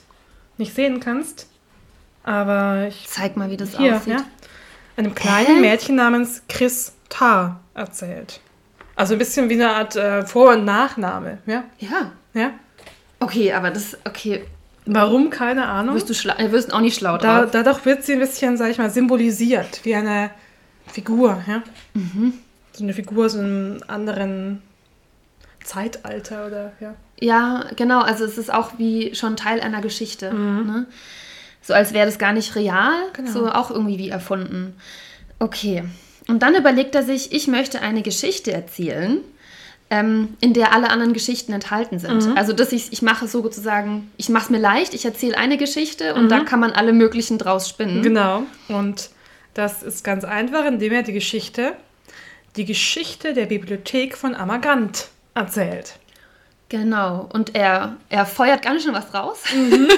nicht 0.58 0.74
sehen 0.74 1.00
kannst. 1.00 1.48
Aber 2.24 2.88
ich 2.88 3.08
Zeig 3.08 3.36
mal, 3.38 3.50
wie 3.50 3.58
das 3.58 3.78
hier, 3.78 3.98
aussieht. 3.98 4.14
ja, 4.14 4.24
einem 4.98 5.14
kleinen 5.14 5.56
Hä? 5.56 5.62
Mädchen 5.62 5.96
namens 5.96 6.42
Christa 6.48 7.60
erzählt. 7.74 8.40
Also 8.96 9.14
ein 9.16 9.20
bisschen 9.20 9.50
wie 9.50 9.56
eine 9.56 9.72
Art 9.72 9.96
äh, 9.96 10.26
Vor- 10.26 10.54
und 10.54 10.66
Nachname, 10.66 11.40
ja. 11.46 11.64
Ja. 11.80 12.12
ja. 12.34 12.52
Okay, 13.20 13.52
aber 13.54 13.72
das, 13.72 13.98
okay, 14.06 14.46
Warum? 14.86 15.30
Keine 15.30 15.66
Ahnung. 15.66 15.96
wirst 15.96 16.10
du 16.10 16.14
schlau, 16.14 16.36
äh, 16.36 16.52
wirst 16.52 16.74
auch 16.74 16.82
nicht 16.82 16.98
schlau 16.98 17.18
Da, 17.18 17.42
drauf. 17.42 17.52
dadurch 17.52 17.86
wird 17.86 18.04
sie 18.04 18.14
ein 18.14 18.20
bisschen, 18.20 18.58
sag 18.58 18.70
ich 18.70 18.78
mal, 18.78 18.90
symbolisiert, 18.90 19.80
wie 19.84 19.96
eine 19.96 20.30
Figur, 20.88 21.42
ja. 21.48 21.64
Mhm. 21.94 22.34
So 22.74 22.84
eine 22.84 22.94
Figur 22.94 23.26
aus 23.26 23.36
einem 23.38 23.80
anderen 23.88 24.62
Zeitalter 25.64 26.48
oder, 26.48 26.74
ja. 26.80 26.96
Ja, 27.20 27.66
genau, 27.78 28.02
also 28.02 28.26
es 28.26 28.38
ist 28.38 28.54
auch 28.54 28.72
wie 28.78 29.16
schon 29.16 29.38
Teil 29.38 29.62
einer 29.62 29.80
Geschichte. 29.82 30.34
Ne? 30.34 30.86
So 31.64 31.74
als 31.74 31.94
wäre 31.94 32.06
das 32.06 32.20
gar 32.20 32.34
nicht 32.34 32.56
real, 32.56 32.92
Genau. 33.14 33.32
so 33.32 33.48
auch 33.50 33.72
irgendwie 33.72 33.98
wie 33.98 34.10
erfunden. 34.10 34.76
Okay. 35.40 35.84
Und 36.28 36.44
dann 36.44 36.56
überlegt 36.56 36.94
er 36.96 37.04
sich, 37.04 37.32
ich 37.32 37.48
möchte 37.48 37.82
eine 37.82 38.02
Geschichte 38.02 38.52
erzählen, 38.52 39.20
ähm, 39.90 40.30
in 40.42 40.54
der 40.54 40.74
alle 40.74 40.90
anderen 40.90 41.14
Geschichten 41.14 41.54
enthalten 41.54 42.00
sind. 42.00 42.36
Also 42.38 42.54
dass 42.54 42.72
ich, 42.72 42.92
ich 42.94 43.02
mache 43.02 43.28
so 43.28 43.42
sozusagen, 43.42 44.12
ich 44.18 44.30
mache 44.30 44.46
es 44.46 44.50
mir 44.50 44.58
leicht, 44.60 44.94
ich 44.94 45.06
erzähle 45.06 45.38
eine 45.38 45.58
Geschichte 45.58 46.16
und 46.16 46.30
da 46.30 46.40
kann 46.42 46.60
man 46.60 46.72
alle 46.72 46.94
möglichen 46.94 47.38
draus 47.38 47.70
spinnen. 47.70 48.02
Genau. 48.02 48.44
Und 48.70 49.10
das 49.54 49.84
ist 49.84 50.04
ganz 50.04 50.24
einfach, 50.24 50.66
indem 50.66 50.94
er 50.94 51.04
die 51.04 51.14
Geschichte, 51.14 51.74
die 52.56 52.66
Geschichte 52.66 53.34
der 53.34 53.46
Bibliothek 53.46 54.18
von 54.18 54.36
Amagant 54.36 55.10
erzählt. 55.36 55.96
Genau. 56.74 57.30
Und 57.32 57.54
er, 57.54 57.98
er 58.10 58.26
feuert 58.26 58.64
ganz 58.64 58.82
schön 58.82 58.96
was 58.96 59.14
raus. 59.14 59.44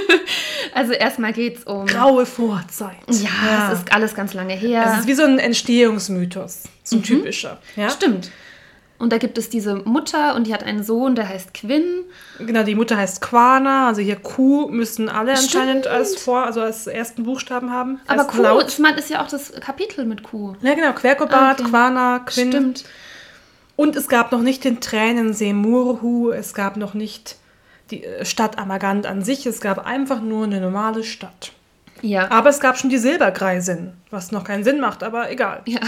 also 0.73 0.91
erstmal 0.91 1.31
geht 1.31 1.59
es 1.59 1.63
um. 1.63 1.85
Graue 1.85 2.25
Vorzeit. 2.25 2.97
Ja, 3.07 3.71
es 3.71 3.79
ist 3.79 3.93
alles 3.93 4.13
ganz 4.13 4.33
lange 4.33 4.55
her. 4.55 4.83
Es 4.85 4.99
ist 4.99 5.07
wie 5.07 5.13
so 5.13 5.23
ein 5.23 5.39
Entstehungsmythos. 5.39 6.63
So 6.83 6.97
ein 6.97 7.03
typischer. 7.03 7.59
Ja? 7.77 7.89
Stimmt. 7.89 8.29
Und 8.97 9.13
da 9.13 9.19
gibt 9.19 9.37
es 9.37 9.47
diese 9.47 9.75
Mutter 9.75 10.35
und 10.35 10.47
die 10.47 10.53
hat 10.53 10.65
einen 10.65 10.83
Sohn, 10.83 11.15
der 11.15 11.29
heißt 11.29 11.53
Quinn. 11.53 12.03
Genau, 12.39 12.63
die 12.63 12.75
Mutter 12.75 12.97
heißt 12.97 13.21
Quana, 13.21 13.87
also 13.87 14.01
hier 14.01 14.17
Q 14.17 14.67
müssen 14.67 15.07
alle 15.07 15.31
anscheinend 15.31 15.87
als 15.87 16.17
vor, 16.17 16.45
also 16.45 16.59
als 16.59 16.87
ersten 16.87 17.23
Buchstaben 17.23 17.71
haben. 17.71 18.01
Aber 18.07 18.25
Q, 18.25 18.41
Laut. 18.41 18.67
ich 18.67 18.79
meine, 18.79 18.97
ist 18.97 19.09
ja 19.09 19.23
auch 19.23 19.29
das 19.29 19.53
Kapitel 19.61 20.03
mit 20.03 20.23
Q. 20.23 20.55
Ja, 20.61 20.73
genau, 20.73 20.91
Querkobat, 20.91 21.61
Okay. 21.61 21.69
Quana, 21.69 22.19
Quinn. 22.19 22.51
Stimmt. 22.51 22.85
Und 23.75 23.95
es 23.95 24.07
gab 24.07 24.31
noch 24.31 24.41
nicht 24.41 24.63
den 24.63 24.79
Tränensee 24.79 25.53
Murhu, 25.53 26.31
es 26.31 26.53
gab 26.53 26.77
noch 26.77 26.93
nicht 26.93 27.37
die 27.91 28.03
äh, 28.03 28.25
Stadt 28.25 28.57
Amagant 28.57 29.05
an 29.05 29.21
sich, 29.21 29.45
es 29.45 29.59
gab 29.59 29.85
einfach 29.85 30.21
nur 30.21 30.45
eine 30.45 30.61
normale 30.61 31.03
Stadt. 31.03 31.51
Ja. 32.01 32.29
Aber 32.29 32.49
es 32.49 32.59
gab 32.59 32.77
schon 32.77 32.89
die 32.89 32.97
Silbergreisin, 32.97 33.93
was 34.11 34.31
noch 34.31 34.43
keinen 34.43 34.63
Sinn 34.63 34.79
macht, 34.79 35.03
aber 35.03 35.31
egal. 35.31 35.61
ja. 35.65 35.79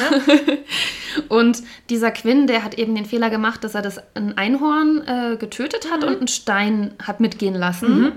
und 1.30 1.62
dieser 1.90 2.12
Quinn, 2.12 2.48
der 2.48 2.64
hat 2.64 2.76
eben 2.76 2.96
den 2.96 3.06
Fehler 3.06 3.30
gemacht, 3.30 3.64
dass 3.64 3.76
er 3.76 3.82
das 3.82 4.02
ein 4.16 4.38
Einhorn 4.38 5.04
äh, 5.06 5.38
getötet 5.38 5.92
hat 5.92 6.04
und 6.04 6.18
einen 6.18 6.28
Stein 6.28 6.94
hat 7.04 7.20
mitgehen 7.20 7.56
lassen. 7.56 8.14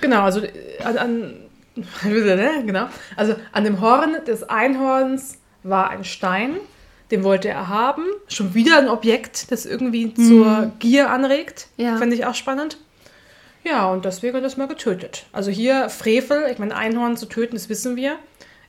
Genau, 0.00 0.22
also 0.22 0.40
äh, 0.40 0.50
an, 0.84 0.98
an 0.98 1.34
ne, 1.74 2.62
genau. 2.66 2.88
Also 3.16 3.36
an 3.52 3.64
dem 3.64 3.80
Horn 3.80 4.16
des 4.26 4.44
Einhorns 4.44 5.38
war 5.62 5.90
ein 5.90 6.04
Stein, 6.04 6.56
den 7.10 7.22
wollte 7.24 7.48
er 7.48 7.68
haben. 7.68 8.04
Schon 8.28 8.54
wieder 8.54 8.78
ein 8.78 8.88
Objekt, 8.88 9.50
das 9.52 9.66
irgendwie 9.66 10.12
zur 10.14 10.72
Gier 10.78 11.10
anregt. 11.10 11.68
Ja. 11.76 11.96
Fände 11.96 12.16
ich 12.16 12.26
auch 12.26 12.34
spannend. 12.34 12.78
Ja, 13.64 13.90
und 13.90 14.04
deswegen 14.04 14.34
hat 14.34 14.42
er 14.42 14.44
das 14.44 14.56
mal 14.56 14.68
getötet. 14.68 15.26
Also 15.32 15.50
hier 15.50 15.88
Frevel, 15.88 16.46
ich 16.52 16.58
meine, 16.58 16.76
Einhorn 16.76 17.16
zu 17.16 17.26
töten, 17.26 17.54
das 17.56 17.68
wissen 17.68 17.96
wir, 17.96 18.16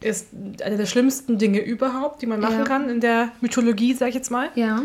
ist 0.02 0.28
eine 0.64 0.78
der 0.78 0.86
schlimmsten 0.88 1.38
Dinge 1.38 1.60
überhaupt, 1.60 2.22
die 2.22 2.26
man 2.28 2.40
machen 2.40 2.60
Ja. 2.60 2.64
kann 2.64 2.90
in 2.90 3.00
der 3.00 3.30
Mythologie, 3.42 3.94
sag 3.94 4.10
ich 4.10 4.16
jetzt 4.16 4.32
mal. 4.32 4.50
Ja. 4.56 4.84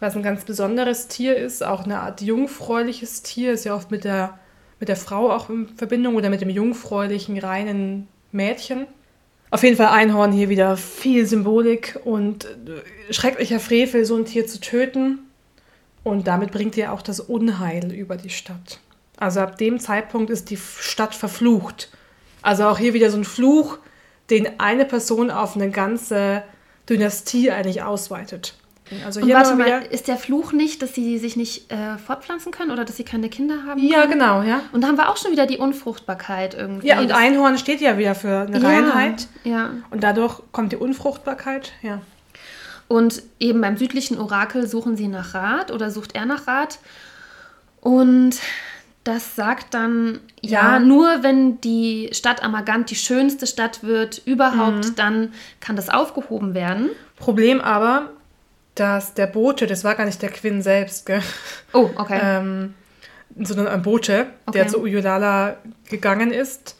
Weil 0.00 0.08
es 0.08 0.16
ein 0.16 0.22
ganz 0.24 0.44
besonderes 0.44 1.06
Tier 1.06 1.36
ist, 1.36 1.64
auch 1.64 1.84
eine 1.84 2.00
Art 2.00 2.20
jungfräuliches 2.22 3.22
Tier, 3.22 3.52
ist 3.52 3.64
ja 3.64 3.74
oft 3.74 3.92
mit 3.92 4.02
der, 4.02 4.38
mit 4.80 4.88
der 4.88 4.96
Frau 4.96 5.30
auch 5.30 5.48
in 5.48 5.68
Verbindung 5.76 6.16
oder 6.16 6.28
mit 6.28 6.40
dem 6.40 6.50
jungfräulichen, 6.50 7.38
reinen 7.38 8.08
Mädchen. 8.32 8.86
Auf 9.52 9.62
jeden 9.62 9.76
Fall 9.76 9.88
Einhorn 9.88 10.32
hier 10.32 10.48
wieder 10.48 10.78
viel 10.78 11.26
Symbolik 11.26 12.00
und 12.04 12.46
äh, 12.46 13.12
schrecklicher 13.12 13.60
Frevel, 13.60 14.06
so 14.06 14.16
ein 14.16 14.24
Tier 14.24 14.46
zu 14.46 14.60
töten. 14.60 15.18
Und 16.02 16.26
damit 16.26 16.52
bringt 16.52 16.74
ihr 16.78 16.90
auch 16.90 17.02
das 17.02 17.20
Unheil 17.20 17.92
über 17.92 18.16
die 18.16 18.30
Stadt. 18.30 18.80
Also 19.18 19.40
ab 19.40 19.58
dem 19.58 19.78
Zeitpunkt 19.78 20.30
ist 20.30 20.48
die 20.48 20.56
Stadt 20.56 21.14
verflucht. 21.14 21.90
Also 22.40 22.64
auch 22.64 22.78
hier 22.78 22.94
wieder 22.94 23.10
so 23.10 23.18
ein 23.18 23.24
Fluch, 23.24 23.76
den 24.30 24.58
eine 24.58 24.86
Person 24.86 25.30
auf 25.30 25.54
eine 25.54 25.70
ganze 25.70 26.44
Dynastie 26.88 27.50
eigentlich 27.50 27.82
ausweitet. 27.82 28.54
Also 29.04 29.20
Und 29.20 29.26
hier 29.26 29.34
warte 29.36 29.54
mal, 29.54 29.82
ist 29.90 30.08
der 30.08 30.16
Fluch 30.16 30.52
nicht, 30.52 30.82
dass 30.82 30.94
sie 30.94 31.18
sich 31.18 31.36
nicht 31.36 31.70
äh, 31.72 31.98
fortpflanzen 31.98 32.52
können 32.52 32.70
oder 32.70 32.84
dass 32.84 32.96
sie 32.96 33.04
keine 33.04 33.28
Kinder 33.28 33.64
haben? 33.66 33.80
Ja, 33.82 34.00
können? 34.02 34.12
genau, 34.12 34.42
ja. 34.42 34.60
Und 34.72 34.82
da 34.82 34.88
haben 34.88 34.96
wir 34.96 35.08
auch 35.10 35.16
schon 35.16 35.30
wieder 35.32 35.46
die 35.46 35.58
Unfruchtbarkeit 35.58 36.54
irgendwie. 36.54 36.88
Ja, 36.88 37.00
und 37.00 37.12
Einhorn 37.12 37.58
steht 37.58 37.80
ja 37.80 37.98
wieder 37.98 38.14
für 38.14 38.40
eine 38.40 38.58
Ja, 38.60 38.68
Reinheit. 38.68 39.26
Ja. 39.44 39.70
Und 39.90 40.02
dadurch 40.02 40.40
kommt 40.52 40.72
die 40.72 40.76
Unfruchtbarkeit, 40.76 41.72
ja. 41.82 42.00
Und 42.88 43.22
eben 43.40 43.60
beim 43.60 43.76
südlichen 43.76 44.18
Orakel 44.18 44.66
suchen 44.66 44.96
sie 44.96 45.08
nach 45.08 45.34
Rat 45.34 45.70
oder 45.70 45.90
sucht 45.90 46.14
er 46.14 46.26
nach 46.26 46.46
Rat. 46.46 46.78
Und 47.80 48.36
das 49.04 49.34
sagt 49.34 49.74
dann, 49.74 50.20
ja, 50.40 50.74
Ja. 50.74 50.78
nur 50.78 51.22
wenn 51.22 51.60
die 51.60 52.10
Stadt 52.12 52.42
Amagant 52.44 52.90
die 52.90 52.94
schönste 52.94 53.46
Stadt 53.48 53.82
wird 53.82 54.22
überhaupt, 54.26 54.90
Mhm. 54.90 54.94
dann 54.96 55.32
kann 55.60 55.74
das 55.74 55.88
aufgehoben 55.88 56.54
werden. 56.54 56.90
Problem 57.16 57.60
aber, 57.60 58.10
dass 58.74 59.14
der 59.14 59.26
Bote, 59.26 59.66
das 59.66 59.84
war 59.84 59.94
gar 59.94 60.04
nicht 60.06 60.22
der 60.22 60.30
Quinn 60.30 60.62
selbst, 60.62 61.06
gell? 61.06 61.22
Oh, 61.72 61.90
okay. 61.96 62.18
ähm, 62.22 62.74
sondern 63.38 63.68
ein 63.68 63.82
Bote, 63.82 64.26
der 64.52 64.62
Okay. 64.62 64.66
zu 64.70 64.80
Uyodala 64.82 65.56
gegangen 65.88 66.32
ist. 66.32 66.76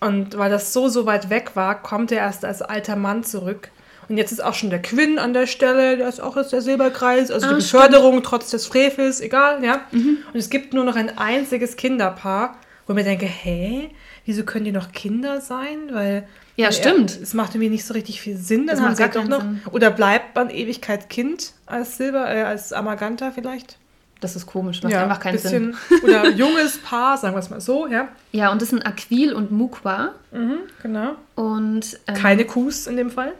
Und 0.00 0.36
weil 0.36 0.50
das 0.50 0.72
so, 0.72 0.88
so 0.88 1.06
weit 1.06 1.30
weg 1.30 1.52
war, 1.54 1.80
kommt 1.80 2.10
er 2.10 2.18
erst 2.18 2.44
als 2.44 2.60
alter 2.62 2.96
Mann 2.96 3.22
zurück. 3.22 3.70
Und 4.08 4.16
jetzt 4.18 4.32
ist 4.32 4.42
auch 4.42 4.54
schon 4.54 4.70
der 4.70 4.82
Quinn 4.82 5.18
an 5.20 5.32
der 5.32 5.46
Stelle, 5.46 5.96
der 5.96 6.08
ist 6.08 6.20
auch 6.20 6.36
jetzt 6.36 6.52
der 6.52 6.60
Silberkreis, 6.60 7.30
also 7.30 7.46
Ah, 7.46 7.54
die 7.54 7.62
stimmt. 7.62 7.82
Beförderung 7.84 8.22
trotz 8.24 8.50
des 8.50 8.66
Frevels, 8.66 9.20
egal, 9.20 9.64
ja. 9.64 9.82
Und 9.92 10.34
es 10.34 10.50
gibt 10.50 10.74
nur 10.74 10.84
noch 10.84 10.96
ein 10.96 11.16
einziges 11.18 11.76
Kinderpaar, 11.76 12.56
wo 12.86 12.92
ich 12.92 12.96
mir 12.96 13.04
denke, 13.04 13.26
hä, 13.26 13.90
wieso 14.26 14.42
können 14.42 14.64
die 14.64 14.72
noch 14.72 14.90
Kinder 14.90 15.40
sein? 15.40 15.78
Weil 15.92 16.26
Ja, 16.56 16.66
weil 16.66 16.72
stimmt. 16.72 17.16
Er, 17.16 17.22
es 17.22 17.34
macht 17.34 17.54
irgendwie 17.54 17.70
nicht 17.70 17.84
so 17.84 17.94
richtig 17.94 18.20
viel 18.20 18.36
Sinn. 18.36 18.66
Dann 18.66 18.76
Das 18.76 18.84
macht 18.84 18.98
gar 18.98 19.08
doch 19.08 19.28
noch. 19.28 19.40
Sinn. 19.40 19.62
Oder 19.70 19.90
bleibt 19.90 20.36
man 20.36 20.50
Ewigkeit 20.50 21.08
Kind 21.08 21.52
als 21.66 21.96
Silber, 21.96 22.32
äh, 22.32 22.42
als 22.42 22.72
Amaganta 22.72 23.30
vielleicht? 23.30 23.78
das 24.22 24.36
ist 24.36 24.46
komisch, 24.46 24.82
macht 24.82 24.94
einfach 24.94 25.20
keinen 25.20 25.32
bisschen, 25.34 25.76
Sinn. 25.88 26.00
Oder 26.04 26.30
junges 26.30 26.78
Paar, 26.78 27.18
sagen 27.18 27.34
wir 27.34 27.40
es 27.40 27.50
mal 27.50 27.60
so, 27.60 27.86
ja. 27.88 28.08
Ja, 28.30 28.52
und 28.52 28.62
das 28.62 28.70
sind 28.70 28.86
Aquil 28.86 29.32
und 29.32 29.50
Mukwa. 29.50 30.12
Mhm, 30.30 30.58
genau. 30.80 31.16
Und 31.34 31.98
ähm, 32.06 32.14
Keine 32.14 32.44
Kus 32.44 32.86
in 32.86 32.96
dem 32.96 33.10
Fall. 33.10 33.32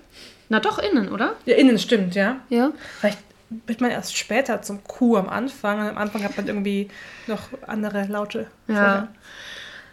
na 0.49 0.61
doch 0.61 0.79
innen, 0.79 1.09
oder? 1.09 1.37
Ja, 1.47 1.55
innen 1.55 1.79
stimmt, 1.79 2.15
ja. 2.15 2.41
Ja. 2.49 2.73
Vielleicht 2.99 3.19
wird 3.67 3.81
man 3.81 3.91
erst 3.91 4.17
später 4.17 4.63
zum 4.63 4.83
Kuh 4.85 5.17
am 5.17 5.29
Anfang. 5.29 5.81
Und 5.81 5.87
am 5.87 5.99
Anfang 5.99 6.25
hat 6.25 6.37
man 6.37 6.47
irgendwie 6.49 6.89
noch 7.27 7.43
andere 7.67 8.07
Laute. 8.07 8.49
Ja. 8.67 9.09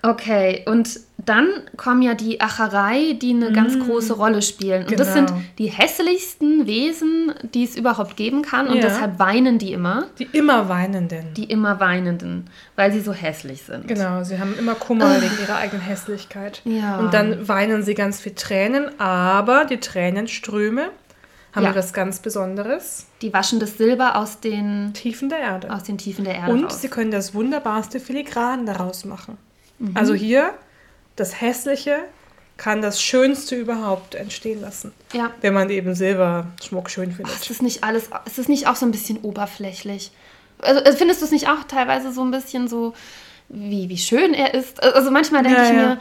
Okay, 0.02 0.64
und 0.66 1.00
dann 1.18 1.50
kommen 1.76 2.02
ja 2.02 2.14
die 2.14 2.40
Acherei, 2.40 3.18
die 3.22 3.32
eine 3.32 3.52
ganz 3.52 3.78
große 3.78 4.14
Rolle 4.14 4.42
spielen. 4.42 4.86
Und 4.88 4.98
das 5.00 5.14
Genau. 5.14 5.28
sind 5.28 5.42
die 5.58 5.68
hässlichsten 5.68 6.66
Wesen, 6.66 7.34
die 7.54 7.66
es 7.66 7.76
überhaupt 7.76 8.16
geben 8.16 8.42
kann. 8.42 8.68
Und 8.68 8.76
Ja. 8.76 8.82
deshalb 8.84 9.20
weinen 9.20 9.58
die 9.60 9.74
immer, 9.74 10.06
Die 10.18 10.24
immer 10.32 10.70
Weinenden. 10.70 11.34
die 11.34 11.44
immer 11.44 11.80
Weinenden, 11.82 12.50
weil 12.78 12.94
sie 12.94 13.02
so 13.02 13.12
hässlich 13.12 13.64
sind. 13.64 13.88
Genau, 13.90 14.24
sie 14.24 14.40
haben 14.40 14.58
immer 14.58 14.76
Kummer 14.76 15.22
wegen 15.22 15.38
ihrer 15.42 15.58
eigenen 15.58 15.82
Hässlichkeit. 15.84 16.62
Ja. 16.64 16.98
Und 17.00 17.14
dann 17.14 17.48
weinen 17.50 17.84
sie 17.84 17.94
ganz 17.94 18.22
viel 18.22 18.34
Tränen, 18.36 18.98
aber 19.00 19.66
die 19.66 19.78
Tränenströme 19.82 20.90
haben 21.54 21.64
Ja. 21.64 21.72
etwas 21.72 21.92
ganz 21.94 22.20
Besonderes. 22.20 23.08
Die 23.22 23.34
waschen 23.34 23.60
das 23.60 23.78
Silber 23.78 24.16
aus 24.16 24.40
den, 24.40 24.94
Tiefen 24.94 25.28
der 25.30 25.40
Erde. 25.40 25.74
aus 25.74 25.84
den 25.84 25.98
Tiefen 25.98 26.24
der 26.24 26.36
Erde 26.36 26.54
Und 26.54 26.64
raus. 26.66 26.82
sie 26.82 26.88
können 26.88 27.12
das 27.12 27.34
wunderbarste 27.34 28.00
Filigran 28.00 28.66
daraus 28.66 29.04
machen. 29.04 29.38
Mhm. 29.80 29.92
Also 29.96 30.14
hier, 30.14 30.54
das 31.16 31.42
Hässliche 31.42 32.00
kann 32.58 32.82
das 32.82 33.02
Schönste 33.02 33.56
überhaupt 33.56 34.16
entstehen 34.16 34.60
lassen. 34.62 34.92
ja. 35.14 35.32
Wenn 35.42 35.54
man 35.54 35.70
eben 35.70 35.96
Silberschmuck 35.96 36.90
schön 36.90 37.12
findet. 37.14 37.34
Ist 37.36 37.50
das 37.50 37.62
nicht 37.62 37.84
alles, 37.84 38.10
ist 38.26 38.38
das 38.38 38.48
nicht 38.50 38.68
auch 38.68 38.76
so 38.76 38.86
ein 38.86 38.92
bisschen 38.92 39.18
oberflächlich? 39.20 40.12
Also 40.62 40.82
äh, 40.82 40.92
findest 40.94 41.22
du 41.22 41.26
es 41.26 41.32
nicht 41.32 41.48
auch 41.48 41.64
teilweise 41.68 42.12
so 42.12 42.22
ein 42.22 42.32
bisschen 42.32 42.68
so, 42.68 42.94
wie, 43.48 43.88
wie 43.88 43.98
schön 43.98 44.34
er 44.34 44.54
ist? 44.54 44.84
Also 44.84 45.10
manchmal 45.10 45.44
denke 45.44 45.58
Ja, 45.58 45.64
ich 45.64 45.70
ja. 45.70 45.76
mir, 45.76 45.98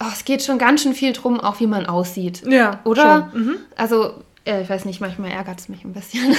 oh, 0.00 0.06
es 0.12 0.24
geht 0.24 0.44
schon 0.44 0.58
ganz 0.58 0.82
schön 0.82 0.94
viel 0.94 1.12
drum, 1.12 1.40
auch 1.40 1.58
wie 1.58 1.66
man 1.66 1.86
aussieht. 1.86 2.42
Ja, 2.46 2.78
Oder? 2.84 3.30
Mhm. 3.34 3.56
Also, 3.76 4.22
äh, 4.46 4.62
ich 4.62 4.70
weiß 4.70 4.84
nicht, 4.84 5.00
manchmal 5.00 5.30
ärgert 5.32 5.60
es 5.60 5.68
mich 5.68 5.84
ein 5.84 5.92
bisschen. 5.92 6.34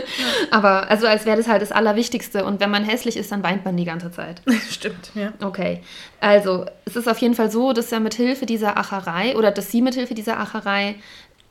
Aber 0.50 0.90
also 0.90 1.06
als 1.06 1.26
wäre 1.26 1.36
das 1.36 1.48
halt 1.48 1.62
das 1.62 1.72
Allerwichtigste. 1.72 2.44
Und 2.44 2.60
wenn 2.60 2.70
man 2.70 2.84
hässlich 2.84 3.16
ist, 3.16 3.30
dann 3.32 3.42
weint 3.42 3.64
man 3.64 3.76
die 3.76 3.84
ganze 3.84 4.10
Zeit. 4.10 4.42
Stimmt, 4.70 5.10
ja. 5.14 5.32
Okay, 5.42 5.82
also 6.20 6.66
es 6.84 6.96
ist 6.96 7.08
auf 7.08 7.18
jeden 7.18 7.34
Fall 7.34 7.50
so, 7.50 7.72
dass 7.72 7.92
er 7.92 8.00
mit 8.00 8.14
Hilfe 8.14 8.46
dieser 8.46 8.76
Acherei 8.76 9.36
oder 9.36 9.50
dass 9.50 9.70
sie 9.70 9.82
mit 9.82 9.94
Hilfe 9.94 10.14
dieser 10.14 10.38
Acherei 10.40 10.96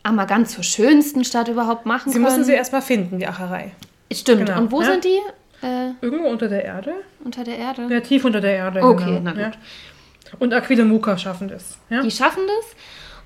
Amagan 0.03 0.45
zur 0.45 0.63
schönsten 0.63 1.23
Stadt 1.25 1.47
überhaupt 1.49 1.85
machen 1.85 2.09
Sie 2.11 2.13
können. 2.19 2.25
müssen 2.25 2.43
sie 2.45 2.53
erstmal 2.53 2.81
finden, 2.81 3.19
die 3.19 3.27
Acherei. 3.27 3.71
Stimmt. 4.11 4.45
Genau, 4.45 4.59
Und 4.59 4.71
wo 4.71 4.81
ja. 4.81 4.91
sind 4.91 5.03
die? 5.03 5.19
Äh, 5.65 5.91
Irgendwo 6.01 6.29
unter 6.29 6.47
der 6.47 6.63
Erde? 6.63 6.93
unter 7.23 7.43
der 7.43 7.57
Erde? 7.57 7.87
Ja, 7.89 7.99
tief 7.99 8.23
unter 8.23 8.39
der 8.39 8.53
Erde. 8.55 8.81
Okay, 8.81 9.05
genau. 9.05 9.21
na 9.23 9.31
gut. 9.31 9.39
Ja. 9.39 9.51
Und 10.39 10.53
Aquila 10.53 10.83
und 10.83 10.89
Muka 10.89 11.17
schaffen 11.17 11.49
das. 11.49 11.77
Ja? 11.89 12.01
Die 12.01 12.11
schaffen 12.11 12.43
das 12.47 12.75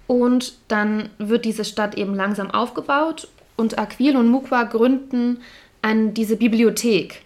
und 0.08 0.56
dann 0.68 1.10
wird 1.18 1.46
diese 1.46 1.66
Stadt 1.66 1.96
eben 1.96 2.16
langsam 2.16 2.52
aufgebaut 2.52 3.28
und 3.56 3.78
Aquil 3.80 4.18
und 4.18 4.28
Mukwa 4.28 4.64
gründen 4.64 5.42
an 5.82 6.14
diese 6.14 6.36
Bibliothek. 6.38 7.22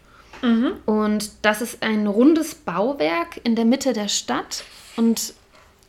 Und 0.86 1.32
das 1.41 1.61
ist 1.61 1.82
ein 1.82 2.05
rundes 2.07 2.55
Bauwerk 2.55 3.39
in 3.43 3.55
der 3.55 3.65
Mitte 3.65 3.93
der 3.93 4.07
Stadt 4.07 4.63
und 4.95 5.34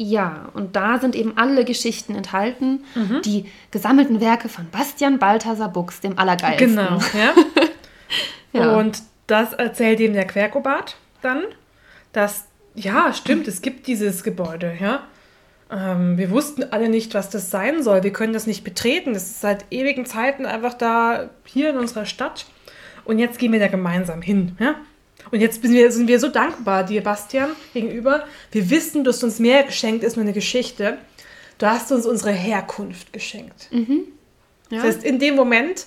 ja, 0.01 0.49
und 0.55 0.77
da 0.77 1.01
sind 1.01 1.17
eben 1.17 1.37
alle 1.37 1.65
Geschichten 1.65 2.15
enthalten, 2.15 2.85
die 3.25 3.47
gesammelten 3.73 4.21
Werke 4.21 4.49
von 4.49 4.71
Bastian 4.71 5.19
Balthasar 5.19 5.69
Buchs, 5.69 6.01
dem 6.01 6.17
Allergeilsten. 6.19 6.77
Genau, 6.77 6.99
ja. 7.15 7.35
Ja. 8.53 8.77
Und 8.77 9.03
das 9.27 9.53
erzählt 9.53 10.01
ihm 10.01 10.13
der 10.13 10.27
Querkobat 10.27 10.97
dann, 11.21 11.43
dass, 12.13 12.47
ja, 12.75 13.13
stimmt, 13.13 13.49
es 13.49 13.61
gibt 13.61 13.87
dieses 13.87 14.23
Gebäude, 14.23 14.77
ja. 14.81 15.03
Ähm, 15.71 16.17
wir 16.17 16.31
wussten 16.31 16.65
alle 16.65 16.89
nicht, 16.89 17.15
was 17.15 17.31
das 17.31 17.51
sein 17.51 17.83
soll. 17.83 18.03
Wir 18.03 18.13
können 18.13 18.33
das 18.33 18.47
nicht 18.47 18.65
betreten. 18.65 19.13
Das 19.15 19.25
ist 19.25 19.41
seit 19.41 19.67
ewigen 19.71 20.07
Zeiten 20.07 20.47
einfach 20.47 20.75
da 20.75 21.31
hier 21.45 21.71
in 21.71 21.77
unserer 21.77 22.07
Stadt. 22.07 22.47
Und 23.05 23.19
jetzt 23.19 23.39
gehen 23.39 23.53
wir 23.53 23.61
da 23.61 23.69
gemeinsam 23.69 24.23
hin, 24.23 24.53
ja. 24.59 24.77
Und 25.31 25.41
jetzt 25.41 25.61
sind 25.63 25.73
wir, 25.73 25.91
sind 25.93 26.09
wir 26.09 26.21
so 26.21 26.29
dankbar 26.29 26.85
dir, 26.85 27.03
Bastian, 27.03 27.51
gegenüber. 27.75 28.25
Wir 28.51 28.71
wissen, 28.71 29.05
dass 29.05 29.23
uns 29.23 29.39
mehr 29.39 29.63
geschenkt 29.65 30.05
ist 30.05 30.17
nur 30.17 30.25
eine 30.25 30.33
Geschichte. 30.33 30.97
Du 31.59 31.67
hast 31.67 31.91
uns 31.93 32.07
unsere 32.07 32.31
Herkunft 32.31 33.13
geschenkt. 33.13 33.69
Ja. 33.71 33.87
Das 34.71 34.83
heißt, 34.85 35.05
in 35.05 35.19
dem 35.19 35.35
Moment 35.35 35.87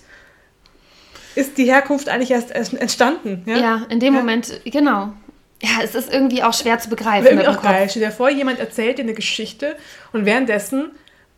ist 1.33 1.57
die 1.57 1.65
Herkunft 1.65 2.09
eigentlich 2.09 2.31
erst 2.31 2.51
erst 2.51 2.73
entstanden. 2.73 3.43
Ja, 3.45 3.57
ja, 3.57 3.85
in 3.89 3.99
dem 3.99 4.13
Ja. 4.13 4.19
Moment, 4.19 4.61
genau. 4.65 5.13
Ja, 5.61 5.83
es 5.83 5.93
ist 5.95 6.11
irgendwie 6.11 6.43
auch 6.43 6.53
schwer 6.53 6.79
zu 6.79 6.89
begreifen. 6.89 7.27
Irgendwie 7.27 7.47
auch 7.47 7.55
Kopf. 7.55 7.63
geil. 7.65 7.87
Stell 7.89 8.01
dir 8.03 8.11
vor, 8.11 8.29
jemand 8.29 8.59
erzählt 8.59 8.97
dir 8.97 9.03
eine 9.03 9.13
Geschichte 9.13 9.75
und 10.11 10.25
währenddessen 10.25 10.91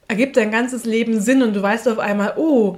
ergibt 0.07 0.37
dein 0.37 0.51
ganzes 0.51 0.85
Leben 0.85 1.19
Sinn 1.19 1.41
und 1.43 1.53
du 1.55 1.61
weißt 1.61 1.87
auf 1.89 1.99
einmal, 1.99 2.33
oh, 2.37 2.77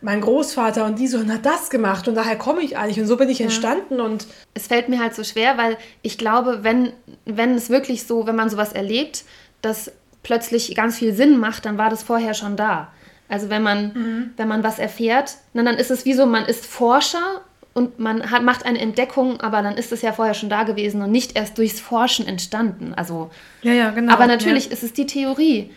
mein 0.00 0.20
Großvater 0.20 0.84
und 0.84 0.98
die 0.98 1.06
so 1.08 1.18
hat 1.26 1.46
das 1.46 1.70
gemacht 1.70 2.06
und 2.08 2.14
daher 2.14 2.36
komme 2.36 2.60
ich 2.60 2.76
eigentlich 2.76 3.00
und 3.00 3.06
so 3.06 3.16
bin 3.16 3.28
ich 3.30 3.40
entstanden 3.40 4.00
und 4.00 4.26
es 4.52 4.66
fällt 4.66 4.88
mir 4.90 4.98
halt 5.00 5.14
so 5.14 5.24
schwer, 5.24 5.56
weil 5.56 5.78
ich 6.02 6.18
glaube, 6.18 6.58
wenn, 6.62 6.92
wenn 7.24 7.54
es 7.54 7.70
wirklich 7.70 8.04
so, 8.06 8.26
wenn 8.26 8.36
man 8.36 8.50
sowas 8.50 8.72
erlebt, 8.72 9.24
dass 9.62 9.90
plötzlich 10.22 10.74
ganz 10.74 10.98
viel 10.98 11.14
Sinn 11.14 11.38
macht, 11.38 11.64
dann 11.64 11.78
war 11.78 11.88
das 11.90 12.02
vorher 12.02 12.34
schon 12.34 12.56
da. 12.56 12.92
Also 13.28 13.48
wenn 13.48 13.62
man, 13.62 13.92
Mhm. 13.94 14.30
wenn 14.36 14.48
man 14.48 14.62
was 14.62 14.78
erfährt, 14.78 15.36
na, 15.54 15.62
dann 15.62 15.76
ist 15.76 15.90
es 15.90 16.04
wie 16.04 16.12
so, 16.12 16.26
man 16.26 16.44
ist 16.44 16.66
Forscher 16.66 17.40
und 17.74 17.98
man 17.98 18.30
hat, 18.30 18.42
macht 18.44 18.64
eine 18.64 18.78
Entdeckung, 18.78 19.40
aber 19.40 19.60
dann 19.62 19.76
ist 19.76 19.90
es 19.92 20.00
ja 20.02 20.12
vorher 20.12 20.34
schon 20.34 20.48
da 20.48 20.62
gewesen 20.62 21.02
und 21.02 21.10
nicht 21.10 21.36
erst 21.36 21.58
durchs 21.58 21.80
Forschen 21.80 22.26
entstanden. 22.26 22.94
Also, 22.94 23.30
ja, 23.62 23.72
ja, 23.72 23.90
genau. 23.90 24.12
aber 24.12 24.26
natürlich 24.26 24.70
ist 24.70 24.82
es 24.84 24.92
die 24.92 25.06
Theorie. 25.06 25.70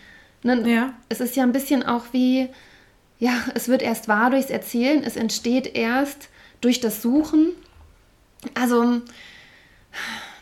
Ne? 0.44 0.62
Ja. 0.68 0.94
Es 1.08 1.20
ist 1.20 1.34
ja 1.36 1.42
ein 1.42 1.52
bisschen 1.52 1.84
auch 1.84 2.04
wie, 2.12 2.48
ja, 3.18 3.32
es 3.54 3.68
wird 3.68 3.82
erst 3.82 4.06
wahr 4.06 4.30
durchs 4.30 4.50
Erzählen, 4.50 5.02
es 5.04 5.16
entsteht 5.16 5.74
erst 5.76 6.28
durch 6.60 6.80
das 6.80 7.02
Suchen. 7.02 7.48
Also, 8.54 9.00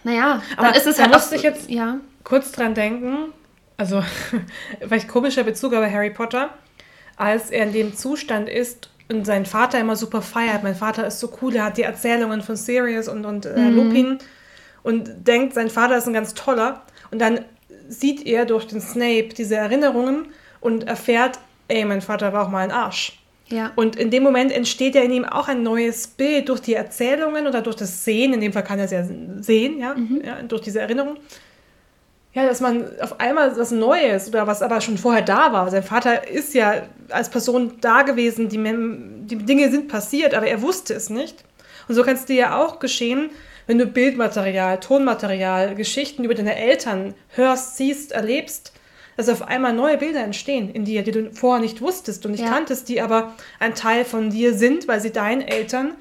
naja, 0.04 0.42
Aber 0.56 0.68
dann 0.68 0.76
ist 0.76 0.86
es 0.86 0.96
da 0.96 1.04
halt 1.04 1.14
auch 1.14 1.18
musste 1.18 1.36
ich 1.36 1.42
jetzt- 1.42 1.70
ja, 1.70 1.98
kurz 2.22 2.52
dran 2.52 2.74
denken, 2.74 3.32
also 3.78 4.02
vielleicht 4.80 5.08
komischer 5.08 5.44
Bezug, 5.44 5.72
aber 5.72 5.90
Harry 5.90 6.10
Potter, 6.10 6.50
als 7.16 7.50
er 7.50 7.64
in 7.64 7.72
dem 7.72 7.96
Zustand 7.96 8.48
ist 8.50 8.90
und 9.08 9.24
seinen 9.24 9.46
Vater 9.46 9.78
immer 9.80 9.96
super 9.96 10.22
feiert. 10.22 10.62
Mein 10.62 10.74
Vater 10.74 11.06
ist 11.06 11.20
so 11.20 11.32
cool, 11.40 11.54
er 11.56 11.64
hat 11.66 11.76
die 11.76 11.82
Erzählungen 11.82 12.42
von 12.42 12.56
Sirius 12.56 13.08
und, 13.08 13.24
und 13.24 13.46
äh, 13.46 13.68
Lupin 13.70 14.18
und 14.82 15.26
denkt, 15.26 15.54
sein 15.54 15.70
Vater 15.70 15.96
ist 15.96 16.06
ein 16.06 16.12
ganz 16.12 16.34
toller. 16.34 16.82
Und 17.10 17.20
dann 17.20 17.40
sieht 17.88 18.26
er 18.26 18.46
durch 18.46 18.66
den 18.66 18.80
Snape 18.80 19.28
diese 19.36 19.56
Erinnerungen 19.56 20.26
und 20.60 20.88
erfährt, 20.88 21.38
ey, 21.68 21.84
mein 21.84 22.00
Vater 22.00 22.32
war 22.32 22.46
auch 22.46 22.50
mal 22.50 22.64
ein 22.64 22.70
Arsch. 22.72 23.20
ja. 23.48 23.72
Und 23.76 23.96
in 23.96 24.10
dem 24.10 24.22
Moment 24.22 24.50
entsteht 24.50 24.94
ja 24.94 25.02
in 25.02 25.12
ihm 25.12 25.24
auch 25.24 25.48
ein 25.48 25.62
neues 25.62 26.08
Bild 26.08 26.48
durch 26.48 26.60
die 26.60 26.74
Erzählungen 26.74 27.46
oder 27.46 27.62
durch 27.62 27.76
das 27.76 28.04
Sehen. 28.04 28.32
In 28.32 28.40
dem 28.40 28.52
Fall 28.52 28.64
kann 28.64 28.78
er 28.78 28.86
es 28.86 28.90
ja 28.90 29.04
sehen, 29.40 29.78
ja, 29.78 29.94
ja 30.24 30.42
durch 30.42 30.62
diese 30.62 30.80
Erinnerung. 30.80 31.16
Ja, 32.36 32.44
dass 32.44 32.60
man 32.60 32.84
auf 33.00 33.18
einmal 33.18 33.56
was 33.58 33.70
Neues 33.70 34.28
oder 34.28 34.46
was 34.46 34.60
aber 34.60 34.82
schon 34.82 34.98
vorher 34.98 35.22
da 35.22 35.54
war. 35.54 35.70
Sein 35.70 35.82
Vater 35.82 36.28
ist 36.28 36.52
ja 36.52 36.82
als 37.08 37.30
Person 37.30 37.78
da 37.80 38.02
gewesen, 38.02 38.50
die, 38.50 38.58
die 39.26 39.42
Dinge 39.42 39.70
sind 39.70 39.88
passiert, 39.88 40.34
aber 40.34 40.46
er 40.46 40.60
wusste 40.60 40.92
es 40.92 41.08
nicht. 41.08 41.44
Und 41.88 41.94
so 41.94 42.02
kann 42.02 42.14
es 42.14 42.26
dir 42.26 42.36
ja 42.36 42.62
auch 42.62 42.78
geschehen, 42.78 43.30
wenn 43.66 43.78
du 43.78 43.86
Bildmaterial, 43.86 44.78
Tonmaterial, 44.80 45.74
Geschichten 45.76 46.24
über 46.24 46.34
deine 46.34 46.56
Eltern 46.56 47.14
hörst, 47.30 47.78
siehst, 47.78 48.12
erlebst, 48.12 48.74
dass 49.16 49.30
auf 49.30 49.40
einmal 49.40 49.72
neue 49.72 49.96
Bilder 49.96 50.20
entstehen 50.20 50.70
in 50.70 50.84
dir, 50.84 51.04
die 51.04 51.12
du 51.12 51.32
vorher 51.32 51.62
nicht 51.62 51.80
wusstest 51.80 52.26
und 52.26 52.32
nicht 52.32 52.44
Ja. 52.44 52.50
kanntest, 52.50 52.90
die 52.90 53.00
aber 53.00 53.32
ein 53.60 53.74
Teil 53.74 54.04
von 54.04 54.28
dir 54.28 54.52
sind, 54.52 54.88
weil 54.88 55.00
sie 55.00 55.10
deinen 55.10 55.40
Eltern 55.40 55.92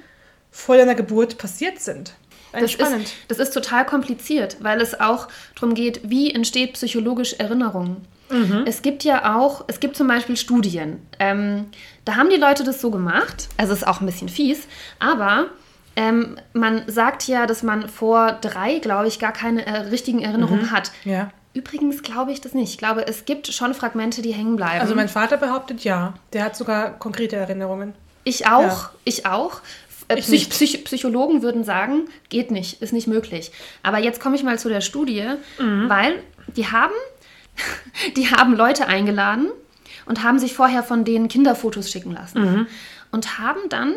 vor 0.51 0.75
deiner 0.75 0.95
Geburt 0.95 1.37
passiert 1.37 1.79
sind. 1.79 2.13
Das 2.55 2.61
Eigentlich 2.63 2.71
spannend. 2.73 3.03
ist, 3.05 3.13
das 3.27 3.39
ist 3.39 3.51
total 3.53 3.85
kompliziert, 3.85 4.57
weil 4.61 4.81
es 4.81 4.99
auch 4.99 5.27
darum 5.55 5.73
geht, 5.75 6.01
wie 6.09 6.33
entsteht 6.33 6.73
psychologisch 6.73 7.33
Erinnerung. 7.33 7.97
Mhm. 8.29 8.63
Es 8.65 8.81
gibt 8.81 9.03
ja 9.03 9.35
auch, 9.37 9.65
es 9.67 9.79
gibt 9.79 9.95
zum 9.95 10.07
Beispiel 10.07 10.35
Studien. 10.35 11.05
Ähm, 11.19 11.65
da 12.05 12.15
haben 12.15 12.29
die 12.29 12.37
Leute 12.37 12.63
das 12.63 12.81
so 12.81 12.89
gemacht, 12.91 13.49
also 13.57 13.73
ist 13.73 13.85
auch 13.85 13.99
ein 14.01 14.05
bisschen 14.07 14.29
fies, 14.29 14.67
aber 14.99 15.45
ähm, 15.95 16.37
man 16.53 16.83
sagt 16.87 17.27
ja, 17.27 17.45
dass 17.45 17.61
man 17.63 17.87
vor 17.87 18.33
drei, 18.41 18.79
glaube 18.79 19.07
ich, 19.07 19.19
gar 19.19 19.31
keine 19.31 19.65
äh, 19.65 19.77
richtigen 19.89 20.21
Erinnerungen 20.21 20.71
hat. 20.71 20.91
ja. 21.03 21.29
Übrigens 21.53 22.03
glaube 22.03 22.33
ich 22.33 22.41
das 22.41 22.53
nicht. 22.53 22.71
Ich 22.71 22.77
glaube, 22.77 23.07
es 23.07 23.23
gibt 23.23 23.47
schon 23.47 23.73
Fragmente, 23.73 24.21
die 24.21 24.33
hängen 24.33 24.57
bleiben. 24.57 24.81
Also 24.81 24.93
mein 24.93 25.07
Vater 25.07 25.37
behauptet 25.37 25.85
ja. 25.85 26.13
Der 26.33 26.43
hat 26.43 26.57
sogar 26.57 26.99
konkrete 26.99 27.37
Erinnerungen. 27.37 27.93
Ich 28.25 28.45
auch, 28.45 28.61
Ja. 28.61 28.89
ich 29.05 29.25
auch. 29.25 29.61
Äh, 30.07 30.17
Psych. 30.17 30.49
Psych 30.49 30.83
Psychologen 30.83 31.41
würden 31.41 31.63
sagen, 31.63 32.07
geht 32.29 32.51
nicht, 32.51 32.81
ist 32.81 32.93
nicht 32.93 33.07
möglich. 33.07 33.51
Aber 33.83 33.97
jetzt 33.99 34.19
komme 34.21 34.35
ich 34.35 34.43
mal 34.43 34.59
zu 34.59 34.69
der 34.69 34.81
Studie, 34.81 35.23
Mhm. 35.59 35.89
weil 35.89 36.19
die 36.55 36.67
haben, 36.67 36.93
die 38.17 38.27
haben 38.29 38.55
Leute 38.55 38.87
eingeladen 38.87 39.47
und 40.05 40.23
haben 40.23 40.39
sich 40.39 40.53
vorher 40.53 40.83
von 40.83 41.03
denen 41.05 41.27
Kinderfotos 41.27 41.89
schicken 41.89 42.11
lassen. 42.13 42.41
Mhm. 42.41 42.67
Und 43.11 43.39
haben 43.39 43.61
dann, 43.69 43.93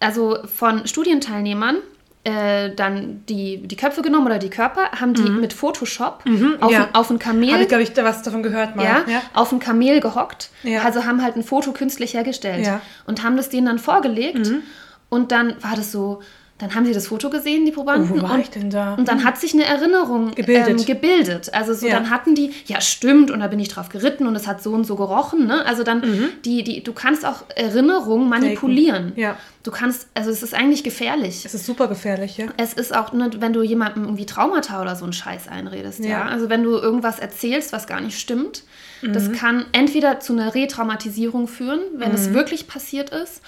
also 0.00 0.38
von 0.46 0.86
Studienteilnehmern, 0.86 1.76
äh, 2.24 2.70
dann 2.76 3.24
die, 3.28 3.56
die 3.66 3.74
Köpfe 3.76 4.00
genommen 4.00 4.26
oder 4.26 4.38
die 4.38 4.48
Körper, 4.50 4.92
haben 4.92 5.12
die 5.12 5.22
mit 5.28 5.52
Photoshop 5.52 6.20
auf, 6.20 6.24
Mhm. 6.24 6.56
ja. 6.70 6.84
ein, 6.84 6.94
auf 6.94 7.10
ein 7.10 7.18
Kamel 7.18 7.50
Habe 7.52 7.62
ich, 7.62 7.68
glaube 7.68 7.82
ich, 7.82 7.92
da 7.94 8.04
was 8.04 8.22
davon 8.22 8.44
gehört 8.44 8.76
mal. 8.76 8.84
ja, 8.84 9.04
auf 9.34 9.50
ein 9.50 9.58
Kamel 9.58 9.98
gehockt. 10.00 10.50
Ja. 10.62 10.82
Also 10.82 11.04
haben 11.04 11.20
halt 11.22 11.34
ein 11.36 11.42
Foto 11.42 11.72
künstlich 11.72 12.14
hergestellt 12.14 12.64
Ja. 12.64 12.80
und 13.06 13.24
haben 13.24 13.36
das 13.36 13.48
denen 13.48 13.66
dann 13.66 13.80
vorgelegt. 13.80 14.52
Und 15.12 15.30
dann 15.30 15.54
war 15.62 15.76
das 15.76 15.92
so, 15.92 16.20
dann 16.58 16.74
haben 16.74 16.86
sie 16.86 16.92
das 16.92 17.08
Foto 17.08 17.28
gesehen, 17.28 17.66
die 17.66 17.72
Probanden. 17.72 18.12
Oh, 18.12 18.18
wo 18.18 18.22
war 18.22 18.34
und, 18.34 18.40
ich 18.40 18.50
denn 18.50 18.70
da? 18.70 18.94
Und 18.94 19.08
dann 19.08 19.24
hat 19.24 19.36
sich 19.36 19.52
eine 19.52 19.64
Erinnerung 19.64 20.30
Gebildet. 20.34 20.68
Ähm, 20.80 20.86
gebildet. 20.86 21.52
Also 21.52 21.74
so, 21.74 21.86
Ja. 21.86 21.94
dann 21.94 22.08
hatten 22.08 22.34
die, 22.34 22.52
ja 22.66 22.80
stimmt, 22.80 23.30
und 23.30 23.40
da 23.40 23.48
bin 23.48 23.58
ich 23.58 23.68
drauf 23.68 23.88
geritten 23.88 24.26
und 24.26 24.36
es 24.36 24.46
hat 24.46 24.62
so 24.62 24.70
und 24.72 24.84
so 24.84 24.96
gerochen. 24.96 25.46
Ne? 25.46 25.66
Also 25.66 25.82
dann, 25.82 26.00
Mhm. 26.00 26.28
die, 26.44 26.62
die, 26.62 26.82
du 26.82 26.92
kannst 26.92 27.26
auch 27.26 27.42
Erinnerungen 27.56 28.28
manipulieren. 28.28 29.12
Ja. 29.16 29.36
Du 29.64 29.70
kannst, 29.70 30.06
also 30.14 30.30
es 30.30 30.42
ist 30.42 30.54
eigentlich 30.54 30.82
gefährlich. 30.84 31.44
Es 31.44 31.52
ist 31.54 31.66
super 31.66 31.88
gefährlich, 31.88 32.36
ja. 32.38 32.46
Es 32.56 32.72
ist 32.74 32.94
auch, 32.96 33.12
ne, 33.12 33.30
wenn 33.38 33.52
du 33.52 33.62
jemandem 33.62 34.04
irgendwie 34.04 34.26
Traumata 34.26 34.80
oder 34.80 34.94
so 34.96 35.04
einen 35.04 35.12
Scheiß 35.12 35.48
einredest, 35.48 36.00
ja. 36.00 36.08
Ja. 36.10 36.22
Also 36.26 36.48
wenn 36.48 36.62
du 36.62 36.70
irgendwas 36.78 37.18
erzählst, 37.18 37.72
was 37.72 37.86
gar 37.86 38.00
nicht 38.00 38.18
stimmt, 38.18 38.62
Mhm. 39.02 39.12
das 39.14 39.32
kann 39.32 39.66
entweder 39.72 40.20
zu 40.20 40.32
einer 40.32 40.54
Retraumatisierung 40.54 41.48
führen, 41.48 41.80
wenn 41.96 42.10
Mhm. 42.10 42.14
es 42.14 42.32
wirklich 42.32 42.66
passiert 42.68 43.10
ist, 43.10 43.40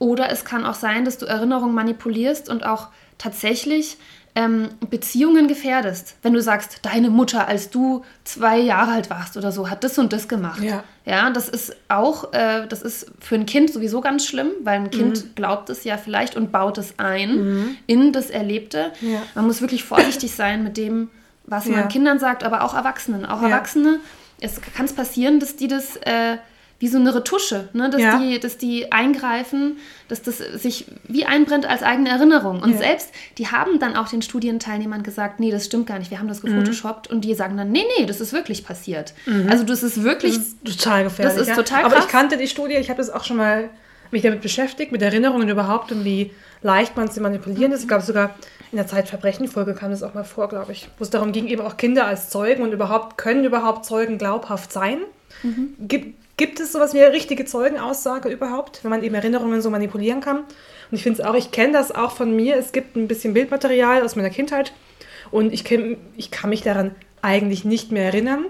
oder 0.00 0.30
es 0.30 0.44
kann 0.44 0.64
auch 0.64 0.74
sein, 0.74 1.04
dass 1.04 1.18
du 1.18 1.26
Erinnerungen 1.26 1.74
manipulierst 1.74 2.48
und 2.48 2.64
auch 2.66 2.88
tatsächlich 3.18 3.98
ähm, 4.34 4.70
Beziehungen 4.88 5.46
gefährdest. 5.46 6.16
Wenn 6.22 6.32
du 6.32 6.40
sagst, 6.40 6.78
deine 6.82 7.10
Mutter, 7.10 7.46
als 7.46 7.68
du 7.68 8.02
zwei 8.24 8.58
Jahre 8.58 8.92
alt 8.92 9.10
warst 9.10 9.36
oder 9.36 9.52
so, 9.52 9.68
hat 9.68 9.84
das 9.84 9.98
und 9.98 10.12
das 10.12 10.26
gemacht. 10.26 10.62
Ja. 10.62 10.84
Ja, 11.04 11.30
das 11.30 11.48
ist 11.48 11.76
auch, 11.88 12.32
äh, 12.32 12.66
das 12.66 12.80
ist 12.80 13.10
für 13.20 13.34
ein 13.34 13.44
Kind 13.44 13.70
sowieso 13.72 14.00
ganz 14.00 14.24
schlimm, 14.24 14.48
weil 14.62 14.80
ein 14.80 14.90
Kind 14.90 15.36
glaubt 15.36 15.68
es 15.68 15.84
ja 15.84 15.98
vielleicht 15.98 16.34
und 16.34 16.50
baut 16.50 16.78
es 16.78 16.98
ein 16.98 17.76
in 17.86 18.12
das 18.12 18.30
Erlebte. 18.30 18.92
Ja. 19.02 19.22
Man 19.34 19.46
muss 19.46 19.60
wirklich 19.60 19.84
vorsichtig 19.84 20.34
sein 20.34 20.62
mit 20.62 20.76
dem, 20.76 21.10
was 21.44 21.66
man 21.66 21.88
Kindern 21.88 22.18
sagt, 22.18 22.42
aber 22.42 22.62
auch 22.62 22.74
Erwachsenen. 22.74 23.26
Auch 23.26 23.42
Erwachsene, 23.42 23.98
es 24.40 24.60
kann 24.60 24.86
es 24.86 24.92
passieren, 24.92 25.40
dass 25.40 25.56
die 25.56 25.68
das 25.68 25.96
äh, 25.96 26.36
wie 26.80 26.88
so 26.88 26.98
eine 26.98 27.14
Retusche, 27.14 27.68
ne? 27.74 27.90
dass, 27.90 28.00
ja. 28.00 28.18
die, 28.18 28.40
dass 28.40 28.56
die 28.56 28.90
eingreifen, 28.90 29.76
dass 30.08 30.22
das 30.22 30.38
sich 30.38 30.86
wie 31.06 31.26
einbrennt 31.26 31.66
als 31.66 31.82
eigene 31.82 32.08
Erinnerung. 32.08 32.62
Und 32.62 32.72
ja. 32.72 32.78
selbst, 32.78 33.10
die 33.38 33.48
haben 33.48 33.78
dann 33.78 33.96
auch 33.96 34.08
den 34.08 34.22
Studienteilnehmern 34.22 35.02
gesagt, 35.02 35.40
nee, 35.40 35.50
das 35.50 35.66
stimmt 35.66 35.86
gar 35.86 35.98
nicht, 35.98 36.10
wir 36.10 36.18
haben 36.18 36.28
das 36.28 36.40
gefotoshoppt. 36.40 37.10
Mhm. 37.10 37.16
Und 37.16 37.24
die 37.24 37.34
sagen 37.34 37.56
dann, 37.56 37.70
nee, 37.70 37.84
nee, 37.98 38.06
das 38.06 38.20
ist 38.20 38.32
wirklich 38.32 38.64
passiert. 38.64 39.12
Mhm. 39.26 39.48
Also 39.50 39.64
das 39.64 39.82
ist 39.82 40.02
wirklich... 40.02 40.36
Das 40.36 40.46
ist 40.46 40.82
total 40.82 41.04
gefährlich. 41.04 41.34
Das 41.34 41.42
ist 41.42 41.48
ja. 41.48 41.54
total 41.54 41.82
krass. 41.82 41.92
Aber 41.92 42.02
ich 42.02 42.08
kannte 42.08 42.36
die 42.38 42.48
Studie, 42.48 42.74
ich 42.74 42.88
habe 42.88 42.98
das 42.98 43.10
auch 43.10 43.24
schon 43.24 43.36
mal 43.36 43.68
mich 44.10 44.22
damit 44.22 44.40
beschäftigt, 44.40 44.90
mit 44.90 45.02
Erinnerungen 45.02 45.48
überhaupt 45.48 45.92
und 45.92 46.04
wie 46.04 46.32
leicht 46.62 46.96
man 46.96 47.08
sie 47.08 47.20
manipulieren 47.20 47.72
ist. 47.72 47.82
Ich 47.82 47.88
glaube 47.88 48.02
sogar 48.02 48.34
in 48.72 48.76
der 48.76 48.86
Zeitverbrechen-Folge 48.86 49.74
kam 49.74 49.90
das 49.90 50.02
auch 50.02 50.14
mal 50.14 50.24
vor, 50.24 50.48
glaube 50.48 50.72
ich, 50.72 50.88
wo 50.98 51.04
es 51.04 51.10
darum 51.10 51.32
ging, 51.32 51.46
eben 51.48 51.62
auch 51.62 51.76
Kinder 51.76 52.06
als 52.06 52.30
Zeugen 52.30 52.62
und 52.62 52.72
überhaupt, 52.72 53.18
können 53.18 53.44
überhaupt 53.44 53.84
Zeugen 53.84 54.18
glaubhaft 54.18 54.72
sein? 54.72 54.98
Mhm. 55.42 55.74
Gibt, 55.80 56.29
Gibt 56.40 56.58
es 56.58 56.72
sowas 56.72 56.94
wie 56.94 57.02
eine 57.02 57.12
richtige 57.12 57.44
Zeugenaussage 57.44 58.30
überhaupt, 58.30 58.82
wenn 58.82 58.90
man 58.90 59.02
eben 59.02 59.14
Erinnerungen 59.14 59.60
so 59.60 59.68
manipulieren 59.68 60.22
kann? 60.22 60.38
Und 60.38 60.46
ich 60.90 61.02
finde 61.02 61.20
es 61.20 61.28
auch, 61.28 61.34
ich 61.34 61.50
kenne 61.50 61.74
das 61.74 61.94
auch 61.94 62.12
von 62.12 62.34
mir. 62.34 62.56
Es 62.56 62.72
gibt 62.72 62.96
ein 62.96 63.08
bisschen 63.08 63.34
Bildmaterial 63.34 64.02
aus 64.02 64.16
meiner 64.16 64.30
Kindheit 64.30 64.72
und 65.30 65.52
ich, 65.52 65.64
kenn, 65.64 65.98
ich 66.16 66.30
kann 66.30 66.48
mich 66.48 66.62
daran 66.62 66.94
eigentlich 67.20 67.66
nicht 67.66 67.92
mehr 67.92 68.06
erinnern. 68.06 68.46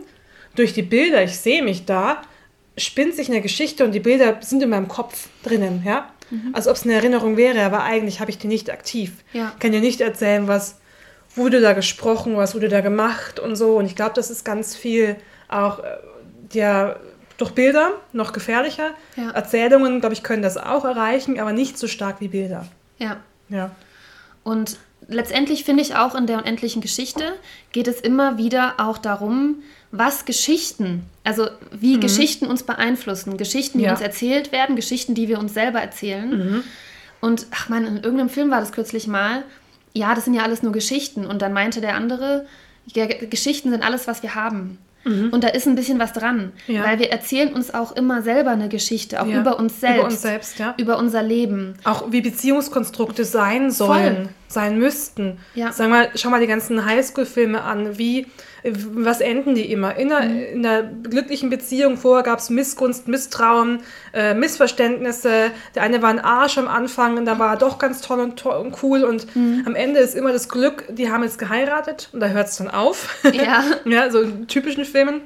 Durch 0.55 0.73
die 0.73 0.83
Bilder, 0.83 1.25
ich 1.25 1.37
sehe 1.37 1.65
mich 1.65 1.85
da, 1.85 2.23
spinnt 2.79 3.17
sich 3.17 3.29
eine 3.29 3.41
Geschichte 3.41 3.85
und 3.85 3.91
die 3.91 3.99
Bilder 3.99 4.39
sind 4.41 4.63
in 4.63 4.71
meinem 4.71 4.87
Kopf 4.87 5.29
drinnen, 5.43 5.83
ja? 5.85 6.11
Mhm. 6.31 6.51
Als 6.53 6.69
ob 6.69 6.77
es 6.77 6.85
eine 6.85 6.95
Erinnerung 6.95 7.37
wäre, 7.37 7.61
aber 7.65 7.83
eigentlich 7.83 8.21
habe 8.21 8.31
ich 8.31 8.39
die 8.39 8.47
nicht 8.47 8.71
aktiv. 8.71 9.15
Ja. 9.33 9.51
Ich 9.55 9.59
kann 9.59 9.73
dir 9.73 9.81
nicht 9.81 10.01
erzählen, 10.01 10.47
was 10.47 10.79
wurde 11.35 11.61
da 11.61 11.73
gesprochen, 11.73 12.37
was 12.37 12.55
wurde 12.55 12.69
da 12.69 12.83
gemacht 12.83 13.41
und 13.41 13.57
so. 13.57 13.79
Und 13.79 13.87
ich 13.87 13.97
glaube, 13.97 14.13
das 14.15 14.31
ist 14.31 14.45
ganz 14.45 14.77
viel 14.77 15.17
auch 15.49 15.81
äh, 15.81 15.97
der 16.55 17.01
durch 17.41 17.53
Bilder 17.53 17.93
noch 18.13 18.33
gefährlicher. 18.33 18.91
Ja. 19.17 19.31
Erzählungen, 19.31 20.01
glaube 20.01 20.15
ich, 20.15 20.23
können 20.23 20.43
das 20.43 20.57
auch 20.57 20.85
erreichen, 20.85 21.39
aber 21.41 21.53
nicht 21.53 21.79
so 21.79 21.87
stark 21.87 22.21
wie 22.21 22.29
Bilder. 22.29 22.67
Ja. 22.99 23.17
Ja. 23.49 23.71
Und 24.45 24.79
letztendlich 25.09 25.65
finde 25.65 25.83
ich 25.83 25.97
auch 25.97 26.15
in 26.15 26.27
der 26.27 26.39
unendlichen 26.39 26.83
Geschichte 26.83 27.35
geht 27.73 27.89
es 27.89 28.01
immer 28.01 28.39
wieder 28.39 28.75
auch 28.79 28.99
darum, 28.99 29.63
was 29.91 30.25
Geschichten, 30.25 31.05
also 31.25 31.49
wie 31.73 31.97
mhm. 31.97 32.01
Geschichten 32.01 32.47
uns 32.47 32.63
beeinflussen, 32.63 33.37
Geschichten, 33.37 33.79
die 33.79 33.85
ja. 33.85 33.93
uns 33.93 34.01
erzählt 34.01 34.53
werden, 34.53 34.77
Geschichten, 34.77 35.15
die 35.15 35.29
wir 35.29 35.39
uns 35.39 35.55
selber 35.55 35.81
erzählen. 35.81 36.31
Mhm. 36.31 36.65
Und 37.21 37.47
ach 37.51 37.69
man, 37.69 37.87
in 37.87 37.97
irgendeinem 37.97 38.31
Film 38.31 38.51
war 38.51 38.61
das 38.61 38.73
kürzlich 38.73 39.07
mal, 39.07 39.45
ja, 39.93 40.15
das 40.15 40.25
sind 40.25 40.35
ja 40.35 40.43
alles 40.43 40.63
nur 40.63 40.73
Geschichten. 40.73 41.27
Und 41.27 41.43
dann 41.43 41.53
meinte 41.53 41.81
der 41.81 41.97
andere, 41.97 42.47
ja, 42.87 43.07
Geschichten 43.07 43.71
sind 43.71 43.83
alles, 43.83 44.07
was 44.07 44.23
wir 44.23 44.35
haben. 44.35 44.79
Mhm. 45.05 45.31
Und 45.31 45.45
da 45.45 45.49
ist 45.49 45.67
ein 45.67 45.75
bisschen 45.75 45.99
was 45.99 46.13
dran, 46.13 46.53
ja. 46.67 46.85
weil 46.85 46.99
wir 46.99 47.11
erzählen 47.11 47.53
uns 47.53 47.73
auch 47.73 47.93
immer 47.97 48.23
selber 48.23 48.51
eine 48.51 48.69
Geschichte, 48.69 49.23
auch 49.23 49.27
ja. 49.27 49.41
über 49.41 49.59
uns 49.59 49.81
selbst. 49.81 49.99
Über 49.99 50.07
uns 50.07 50.23
selbst, 50.23 50.59
ja. 50.59 50.75
Über 50.79 50.99
unser 50.99 51.23
Leben. 51.23 51.75
Auch 51.85 52.13
wie 52.13 52.21
Beziehungskonstrukte 52.21 53.25
sein 53.25 53.71
sollen, 53.71 54.17
Voll. 54.17 54.29
sein 54.49 54.79
müssten. 54.79 55.39
Ja. 55.55 55.73
Sag 55.73 55.89
mal, 55.89 56.11
schau 56.15 56.31
mal 56.31 56.41
die 56.41 56.47
ganzen 56.47 56.85
Highschool-Filme 56.85 57.63
an, 57.63 57.99
wie 57.99 58.27
was 58.63 59.21
enden 59.21 59.55
die 59.55 59.71
immer? 59.73 59.97
In 59.97 60.13
einer, 60.13 60.29
mhm. 60.29 60.41
in 60.41 60.67
einer 60.67 60.83
glücklichen 60.83 61.51
Beziehung 61.51 61.97
vorher 61.97 62.23
gab 62.23 62.39
es 62.39 62.51
Missgunst, 62.51 63.09
Misstrauen, 63.09 63.81
äh, 64.13 64.35
Missverständnisse. 64.35 65.51
Der 65.75 65.83
eine 65.83 66.03
war 66.03 66.11
ein 66.11 66.21
Arsch 66.21 66.59
am 66.59 66.69
Anfang 66.69 67.17
und 67.17 67.25
da 67.25 67.39
war 67.39 67.55
er 67.55 67.57
doch 67.57 67.79
ganz 67.79 68.01
toll 68.01 68.21
und, 68.21 68.39
toll 68.39 68.57
und 68.57 68.83
cool 68.83 69.05
und 69.05 69.35
mhm. 69.35 69.63
am 69.67 69.75
Ende 69.75 70.01
ist 70.01 70.15
immer 70.15 70.33
das 70.33 70.49
Glück, 70.49 70.85
die 70.91 71.11
haben 71.11 71.23
jetzt 71.23 71.39
geheiratet 71.39 72.11
und 72.13 72.21
da 72.21 72.29
hört 72.29 72.49
es 72.49 72.57
dann 72.57 72.69
auf. 72.69 73.23
Ja. 73.33 73.65
ja, 73.85 74.11
so 74.11 74.21
in 74.21 74.47
typischen 74.47 74.85
Filmen. 74.85 75.23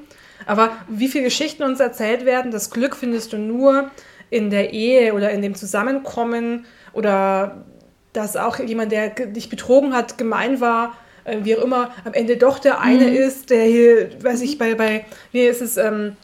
Aber 0.47 0.71
wie 0.89 1.09
viele 1.09 1.25
Geschichten 1.25 1.63
uns 1.63 1.81
erzählt 1.81 2.25
werden, 2.25 2.51
das 2.51 2.71
Glück 2.71 2.97
findest 2.97 3.33
du 3.33 3.39
nur 3.39 3.91
in 4.31 4.51
der 4.51 4.73
Ehe 4.73 5.15
oder 5.15 5.31
in 5.31 5.43
dem 5.43 5.55
Zusammenkommen 5.55 6.67
oder 6.93 7.65
dass 8.13 8.37
auch 8.37 8.59
jemand, 8.59 8.93
der 8.93 9.11
dich 9.11 9.49
betrogen 9.49 9.95
hat, 9.95 10.19
gemein 10.19 10.61
war, 10.61 10.97
äh, 11.25 11.39
wie 11.43 11.57
auch 11.57 11.63
immer, 11.63 11.93
am 12.05 12.13
Ende 12.13 12.37
doch 12.37 12.59
der 12.59 12.81
eine 12.81 13.07
mhm. 13.09 13.17
ist, 13.17 13.51
der 13.51 13.65
hier, 13.65 14.11
weiß 14.23 14.43
ich, 14.43 14.59
bei, 14.59 14.75
bei 14.75 15.05
wie 15.33 15.43
ist 15.43 15.63
es, 15.63 15.77
ähm, 15.77 16.17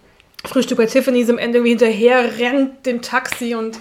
Frühstück 0.45 0.79
bei 0.79 0.87
Tiffany's 0.87 1.29
am 1.29 1.39
Ende 1.39 1.59
irgendwie 1.59 1.71
hinterher 1.71 2.39
rennt 2.39 2.87
dem 2.87 3.03
Taxi 3.03 3.55
und 3.55 3.79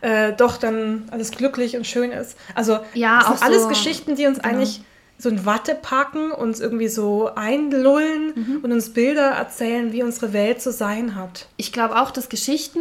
äh, 0.00 0.32
doch 0.32 0.56
dann 0.56 1.08
alles 1.10 1.30
glücklich 1.32 1.76
und 1.76 1.86
schön 1.86 2.12
ist. 2.12 2.36
Also 2.54 2.78
ja, 2.94 3.18
das 3.18 3.40
sind 3.40 3.42
alles 3.42 3.62
so, 3.62 3.68
Geschichten, 3.68 4.14
die 4.14 4.26
uns 4.26 4.38
genau. 4.38 4.54
eigentlich 4.54 4.80
so 5.18 5.28
in 5.28 5.44
Watte 5.44 5.74
packen, 5.74 6.30
uns 6.30 6.60
irgendwie 6.60 6.88
so 6.88 7.30
einlullen 7.34 8.32
mhm. 8.34 8.60
und 8.62 8.72
uns 8.72 8.90
Bilder 8.90 9.30
erzählen, 9.30 9.92
wie 9.92 10.02
unsere 10.02 10.32
Welt 10.32 10.62
zu 10.62 10.70
sein 10.70 11.16
hat. 11.16 11.48
Ich 11.56 11.72
glaube 11.72 12.00
auch, 12.00 12.12
dass 12.12 12.28
Geschichten 12.28 12.80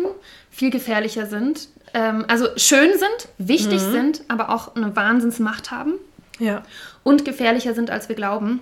viel 0.52 0.70
gefährlicher 0.70 1.26
sind. 1.26 1.70
Ähm, 1.94 2.26
also 2.28 2.48
schön 2.56 2.92
sind, 2.92 3.30
wichtig 3.40 3.82
mhm. 3.82 3.92
sind, 3.92 4.22
aber 4.28 4.50
auch 4.50 4.76
eine 4.76 4.96
Wahnsinnsmacht 4.96 5.72
haben. 5.72 5.94
Ja. 6.40 6.64
Und 7.04 7.26
gefährlicher 7.26 7.74
sind, 7.74 7.90
als 7.90 8.10
wir 8.10 8.16
glauben. 8.16 8.62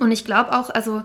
Und 0.00 0.12
ich 0.12 0.24
glaube 0.24 0.56
auch, 0.56 0.70
also 0.70 1.02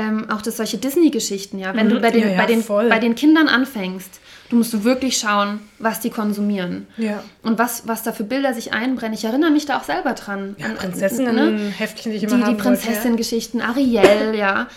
ähm, 0.00 0.30
auch 0.30 0.40
dass 0.40 0.56
solche 0.56 0.78
Disney-Geschichten, 0.78 1.58
ja, 1.58 1.74
wenn 1.74 1.86
mhm. 1.86 1.90
du 1.90 2.00
bei 2.00 2.10
den, 2.10 2.22
ja, 2.22 2.28
ja, 2.30 2.36
bei, 2.36 2.46
den, 2.46 2.64
bei 2.66 2.98
den 2.98 3.14
Kindern 3.14 3.48
anfängst, 3.48 4.20
du 4.48 4.56
musst 4.56 4.84
wirklich 4.84 5.18
schauen, 5.18 5.60
was 5.78 6.00
die 6.00 6.10
konsumieren. 6.10 6.86
Ja. 6.96 7.22
Und 7.42 7.58
was, 7.58 7.86
was 7.86 8.02
da 8.02 8.12
für 8.12 8.24
Bilder 8.24 8.54
sich 8.54 8.72
einbrennen. 8.72 9.14
Ich 9.14 9.24
erinnere 9.24 9.50
mich 9.50 9.66
da 9.66 9.78
auch 9.78 9.84
selber 9.84 10.14
dran. 10.14 10.56
Ja, 10.58 10.68
Prinzessinnen-Heftchen, 10.70 12.12
ne? 12.12 12.18
die 12.18 12.24
ich 12.24 12.32
immer 12.32 12.46
Die, 12.46 12.54
die 12.54 12.62
Prinzessin-Geschichten, 12.62 13.60
Ariel, 13.60 14.34
ja. 14.34 14.68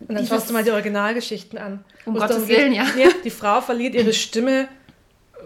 Und 0.00 0.14
dann 0.14 0.26
schaust 0.26 0.48
du 0.48 0.52
mal 0.52 0.62
die 0.62 0.70
Originalgeschichten 0.70 1.58
an. 1.58 1.84
Um 2.04 2.14
Gottes 2.14 2.46
Willen, 2.46 2.72
ja. 2.72 2.84
ja. 2.96 3.08
Die 3.24 3.30
Frau 3.30 3.60
verliert 3.60 3.94
ihre 3.94 4.12
Stimme, 4.12 4.68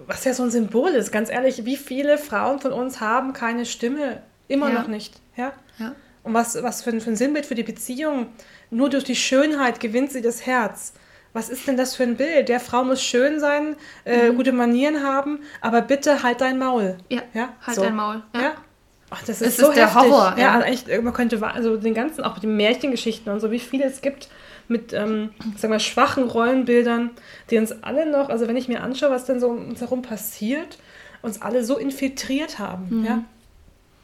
was 0.06 0.24
ja 0.24 0.34
so 0.34 0.42
ein 0.42 0.50
Symbol 0.50 0.90
ist. 0.90 1.10
Ganz 1.10 1.30
ehrlich, 1.30 1.64
wie 1.64 1.76
viele 1.76 2.18
Frauen 2.18 2.60
von 2.60 2.72
uns 2.72 3.00
haben 3.00 3.32
keine 3.32 3.64
Stimme? 3.64 4.20
Immer 4.48 4.72
ja. 4.72 4.80
noch 4.80 4.88
nicht. 4.88 5.20
Ja? 5.36 5.52
ja. 5.78 5.94
Und 6.22 6.34
was, 6.34 6.62
was 6.62 6.82
für, 6.82 6.90
ein, 6.90 7.00
für 7.00 7.10
ein 7.10 7.16
Sinnbild 7.16 7.46
für 7.46 7.54
die 7.54 7.62
Beziehung. 7.62 8.26
Nur 8.70 8.90
durch 8.90 9.04
die 9.04 9.16
Schönheit 9.16 9.80
gewinnt 9.80 10.12
sie 10.12 10.22
das 10.22 10.46
Herz. 10.46 10.94
Was 11.32 11.48
ist 11.48 11.66
denn 11.66 11.76
das 11.76 11.96
für 11.96 12.02
ein 12.02 12.16
Bild? 12.16 12.48
Der 12.48 12.60
Frau 12.60 12.84
muss 12.84 13.02
schön 13.02 13.40
sein, 13.40 13.76
äh, 14.04 14.30
mhm. 14.30 14.36
gute 14.36 14.52
Manieren 14.52 15.02
haben, 15.02 15.40
aber 15.62 15.80
bitte 15.80 16.22
halt 16.22 16.42
dein 16.42 16.58
Maul. 16.58 16.98
Ja, 17.08 17.22
ja? 17.32 17.48
halt 17.66 17.76
so. 17.76 17.82
dein 17.82 17.96
Maul. 17.96 18.22
Ja. 18.34 18.40
ja? 18.40 18.52
Ach, 19.10 19.20
das 19.22 19.40
ist 19.40 19.48
es 19.48 19.56
so 19.58 19.68
ist 19.68 19.76
der 19.76 19.94
Horror. 19.94 20.34
Ja, 20.38 20.52
also 20.52 20.66
eigentlich, 20.66 21.02
man 21.02 21.12
könnte 21.12 21.42
also 21.42 21.76
den 21.76 21.94
ganzen, 21.94 22.24
auch 22.24 22.38
die 22.38 22.46
Märchengeschichten 22.46 23.30
und 23.32 23.40
so, 23.40 23.50
wie 23.50 23.58
viele 23.58 23.84
es 23.84 24.00
gibt 24.00 24.28
mit, 24.68 24.92
ähm, 24.92 25.30
sag 25.56 25.70
mal, 25.70 25.80
schwachen 25.80 26.24
Rollenbildern, 26.24 27.10
die 27.50 27.58
uns 27.58 27.72
alle 27.82 28.10
noch, 28.10 28.30
also 28.30 28.48
wenn 28.48 28.56
ich 28.56 28.68
mir 28.68 28.82
anschaue, 28.82 29.10
was 29.10 29.26
denn 29.26 29.38
so 29.38 29.48
um 29.48 29.68
uns 29.68 29.80
herum 29.80 30.00
passiert, 30.02 30.78
uns 31.20 31.42
alle 31.42 31.64
so 31.64 31.76
infiltriert 31.76 32.58
haben. 32.58 33.00
Mhm. 33.00 33.04
Ja? 33.04 33.24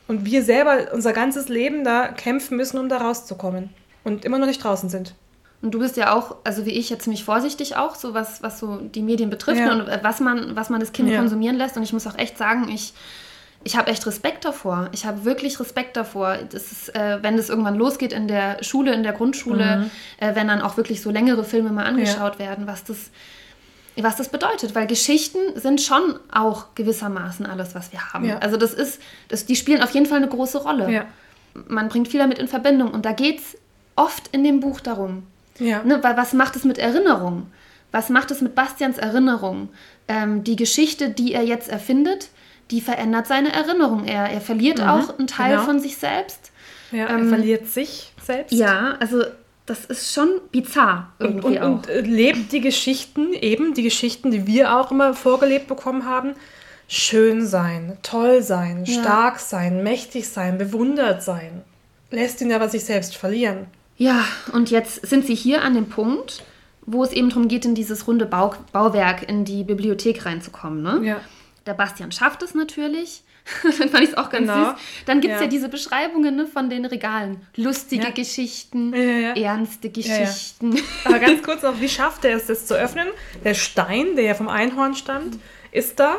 Und 0.09 0.25
wir 0.25 0.43
selber 0.43 0.89
unser 0.93 1.13
ganzes 1.13 1.49
Leben 1.49 1.85
da 1.85 2.09
kämpfen 2.09 2.57
müssen, 2.57 2.79
um 2.79 2.89
da 2.89 2.97
rauszukommen. 2.97 3.71
Und 4.05 4.25
immer 4.25 4.39
noch 4.39 4.47
nicht 4.47 4.65
draußen 4.65 4.89
sind. 4.89 5.15
Und 5.61 5.73
du 5.73 5.81
bist 5.81 5.97
ja 5.97 6.15
auch, 6.15 6.37
also 6.45 6.67
wie 6.67 6.71
ich, 6.71 6.89
ja 6.89 6.99
ziemlich 6.99 7.25
vorsichtig 7.25 7.77
auch, 7.77 7.95
so 7.95 8.15
was, 8.15 8.43
was 8.43 8.59
so 8.59 8.77
die 8.77 9.03
Medien 9.03 9.29
betrifft 9.29 9.61
ja. 9.61 9.73
und 9.73 9.89
äh, 9.89 9.99
was 10.03 10.21
man, 10.21 10.55
was 10.57 10.71
man 10.71 10.81
das 10.81 10.93
Kind 10.93 11.11
ja. 11.11 11.19
konsumieren 11.19 11.57
lässt. 11.57 11.77
Und 11.77 11.83
ich 11.83 11.93
muss 11.93 12.07
auch 12.07 12.17
echt 12.17 12.39
sagen, 12.39 12.69
ich, 12.69 12.95
ich 13.65 13.77
habe 13.77 13.91
echt 13.91 14.07
Respekt 14.07 14.45
davor. 14.45 14.89
Ich 14.93 15.05
habe 15.05 15.25
wirklich 15.25 15.59
Respekt 15.59 15.97
davor. 15.97 16.39
Das 16.51 16.71
ist, 16.71 16.95
äh, 16.95 17.19
wenn 17.23 17.37
das 17.37 17.49
irgendwann 17.49 17.75
losgeht 17.75 18.13
in 18.13 18.29
der 18.29 18.63
Schule, 18.63 18.95
in 18.95 19.03
der 19.03 19.13
Grundschule, 19.13 19.79
mhm. 19.79 19.91
äh, 20.25 20.35
wenn 20.37 20.47
dann 20.47 20.63
auch 20.63 20.77
wirklich 20.77 21.03
so 21.03 21.11
längere 21.11 21.43
Filme 21.43 21.71
mal 21.73 21.87
angeschaut 21.87 22.35
ja. 22.35 22.47
werden, 22.47 22.69
was 22.69 22.85
das, 22.85 23.11
was 24.05 24.17
das 24.17 24.29
bedeutet, 24.29 24.75
weil 24.75 24.87
Geschichten 24.87 25.39
sind 25.55 25.81
schon 25.81 26.19
auch 26.33 26.75
gewissermaßen 26.75 27.47
alles, 27.47 27.75
was 27.75 27.93
wir 27.93 28.13
haben. 28.13 28.25
Ja. 28.25 28.39
Also 28.39 28.57
das 28.57 28.75
ist, 28.75 29.01
das, 29.29 29.47
die 29.47 29.57
spielen 29.57 29.83
auf 29.83 29.93
jeden 29.93 30.07
Fall 30.07 30.19
eine 30.19 30.29
große 30.29 30.59
Rolle. 30.59 30.91
Ja. 30.91 31.07
Man 31.67 31.89
bringt 31.89 32.09
viel 32.09 32.21
damit 32.21 32.39
in 32.39 32.49
Verbindung 32.49 32.91
und 32.91 33.05
da 33.05 33.13
geht 33.13 33.39
es 33.39 33.57
oft 33.97 34.29
in 34.29 34.45
dem 34.45 34.61
Buch 34.61 34.81
darum. 34.81 35.25
Ja. 35.59 35.83
Ne, 35.83 36.03
weil 36.03 36.17
was 36.17 36.33
macht 36.33 36.57
es 36.57 36.65
mit 36.65 36.79
Erinnerung? 36.79 37.47
Was 37.91 38.11
macht 38.11 38.31
es 38.31 38.41
mit 38.41 38.55
Bastians 38.55 38.99
Erinnerung? 38.99 39.71
Ähm, 40.07 40.45
die 40.45 40.57
Geschichte, 40.57 41.11
die 41.11 41.33
er 41.33 41.43
jetzt 41.43 41.69
erfindet, 41.69 42.29
die 42.71 42.81
verändert 42.81 43.27
seine 43.27 43.53
Erinnerung. 43.53 44.05
Er, 44.05 44.31
er 44.31 44.41
verliert 44.41 44.79
mhm, 44.79 44.85
auch 44.85 45.19
einen 45.19 45.27
Teil 45.27 45.53
genau. 45.53 45.65
von 45.65 45.81
sich 45.81 45.97
selbst. 45.97 46.53
Ja, 46.93 47.09
ähm, 47.09 47.25
er 47.25 47.29
verliert 47.29 47.67
sich 47.67 48.13
selbst. 48.23 48.53
Ja, 48.53 48.97
also 49.01 49.25
das 49.69 49.85
ist 49.85 50.15
schon 50.15 50.41
bizarr 50.51 51.13
irgendwie 51.19 51.47
und, 51.47 51.59
und, 51.59 51.73
und, 51.75 51.89
äh, 51.89 52.01
lebt 52.01 52.53
die 52.53 52.61
Geschichten, 52.61 53.33
eben 53.33 53.75
die 53.75 53.83
Geschichten, 53.83 54.31
die 54.31 54.47
wir 54.47 54.77
auch 54.77 54.91
immer 54.91 55.15
vorgelebt 55.15 55.69
bekommen 55.69 56.07
haben, 56.07 56.35
schön 56.89 57.47
sein, 57.47 57.99
toll 58.03 58.43
sein, 58.43 58.85
ja. 58.87 59.01
stark 59.01 59.39
sein, 59.39 59.83
mächtig 59.83 60.29
sein, 60.29 60.59
bewundert 60.59 61.23
sein. 61.23 61.63
Lässt 62.11 62.41
ihn 62.41 62.53
aber 62.53 62.69
sich 62.69 62.85
selbst 62.85 63.17
verlieren. 63.17 63.67
Ja, 63.99 64.25
und 64.53 64.71
jetzt 64.71 65.07
sind 65.07 65.27
sie 65.27 65.35
hier 65.35 65.63
an 65.63 65.75
dem 65.75 65.89
Punkt, 65.89 66.43
wo 66.87 67.05
es 67.05 67.13
eben 67.13 67.29
darum 67.29 67.49
geht, 67.49 67.67
in 67.67 67.75
dieses 67.75 68.07
runde 68.07 68.25
Bau 68.25 68.55
Bauwerk, 68.73 69.29
in 69.29 69.45
die 69.45 69.65
Bibliothek 69.65 70.25
reinzukommen. 70.25 70.83
Ne? 70.83 71.07
Ja. 71.07 71.21
der 71.67 71.75
Bastian 71.75 72.11
schafft 72.13 72.43
es 72.43 72.55
natürlich. 72.55 73.23
Dann 73.79 73.89
fand 73.89 74.05
ich 74.05 74.11
es 74.11 74.17
auch 74.17 74.31
ganz 74.31 74.47
Genau. 74.47 74.71
süß. 74.73 74.81
Dann 75.07 75.21
gibt 75.21 75.35
es 75.35 75.41
ja. 75.41 75.45
Ja. 75.45 75.51
diese 75.51 75.69
Beschreibungen 75.69 76.37
ne, 76.37 76.47
von 76.47 76.69
den 76.71 76.85
Regalen. 76.85 77.41
Lustige 77.57 78.05
Ja. 78.05 78.11
Geschichten, 78.11 78.93
Ja, 78.95 79.35
ernste. 79.35 79.91
Geschichten. 79.91 80.77
Aber 81.05 81.19
ganz 81.19 81.43
kurz 81.45 81.63
noch, 81.63 81.81
wie 81.81 81.89
schafft 81.89 82.25
er 82.25 82.37
es, 82.37 82.47
das 82.47 82.67
zu 82.67 82.75
öffnen? 82.75 83.09
Der 83.45 83.55
Stein, 83.55 84.17
der 84.17 84.25
ja 84.25 84.35
vom 84.35 84.49
Einhorn 84.49 84.95
stammt, 84.95 85.39
ist 85.73 85.99
da. 86.01 86.17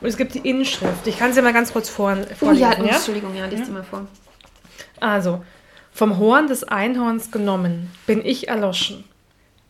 Und 0.00 0.08
es 0.08 0.16
gibt 0.16 0.34
die 0.34 0.48
Inschrift. 0.48 1.06
Ich 1.06 1.18
kann 1.18 1.32
sie 1.32 1.40
mal 1.42 1.52
ganz 1.52 1.72
kurz 1.72 1.88
vor, 1.88 2.16
Oh 2.18 2.34
vorlesen. 2.34 2.62
ja, 2.62 2.72
ja? 2.84 2.94
Entschuldigung, 2.96 3.34
ja, 3.34 3.46
lies 3.46 3.64
dir 3.64 3.72
mal 3.72 3.82
vor. 3.84 4.06
Also, 5.00 5.44
vom 5.92 6.18
Horn 6.18 6.46
des 6.48 6.64
Einhorns 6.64 7.30
genommen, 7.30 7.90
bin 8.06 8.24
ich 8.24 8.48
erloschen. 8.48 9.04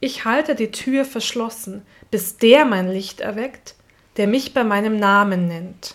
Ich 0.00 0.24
halte 0.24 0.54
die 0.54 0.70
Tür 0.70 1.04
verschlossen, 1.04 1.82
bis 2.10 2.36
der 2.36 2.64
mein 2.64 2.90
Licht 2.90 3.20
erweckt, 3.20 3.74
der 4.16 4.26
mich 4.26 4.52
bei 4.54 4.64
meinem 4.64 4.96
Namen 4.98 5.46
nennt. 5.48 5.94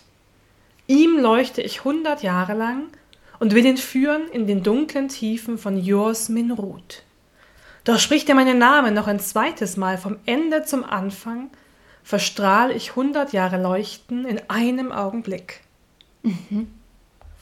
Ihm 0.91 1.17
leuchte 1.17 1.61
ich 1.61 1.85
hundert 1.85 2.21
Jahre 2.21 2.53
lang 2.53 2.87
und 3.39 3.55
will 3.55 3.65
ihn 3.65 3.77
führen 3.77 4.27
in 4.27 4.45
den 4.45 4.61
dunklen 4.61 5.07
Tiefen 5.07 5.57
von 5.57 5.77
Jors 5.77 6.27
Minrut. 6.27 7.03
Doch 7.85 7.97
spricht 7.97 8.27
er 8.27 8.35
meinen 8.35 8.57
Namen 8.57 8.93
noch 8.93 9.07
ein 9.07 9.21
zweites 9.21 9.77
Mal 9.77 9.97
vom 9.97 10.17
Ende 10.25 10.65
zum 10.65 10.83
Anfang, 10.83 11.49
verstrahl 12.03 12.71
ich 12.71 12.97
hundert 12.97 13.31
Jahre 13.31 13.61
Leuchten 13.61 14.25
in 14.25 14.41
einem 14.49 14.91
Augenblick. 14.91 15.61
Mhm. 16.23 16.67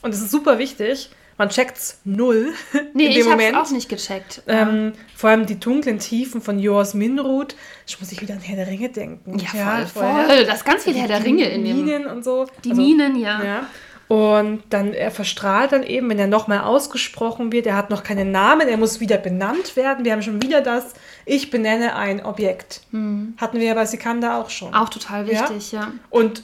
Und 0.03 0.13
es 0.13 0.21
ist 0.21 0.29
super 0.29 0.59
wichtig, 0.59 1.09
man 1.39 1.49
checkt's 1.49 1.99
null 2.03 2.53
Nee, 2.93 3.07
in 3.07 3.11
dem 3.11 3.11
ich 3.11 3.17
habe 3.21 3.29
Moment. 3.31 3.55
auch 3.57 3.71
nicht 3.71 3.89
gecheckt. 3.89 4.43
Ähm, 4.47 4.93
vor 5.15 5.31
allem 5.31 5.47
die 5.47 5.59
dunklen 5.59 5.97
Tiefen 5.97 6.41
von 6.41 6.59
Jors 6.59 6.93
Minrut. 6.93 7.55
Ich 7.87 7.99
muss 7.99 8.11
ich 8.11 8.21
wieder 8.21 8.35
an 8.35 8.41
Herr 8.41 8.57
der 8.57 8.67
Ringe 8.67 8.89
denken. 8.89 9.39
ja, 9.39 9.47
voll, 9.47 9.87
vorher. 9.87 10.25
voll. 10.27 10.45
Da 10.45 10.53
ist 10.53 10.65
ganz 10.65 10.83
viel 10.83 10.93
Herr 10.95 11.07
der 11.07 11.23
Ringe 11.23 11.45
in 11.49 11.65
dem. 11.65 11.85
Minen 11.85 12.05
und 12.05 12.23
so. 12.23 12.45
Die 12.63 12.69
Also, 12.71 12.81
Minen, 12.81 13.15
ja. 13.15 13.43
ja. 13.43 13.67
Und 14.09 14.63
dann, 14.71 14.93
er 14.93 15.11
verstrahlt 15.11 15.71
dann 15.71 15.83
eben, 15.83 16.09
wenn 16.09 16.17
er 16.17 16.25
nochmal 16.25 16.61
ausgesprochen 16.61 17.51
wird, 17.51 17.67
er 17.67 17.75
hat 17.77 17.91
noch 17.91 18.03
keinen 18.03 18.31
Namen, 18.31 18.67
er 18.67 18.77
muss 18.77 18.99
wieder 18.99 19.17
benannt 19.17 19.75
werden. 19.75 20.03
Wir 20.03 20.11
haben 20.13 20.23
schon 20.23 20.41
wieder 20.41 20.61
das, 20.61 20.93
ich 21.25 21.51
benenne 21.51 21.95
ein 21.95 22.25
Objekt. 22.25 22.81
Hatten 22.91 23.59
wir 23.59 23.63
ja 23.67 23.75
bei 23.75 23.85
Sikander 23.85 24.37
auch 24.39 24.49
schon. 24.49 24.73
Auch 24.73 24.89
total 24.89 25.27
wichtig, 25.27 25.71
ja. 25.71 25.91
Und 26.09 26.43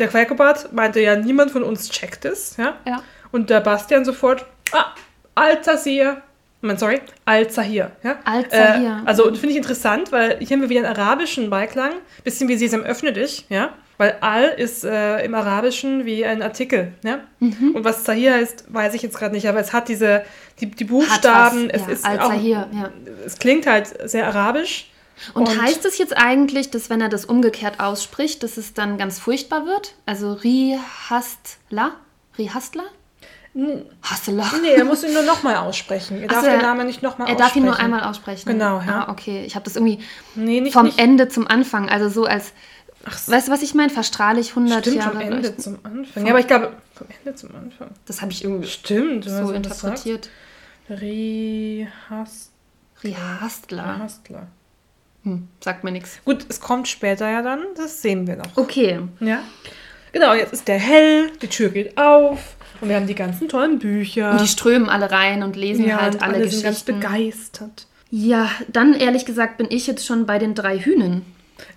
der 0.00 0.08
Quäkobart 0.08 0.72
meinte 0.72 0.98
ja, 1.00 1.14
niemand 1.14 1.52
von 1.52 1.62
uns 1.62 1.88
checkt 1.88 2.24
es. 2.24 2.56
Ja? 2.56 2.74
Ja. 2.84 3.02
Und 3.32 3.50
der 3.50 3.60
Bastian 3.60 4.04
sofort, 4.04 4.46
ah, 4.72 4.86
Al-Zahir. 5.34 6.22
Nein, 6.62 6.76
sorry, 6.76 7.00
Al-Zahir. 7.24 7.92
Ja? 8.02 8.18
Al-Zahir. 8.24 9.02
Äh, 9.04 9.08
also 9.08 9.24
finde 9.34 9.50
ich 9.50 9.56
interessant, 9.56 10.12
weil 10.12 10.38
hier 10.40 10.56
haben 10.56 10.60
wir 10.60 10.68
wieder 10.68 10.86
einen 10.86 10.98
arabischen 10.98 11.48
Beiklang, 11.48 11.92
bisschen 12.22 12.48
wie 12.48 12.56
Sesam 12.56 12.82
öffne 12.82 13.12
dich, 13.12 13.46
ja. 13.48 13.70
Weil 13.96 14.16
Al 14.22 14.44
ist 14.56 14.84
äh, 14.84 15.22
im 15.24 15.34
Arabischen 15.34 16.06
wie 16.06 16.24
ein 16.24 16.42
Artikel, 16.42 16.92
ja. 17.02 17.20
Mhm. 17.38 17.72
Und 17.74 17.84
was 17.84 18.04
Zahir 18.04 18.34
heißt, 18.34 18.64
weiß 18.68 18.94
ich 18.94 19.02
jetzt 19.02 19.18
gerade 19.18 19.34
nicht, 19.34 19.46
aber 19.48 19.60
es 19.60 19.72
hat 19.72 19.88
diese, 19.88 20.22
die, 20.60 20.70
die 20.70 20.84
Buchstaben, 20.84 21.68
was, 21.68 21.80
es 21.80 21.86
ja, 21.86 21.92
ist 21.92 22.04
Al-Zahir, 22.04 22.68
auch, 22.70 22.76
ja. 22.76 22.90
es 23.24 23.38
klingt 23.38 23.66
halt 23.66 24.10
sehr 24.10 24.26
arabisch. 24.26 24.90
Und, 25.34 25.48
Und- 25.48 25.62
heißt 25.62 25.84
es 25.84 25.98
jetzt 25.98 26.16
eigentlich, 26.16 26.70
dass 26.70 26.90
wenn 26.90 27.00
er 27.00 27.08
das 27.08 27.24
umgekehrt 27.24 27.80
ausspricht, 27.80 28.42
dass 28.42 28.56
es 28.56 28.74
dann 28.74 28.98
ganz 28.98 29.18
furchtbar 29.18 29.66
wird? 29.66 29.94
Also 30.06 30.32
Rihastla? 30.32 31.92
Rihastla? 32.38 32.84
Hastla. 34.02 34.48
Nee, 34.62 34.74
er 34.74 34.84
muss 34.84 35.02
ihn 35.02 35.12
nur 35.12 35.22
nochmal 35.24 35.56
aussprechen. 35.56 36.22
Er 36.22 36.28
darf 36.28 36.38
Ach 36.38 36.42
so, 36.44 36.50
den 36.50 36.60
er- 36.60 36.62
Namen 36.66 36.86
nicht 36.86 37.02
nochmal 37.02 37.28
Er 37.28 37.34
aussprechen. 37.34 37.46
darf 37.48 37.56
ihn 37.56 37.64
nur 37.64 37.78
einmal 37.78 38.04
aussprechen. 38.04 38.48
Genau, 38.48 38.80
ja. 38.80 39.06
Ah, 39.06 39.10
okay. 39.10 39.44
Ich 39.44 39.54
habe 39.56 39.64
das 39.64 39.74
irgendwie 39.76 39.98
Nee, 40.36 40.60
nicht, 40.60 40.72
vom 40.72 40.86
nicht. 40.86 40.98
Ende 41.00 41.28
zum 41.28 41.48
Anfang, 41.48 41.88
also 41.88 42.08
so 42.08 42.24
als, 42.26 42.52
so. 43.26 43.32
weißt 43.32 43.48
du, 43.48 43.52
was 43.52 43.62
ich 43.62 43.74
meine? 43.74 43.90
Verstrahle 43.90 44.38
ich 44.40 44.50
100 44.50 44.80
Stimmt, 44.84 44.96
Jahre 44.98 45.10
vom 45.12 45.20
Ende 45.20 45.36
leuchten. 45.38 45.58
zum 45.58 45.78
Anfang. 45.82 46.24
Ja, 46.26 46.30
aber 46.30 46.38
ich 46.40 46.46
glaube, 46.46 46.72
vom 46.94 47.06
Ende 47.24 47.34
zum 47.34 47.54
Anfang. 47.56 47.88
Das 48.06 48.20
habe 48.22 48.30
ich 48.30 48.44
irgendwie 48.44 48.68
Stimmt, 48.68 49.24
so 49.24 49.30
das 49.30 49.50
interpretiert. 49.50 50.30
Rihastla. 50.88 52.50
Rihastler. 53.02 54.46
Hm, 55.24 55.48
sagt 55.62 55.84
mir 55.84 55.90
nichts. 55.92 56.20
Gut, 56.24 56.46
es 56.48 56.60
kommt 56.60 56.88
später 56.88 57.28
ja 57.28 57.42
dann, 57.42 57.64
das 57.76 58.00
sehen 58.00 58.26
wir 58.26 58.36
noch. 58.36 58.56
Okay. 58.56 59.00
Ja. 59.20 59.40
Genau, 60.12 60.34
jetzt 60.34 60.52
ist 60.52 60.66
der 60.66 60.78
hell, 60.78 61.30
die 61.42 61.46
Tür 61.48 61.68
geht 61.70 61.96
auf 61.98 62.56
und 62.80 62.88
wir 62.88 62.96
haben 62.96 63.06
die 63.06 63.14
ganzen 63.14 63.48
tollen 63.48 63.78
Bücher. 63.78 64.32
Und 64.32 64.40
die 64.40 64.48
strömen 64.48 64.88
alle 64.88 65.10
rein 65.10 65.42
und 65.42 65.56
lesen 65.56 65.86
ja, 65.86 66.00
halt 66.00 66.14
und 66.14 66.22
alle, 66.22 66.34
alle 66.36 66.48
sind 66.48 66.62
ganz 66.62 66.84
Geschichten. 66.84 67.00
begeistert. 67.00 67.86
Ja, 68.10 68.50
dann 68.68 68.94
ehrlich 68.94 69.24
gesagt 69.24 69.56
bin 69.58 69.66
ich 69.70 69.86
jetzt 69.86 70.04
schon 70.06 70.26
bei 70.26 70.38
den 70.38 70.54
drei 70.54 70.78
Hühnen. 70.78 71.24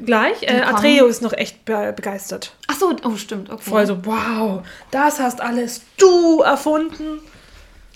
Gleich, 0.04 0.43
äh. 0.43 0.62
Atreo 0.62 1.06
ist 1.08 1.22
noch 1.22 1.34
echt 1.34 1.66
be 1.66 1.93
begeistert. 1.95 2.56
Ach 2.68 2.76
so, 2.80 2.95
oh 3.04 3.16
stimmt, 3.18 3.49
okay. 3.49 3.62
Voll 3.70 3.86
so, 3.86 4.06
wow, 4.06 4.62
das 4.91 5.20
hast 5.20 5.41
alles 5.41 5.82
du 5.97 6.39
erfunden. 6.41 7.20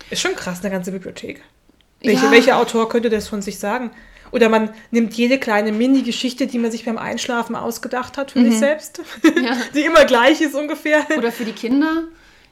Ist 0.09 0.21
schon 0.21 0.35
krass, 0.35 0.59
eine 0.61 0.69
ganze 0.71 0.91
Bibliothek. 0.91 1.41
Welche, 2.01 2.25
Ja. 2.25 2.31
Welcher 2.31 2.57
Autor 2.57 2.89
könnte 2.89 3.09
das 3.09 3.27
von 3.27 3.41
sich 3.41 3.57
sagen? 3.57 3.91
Oder 4.31 4.49
man 4.49 4.69
nimmt 4.91 5.13
jede 5.13 5.39
kleine 5.39 5.71
Mini-Geschichte, 5.71 6.47
die 6.47 6.59
man 6.59 6.69
sich 6.71 6.83
beim 6.85 6.97
Einschlafen 6.97 7.55
ausgedacht 7.55 8.17
hat 8.17 8.31
für 8.31 8.43
sich 8.43 8.59
selbst, 8.59 9.01
Mhm. 9.23 9.43
Ja. 9.43 9.57
die 9.73 9.81
immer 9.85 10.03
gleich 10.05 10.41
ist 10.41 10.53
ungefähr. 10.53 11.05
Oder 11.17 11.31
für 11.31 11.45
die 11.45 11.53
Kinder. 11.53 12.03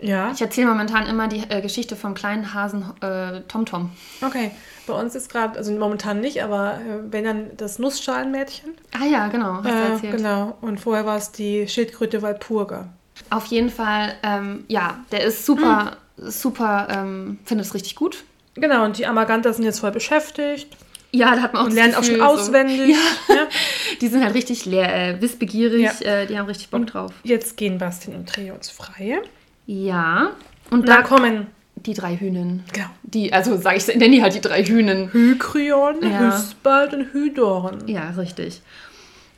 Ja, 0.07 0.31
Ich 0.31 0.41
erzähle 0.41 0.67
momentan 0.67 1.07
immer 1.07 1.27
die 1.27 1.43
äh, 1.49 1.61
Geschichte 1.61 1.95
vom 1.95 2.13
kleinen 2.13 2.53
Hasen 2.53 2.85
äh, 3.01 3.41
TomTom. 3.47 3.89
okay. 4.21 4.51
Bei 4.87 4.93
uns 4.93 5.15
ist 5.15 5.31
gerade, 5.31 5.57
also 5.57 5.71
momentan 5.71 6.19
nicht, 6.21 6.43
aber 6.43 6.75
äh, 6.75 7.11
wenn 7.11 7.23
dann 7.23 7.57
das 7.57 7.79
Nussschalenmädchen. 7.79 8.69
Ah 8.93 9.05
ja, 9.05 9.27
genau, 9.29 9.55
hast 9.63 9.65
du 9.65 9.69
Äh, 9.71 9.91
erzählt. 9.93 10.17
genau. 10.17 10.57
Und 10.61 10.79
vorher 10.79 11.05
war 11.07 11.17
es 11.17 11.31
die 11.31 11.67
Schildkröte 11.67 12.21
Walpurga. 12.21 12.89
Auf 13.31 13.47
jeden 13.47 13.71
Fall, 13.71 14.13
ähm, 14.21 14.63
ja, 14.67 14.99
der 15.11 15.23
ist 15.23 15.43
super, 15.45 15.97
super, 16.17 16.87
ähm, 16.91 17.39
findet 17.45 17.65
es 17.65 17.73
richtig 17.73 17.95
gut. 17.95 18.23
Genau, 18.53 18.85
und 18.85 18.97
die 18.99 19.07
Amaganta 19.07 19.51
sind 19.53 19.65
jetzt 19.65 19.79
voll 19.79 19.91
beschäftigt 19.91 20.67
Ja, 21.11 21.33
da 21.35 21.41
hat 21.41 21.53
man 21.53 21.63
auch 21.63 21.65
und 21.67 21.73
lernen 21.73 21.95
auch 21.95 22.03
schon 22.03 22.21
auswendig. 22.21 22.95
So, 23.27 23.33
Ja. 23.33 23.39
ja, 23.41 23.47
die 24.01 24.07
sind 24.07 24.23
halt 24.23 24.35
richtig 24.35 24.65
leer, 24.65 24.93
äh, 24.93 25.21
wissbegierig, 25.21 25.81
Ja. 26.01 26.07
äh, 26.21 26.27
die 26.27 26.37
haben 26.37 26.45
richtig 26.45 26.69
Bock 26.69 26.85
drauf. 26.87 27.11
Jetzt 27.23 27.57
gehen 27.57 27.77
Bastian 27.79 28.17
und 28.17 28.29
Trio 28.29 28.53
ins 28.53 28.69
Freie. 28.69 29.21
Ja, 29.65 30.31
und 30.71 30.79
Und 30.79 30.89
da 30.89 30.97
da 30.97 31.01
kommen 31.03 31.47
die 31.75 31.93
drei 31.93 32.15
Hühnen. 32.17 32.63
genau, 32.73 32.87
Die, 33.03 33.31
also 33.33 33.57
sage 33.57 33.77
ich, 33.77 33.87
nenne 33.87 34.09
die 34.09 34.21
halt 34.21 34.33
die 34.33 34.41
drei 34.41 34.63
Hühnen. 34.63 35.11
Hykryon, 35.11 36.01
Ja. 36.01 36.31
Hüspald 36.35 36.93
und 36.93 37.13
Hydorn. 37.13 37.83
Ja, 37.87 38.09
richtig. 38.11 38.61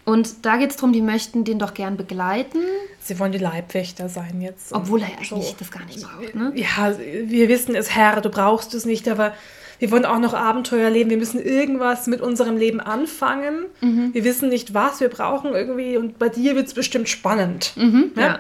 Und 0.06 0.46
da 0.46 0.56
geht 0.56 0.70
es 0.70 0.78
darum, 0.78 0.94
die 0.94 1.02
möchten 1.02 1.44
den 1.44 1.60
doch 1.60 1.74
gern 1.74 1.98
begleiten, 1.98 2.60
Sie 3.00 3.20
wollen 3.20 3.32
die 3.34 3.38
Leibwächter 3.38 4.08
sein 4.10 4.40
jetzt. 4.42 4.72
obwohl 4.74 5.02
er 5.02 5.08
eigentlich 5.08 5.30
So. 5.30 5.56
das 5.60 5.72
gar 5.72 5.84
nicht 5.86 6.02
braucht. 6.02 6.36
Ne? 6.36 6.52
Ja, 6.56 6.94
wir 7.26 7.48
wissen 7.50 7.76
es, 7.76 7.94
Herr, 7.96 8.20
du 8.22 8.30
brauchst 8.30 8.74
es 8.74 8.86
nicht, 8.86 9.08
aber 9.10 9.34
wir 9.80 9.92
wollen 9.92 10.06
auch 10.06 10.20
noch 10.20 10.34
Abenteuer 10.34 10.90
leben. 10.90 11.10
Wir 11.10 11.18
müssen 11.18 11.42
irgendwas 11.42 12.08
mit 12.08 12.20
unserem 12.22 12.56
Leben 12.58 12.80
anfangen. 12.80 13.66
Mhm. 13.82 14.14
Wir 14.14 14.24
wissen 14.24 14.50
nicht, 14.50 14.74
was 14.74 15.00
wir 15.02 15.10
brauchen 15.10 15.54
irgendwie 15.54 15.98
und 15.98 16.18
bei 16.20 16.30
dir 16.30 16.56
wird 16.56 16.68
es 16.68 16.74
bestimmt 16.74 17.08
spannend. 17.10 17.74
Mhm, 17.76 18.12
Ja. 18.16 18.22
ja. 18.22 18.40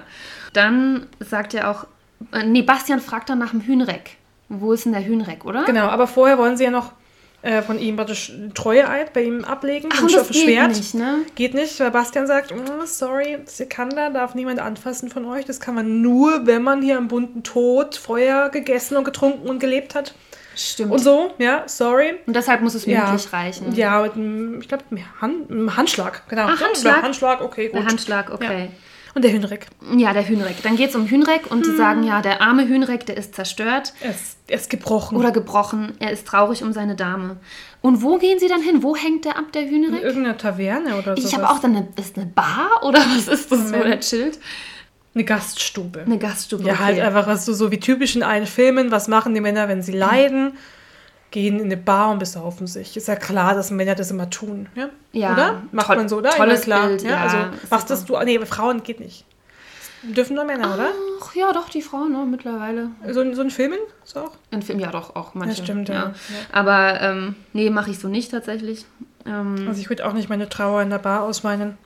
Dann 0.58 1.05
sagt 1.20 1.53
er 1.53 1.70
auch, 1.70 1.86
äh, 2.34 2.43
nee, 2.43 2.64
Bastian 2.64 2.99
fragt 2.99 3.30
dann 3.30 3.38
nach 3.38 3.51
dem 3.51 3.62
Hühnreck. 3.62 4.18
Wo 4.49 4.74
ist 4.74 4.86
denn 4.86 4.93
der 4.93 5.05
Hühnreck, 5.05 5.45
oder? 5.45 5.66
Genau, 5.66 5.88
aber 5.88 6.08
vorher 6.08 6.38
wollen 6.38 6.58
sie 6.58 6.64
ja 6.64 6.72
noch 6.72 6.93
äh, 7.43 7.62
von 7.62 7.78
ihm 7.78 7.95
praktisch 7.95 8.32
Treueeid 8.55 9.14
bei 9.14 9.22
ihm 9.24 9.43
ablegen. 9.45 9.89
Ach, 9.93 10.01
und 10.01 10.16
das 10.16 10.30
geht 10.30 10.68
nicht, 10.70 10.95
ne? 10.95 11.20
Geht 11.36 11.53
nicht, 11.53 11.80
weil 11.80 11.91
Bastian 11.91 12.26
sagt, 12.26 12.51
"Oh, 12.51 12.86
sorry, 12.86 13.38
Sekander 13.45 14.10
darf 14.10 14.34
niemand 14.34 14.60
anfassen 14.60 15.10
von 15.10 15.26
euch. 15.26 15.45
Das 15.45 15.60
kann 15.60 15.76
man 15.76 16.01
nur, 16.01 16.47
wenn 16.47 16.64
man 16.64 16.82
hier 16.82 16.97
am 16.97 17.08
bunten 17.08 17.43
Tod 17.43 17.95
Feuer 17.95 18.49
gegessen 18.49 18.97
und 18.97 19.03
getrunken 19.03 19.47
und 19.47 19.60
gelebt 19.60 19.93
hat. 19.93 20.16
Stimmt. 20.55 20.91
Und 20.93 20.99
so, 20.99 21.32
ja, 21.38 21.64
sorry. 21.68 22.16
Und 22.26 22.36
deshalb 22.36 22.62
muss 22.62 22.74
es 22.74 22.88
Ja. 22.88 23.01
mündlich 23.12 23.32
reichen. 23.32 23.76
Ja, 23.76 24.01
mit 24.01 24.14
einem, 24.16 24.60
ich 24.62 24.68
glaube, 24.68 24.86
einem 24.89 25.03
Hand, 25.22 25.51
einem 25.51 25.78
Handschlag. 25.78 26.24
Genau. 26.30 26.47
Ach, 26.49 26.60
Ja, 26.60 26.66
Handschlag? 26.66 27.01
Handschlag, 27.03 27.41
okay, 27.41 27.68
gut. 27.68 27.76
Der 27.76 27.86
Handschlag, 27.86 28.32
okay. 28.34 28.70
Und 29.18 29.24
der 29.24 29.32
Hünrik. 29.32 29.65
Ja, 29.97 30.13
der 30.13 30.28
Hühnreck. 30.30 30.61
Dann 30.61 30.76
geht 30.76 30.89
es 30.91 30.95
um 30.95 31.07
Hühnreck 31.07 31.49
und 31.49 31.65
Hm. 31.65 31.76
sagen, 31.76 32.03
ja, 32.03 32.22
der 32.22 32.39
arme 32.39 32.68
Hühnreck, 32.68 33.03
der 33.07 33.18
ist 33.18 33.34
zerstört 33.34 33.93
Er 33.99 34.11
ist, 34.11 34.38
er 34.47 34.57
ist 34.57 34.70
gebrochen. 34.70 35.18
oder 35.18 35.32
gebrochen. 35.32 35.93
Er 35.97 36.11
ist 36.11 36.28
traurig 36.28 36.61
um 36.61 36.72
seine 36.72 36.95
Dame. 36.95 37.38
Und 37.82 38.03
wo 38.03 38.20
gehen 38.20 38.38
sie 38.38 38.47
dann 38.47 38.61
hin? 38.61 38.84
Wo 38.84 38.95
hängt 38.95 39.26
der 39.26 39.36
ab, 39.39 39.51
der 39.53 39.63
in 39.63 39.70
Hühnreck? 39.70 40.03
irgendeiner 40.03 40.38
Taverne 40.38 40.97
oder 40.99 41.18
so. 41.18 41.28
Ich 41.28 41.34
habe 41.34 41.49
auch 41.49 41.57
dann 41.57 41.76
eine, 41.76 41.88
ist 41.99 42.15
eine 42.15 42.28
Bar 42.28 42.70
oder 42.84 42.99
was 42.99 43.28
ist 43.28 43.51
das, 43.51 43.59
wo 43.72 43.78
Moment. 43.78 43.86
der 43.86 43.99
chillt? 44.01 44.38
Eine 45.15 45.24
Gaststube. 45.24 46.01
Eine 46.05 46.20
Gaststube. 46.20 46.63
Ja, 46.63 46.74
okay. 46.74 46.84
halt 46.84 46.99
einfach, 46.99 47.26
was 47.26 47.43
du 47.45 47.53
so 47.53 47.72
wie 47.72 47.80
typisch 47.80 48.15
in 48.15 48.22
allen 48.22 48.45
Filmen, 48.45 48.91
was 48.91 49.07
machen 49.07 49.34
die 49.34 49.41
Männer, 49.41 49.68
wenn 49.68 49.82
sie 49.82 49.93
leiden? 49.93 50.53
Gehen 51.32 51.59
in 51.59 51.65
eine 51.65 51.78
Bar 51.78 52.11
und 52.11 52.19
besaufen 52.19 52.67
sich. 52.67 52.95
Ist 52.95 53.07
ja 53.09 53.15
klar, 53.17 53.53
dass 53.53 53.69
Männer 53.69 53.95
das 53.95 54.11
immer 54.11 54.30
tun. 54.30 54.67
Ja? 54.75 54.89
Ja, 55.11 55.34
oder? 55.34 55.61
Macht 55.73 55.89
man 55.89 56.07
so, 56.07 56.17
oder? 56.17 56.30
tolles 56.30 56.59
Ja, 56.59 56.63
klar. 56.63 56.88
Bild, 56.88 57.01
ja, 57.03 57.09
ja, 57.11 57.21
also 57.21 57.38
machst 57.69 57.89
das 57.89 58.05
du. 58.05 58.17
Nee, 58.23 58.39
Frauen 58.45 58.82
geht 58.84 58.99
nicht. 59.01 59.25
Dürfen 60.03 60.36
nur 60.36 60.45
Männer, 60.45 60.73
oder? 60.73 60.89
Ach 61.21 61.36
ja, 61.36 61.51
doch, 61.51 61.67
die 61.69 61.82
Frauen, 61.82 62.13
ne, 62.13 62.19
mittlerweile. 62.30 62.91
So, 63.11 63.21
in- 63.21 63.36
so 63.36 63.41
ein 63.41 63.49
Filmen? 63.49 63.80
So 64.05 64.21
auch? 64.21 64.32
In 64.51 64.61
Film 64.61 64.80
ja 64.80 64.89
doch, 64.91 65.15
auch 65.15 65.34
manche. 65.34 65.57
Ja, 65.57 65.63
stimmt, 65.63 65.89
ja. 65.89 65.95
Ja. 65.95 66.13
Aber 66.53 67.01
ähm, 67.01 67.36
nee, 67.51 67.69
mache 67.71 67.91
ich 67.91 67.99
so 67.99 68.07
nicht 68.07 68.32
tatsächlich. 68.32 68.86
Ähm, 69.25 69.65
Also 69.67 69.82
ich 69.82 69.89
würde 69.89 70.05
auch 70.07 70.13
nicht 70.13 70.30
meine 70.30 70.47
Trauer 70.47 70.82
in 70.82 70.91
der 70.91 70.99
Bar 70.99 71.23
ausweinen. 71.23 71.78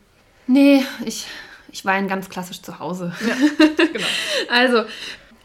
nee, 0.45 0.83
ich, 1.05 1.25
Ich 1.71 1.85
weine 1.85 2.05
ganz 2.07 2.29
klassisch 2.29 2.61
zu 2.61 2.77
Hause. 2.79 3.13
Ja, 3.25 3.35
genau. 3.93 4.05
also, 4.51 4.83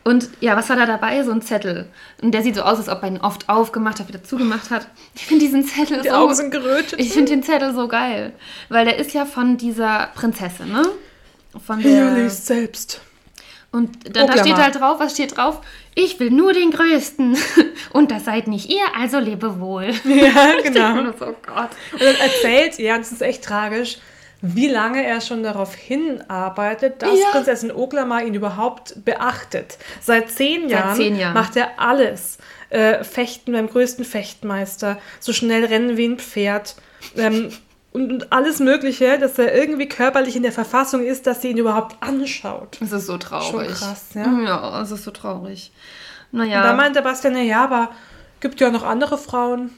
und 0.07 0.31
ja, 0.39 0.57
was 0.57 0.69
war 0.69 0.77
da 0.77 0.87
dabei? 0.87 1.25
So 1.25 1.33
ein 1.33 1.43
Zettel. 1.43 1.89
Und 2.23 2.31
der 2.31 2.41
sieht 2.43 2.55
so 2.55 2.63
aus, 2.63 2.79
als 2.79 2.89
ob 2.89 3.03
er 3.03 3.09
ihn 3.09 3.21
oft 3.21 3.49
aufgemacht 3.49 3.99
hat, 3.99 4.07
wieder 4.07 4.23
zugemacht 4.23 4.71
hat. 4.71 4.87
Ich 5.17 5.27
finde 5.27 5.45
diesen 5.45 5.65
Zettel 5.65 6.01
Die 6.03 6.11
so. 6.11 6.15
Augen 6.15 6.33
sind 6.33 6.53
gerötet. 6.53 7.01
Ich 7.01 7.13
finde 7.13 7.33
den 7.33 7.43
Zettel 7.43 7.75
so 7.75 7.89
geil. 7.89 8.33
Weil 8.69 8.85
der 8.85 8.99
ist 8.99 9.15
ja 9.15 9.27
von 9.27 9.57
dieser 9.57 10.11
Prinzessin, 10.15 10.71
ne? 10.71 10.87
Von 11.67 11.83
der. 11.83 11.91
Hier 11.91 12.23
liest 12.23 12.47
selbst. 12.47 13.01
Und 13.73 14.17
da, 14.17 14.27
da 14.27 14.39
steht 14.39 14.55
halt 14.55 14.77
drauf, 14.77 15.01
was 15.01 15.15
steht 15.15 15.37
drauf? 15.37 15.61
Ich 15.97 16.21
will 16.21 16.31
nur 16.31 16.53
den 16.53 16.71
Größten. 16.71 17.37
Und 17.93 18.13
das 18.13 18.27
seid 18.27 18.47
nicht 18.47 18.71
ihr, 18.71 18.85
also 18.97 19.19
lebe 19.19 19.59
wohl. 19.59 19.91
Ja, 20.05 20.53
genau. 20.63 21.13
so, 21.19 21.27
oh 21.27 21.35
Gott. 21.45 21.71
Und 21.93 22.01
dann 22.01 22.15
erzählt 22.15 22.79
er, 22.79 22.95
und 22.95 23.01
das 23.01 23.11
ist 23.11 23.23
echt 23.23 23.43
tragisch, 23.43 23.99
wie 24.43 24.69
lange 24.69 25.05
er 25.05 25.21
schon 25.21 25.43
darauf 25.43 25.75
hinarbeitet, 25.75 27.03
dass 27.03 27.19
ja. 27.19 27.31
Prinzessin 27.31 27.73
Oklama 27.73 28.21
ihn 28.21 28.35
überhaupt 28.35 29.05
beachtet. 29.05 29.79
Seit 30.01 30.31
zehn 30.31 30.69
Jahren, 30.69 30.89
Seit 30.89 30.97
zehn 30.97 31.17
Jahren. 31.17 31.35
macht 31.35 31.57
er 31.57 31.81
alles. 31.81 32.39
Äh, 32.69 33.05
Fechten 33.05 33.53
beim 33.53 33.69
größten 33.69 34.05
Fechtmeister, 34.05 34.99
so 35.21 35.33
schnell 35.33 35.65
rennen 35.65 35.97
wie 35.97 36.07
ein 36.07 36.19
Pferd. 36.19 36.77
Ähm, 37.17 37.51
und, 37.93 38.13
und, 38.13 38.33
alles 38.33 38.59
Mögliche, 38.59 39.19
dass 39.19 39.39
er 39.39 39.55
irgendwie 39.55 39.89
körperlich 39.89 40.37
in 40.37 40.43
der 40.43 40.53
Verfassung 40.53 41.05
ist, 41.05 41.27
dass 41.27 41.43
sie 41.43 41.51
ihn 41.51 41.59
überhaupt 41.59 41.97
anschaut. 42.03 42.77
Das 42.81 42.93
ist 42.93 43.07
so 43.07 43.17
traurig. 43.17 43.51
Schon 43.51 43.67
krass, 43.69 44.07
ja. 44.15 44.41
Ja, 44.45 44.83
es 44.83 44.91
ist 44.91 45.05
so 45.05 45.13
traurig. 45.13 45.73
Naja. 46.33 46.61
Und 46.61 46.67
da 46.67 46.73
meint 46.75 46.97
der 46.97 47.03
Bastian, 47.03 47.37
ja, 47.43 47.65
aber 47.65 47.91
gibt 48.41 48.61
ja 48.61 48.71
noch 48.71 48.83
andere 48.83 49.17
Frauen. 49.17 49.71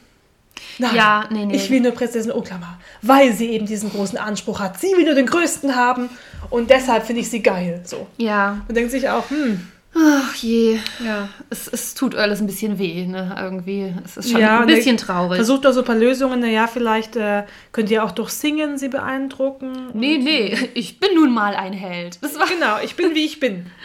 Nein, 0.78 0.94
ja, 0.94 1.24
nee, 1.30 1.44
nee. 1.46 1.56
Ich 1.56 1.70
will 1.70 1.80
nur 1.80 1.92
Prinzessin 1.92 2.32
Oklama, 2.32 2.78
weil 3.02 3.32
sie 3.32 3.50
eben 3.50 3.66
diesen 3.66 3.90
großen 3.90 4.18
Anspruch 4.18 4.60
hat. 4.60 4.80
Sie 4.80 4.88
will 4.96 5.04
nur 5.04 5.14
den 5.14 5.26
größten 5.26 5.74
haben 5.74 6.08
und 6.50 6.70
deshalb 6.70 7.06
finde 7.06 7.22
ich 7.22 7.30
sie 7.30 7.42
geil. 7.42 7.82
So. 7.84 8.06
Ja. 8.16 8.60
Und 8.68 8.76
denkt 8.76 8.90
sich 8.90 9.08
auch, 9.08 9.28
hm. 9.30 9.60
Ach 9.96 10.34
je. 10.34 10.78
Ja. 11.04 11.28
Es, 11.50 11.66
es 11.66 11.94
tut 11.94 12.14
alles 12.14 12.40
ein 12.40 12.46
bisschen 12.46 12.78
weh, 12.78 13.06
ne? 13.06 13.34
Irgendwie. 13.40 13.92
Es 14.04 14.16
ist 14.16 14.30
schon 14.30 14.40
ja, 14.40 14.60
ein 14.60 14.66
bisschen 14.66 14.96
traurig. 14.96 15.36
Versucht 15.36 15.64
da 15.64 15.72
so 15.72 15.80
ein 15.80 15.86
paar 15.86 15.96
Lösungen. 15.96 16.40
Naja, 16.40 16.66
vielleicht 16.66 17.16
äh, 17.16 17.44
könnt 17.72 17.90
ihr 17.90 18.04
auch 18.04 18.12
durch 18.12 18.30
Singen 18.30 18.78
sie 18.78 18.88
beeindrucken. 18.88 19.90
Nee, 19.94 20.18
nee. 20.18 20.56
Ich 20.74 21.00
bin 21.00 21.14
nun 21.14 21.32
mal 21.32 21.54
ein 21.54 21.72
Held. 21.72 22.22
Das 22.22 22.38
war 22.38 22.46
genau, 22.46 22.76
ich 22.84 22.96
bin 22.96 23.14
wie 23.14 23.24
ich 23.24 23.40
bin. 23.40 23.66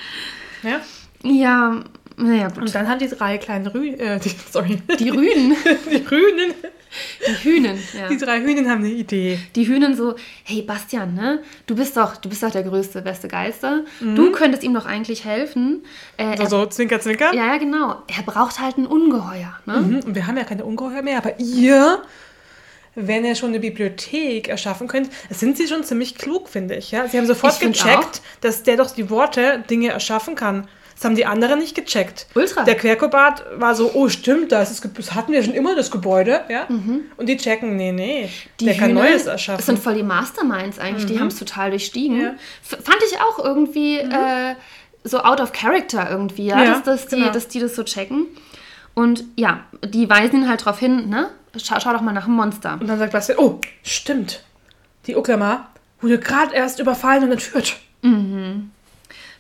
Ja. 0.64 0.80
Ja, 1.26 1.84
naja, 2.18 2.48
gut. 2.50 2.60
Und 2.60 2.76
dann 2.76 2.88
haben 2.88 3.00
die 3.00 3.08
drei 3.08 3.38
kleinen 3.38 3.68
Rüden, 3.68 4.00
äh, 4.00 4.20
die, 4.20 4.32
sorry. 4.52 4.82
Die 5.00 5.10
Rüden. 5.10 5.56
die 5.92 5.98
Rüden. 5.98 6.54
Die 7.28 7.44
Hühnen, 7.44 7.80
ja. 7.98 8.08
Die 8.08 8.18
drei 8.18 8.42
Hühnen 8.42 8.70
haben 8.70 8.84
eine 8.84 8.94
Idee. 8.94 9.40
Die 9.56 9.68
Hühnen 9.68 9.96
so, 9.96 10.16
hey 10.44 10.62
Bastian, 10.62 11.16
ne? 11.16 11.42
Du 11.66 11.76
bist 11.76 11.98
doch, 11.98 12.18
du 12.18 12.30
bist 12.30 12.44
doch 12.44 12.52
der 12.52 12.64
größte, 12.64 13.02
beste 13.02 13.28
Geister. 13.28 13.84
Mhm. 14.00 14.16
Du 14.16 14.32
könntest 14.32 14.64
ihm 14.64 14.74
doch 14.74 14.86
eigentlich 14.86 15.26
helfen. 15.26 15.84
Äh, 16.18 16.38
so, 16.38 16.46
so, 16.46 16.66
zwinker, 16.68 17.00
zwinker. 17.00 17.34
Ja, 17.34 17.48
ja, 17.48 17.58
genau. 17.58 18.04
Er 18.16 18.24
braucht 18.24 18.60
halt 18.60 18.78
ein 18.78 18.86
Ungeheuer, 18.86 19.58
ne? 19.66 19.78
Mhm. 19.80 20.00
Und 20.02 20.16
wir 20.16 20.28
haben 20.28 20.38
ja 20.38 20.44
keine 20.44 20.66
Ungeheuer 20.66 21.02
mehr, 21.02 21.18
aber 21.18 21.40
ihr 21.40 22.04
wenn 22.96 23.26
ihr 23.26 23.34
schon 23.34 23.50
eine 23.50 23.60
Bibliothek 23.60 24.50
erschaffen 24.50 24.88
könnt, 24.88 25.10
sind 25.32 25.58
sie 25.58 25.68
schon 25.68 25.84
ziemlich 25.84 26.14
klug, 26.16 26.48
finde 26.48 26.76
ich. 26.76 26.92
Ja? 26.92 27.08
Sie 27.08 27.18
haben 27.18 27.26
sofort 27.26 27.60
gecheckt, 27.60 28.22
dass 28.42 28.62
der 28.62 28.78
doch 28.78 28.92
die 28.92 29.10
Worte 29.10 29.64
Dinge 29.68 29.90
erschaffen 29.90 30.36
kann. 30.36 30.68
Das 30.96 31.06
haben 31.06 31.16
die 31.16 31.26
anderen 31.26 31.60
nicht 31.60 31.76
gecheckt. 31.76 32.28
Ultra. 32.36 32.64
Der 32.64 32.76
Querkobat 32.76 33.44
war 33.56 33.76
so, 33.76 33.92
oh 33.94 34.10
stimmt, 34.10 34.52
das, 34.52 34.72
ist, 34.72 34.88
das 34.98 35.14
hatten 35.14 35.32
wir 35.32 35.44
schon 35.44 35.54
immer, 35.54 35.76
das 35.76 35.92
Gebäude. 35.92 36.42
Ja? 36.50 36.66
Mhm. 36.70 37.02
Und 37.18 37.28
die 37.28 37.38
checken, 37.38 37.76
nee, 37.76 37.92
nee, 37.92 38.30
die 38.60 38.66
der 38.66 38.76
Hühner, 38.76 38.88
kann 38.88 38.94
Neues 38.94 39.26
erschaffen. 39.26 39.58
Das 39.58 39.66
sind 39.66 39.80
voll 39.80 39.96
die 39.96 40.04
Masterminds 40.04 40.80
eigentlich, 40.80 41.04
mhm. 41.06 41.08
die 41.08 41.20
haben 41.20 41.28
es 41.28 41.38
total 41.38 41.72
durchstiegen. 41.72 42.22
Ja. 42.22 42.36
Fand 42.62 42.98
ich 43.08 43.20
auch 43.20 43.44
irgendwie 43.44 44.04
mhm. 44.04 44.12
äh, 44.12 44.56
so 45.04 45.20
out 45.20 45.42
of 45.42 45.52
character 45.52 46.10
irgendwie, 46.10 46.48
ja, 46.48 46.64
dass, 46.64 46.84
dass, 46.84 47.08
die, 47.08 47.18
genau. 47.18 47.32
dass 47.32 47.48
die 47.48 47.60
das 47.60 47.76
so 47.76 47.84
checken. 47.84 48.28
Und 48.94 49.24
ja, 49.36 49.62
die 49.84 50.10
weisen 50.10 50.48
halt 50.48 50.62
darauf 50.62 50.80
hin, 50.80 51.10
ne? 51.10 51.30
Schau, 51.58 51.80
schau, 51.80 51.94
doch 51.94 52.02
mal 52.02 52.14
nach 52.14 52.26
dem 52.26 52.34
Monster. 52.34 52.78
Und 52.80 52.88
dann 52.88 52.98
sagt 52.98 53.14
Bastian, 53.14 53.38
oh, 53.40 53.60
stimmt. 53.84 54.44
Die 55.06 55.16
Uklama 55.16 55.70
wurde 56.02 56.20
gerade 56.20 56.54
erst 56.56 56.80
überfallen 56.80 57.24
und 57.24 57.32
entführt. 57.32 57.76
Mhm 58.02 58.72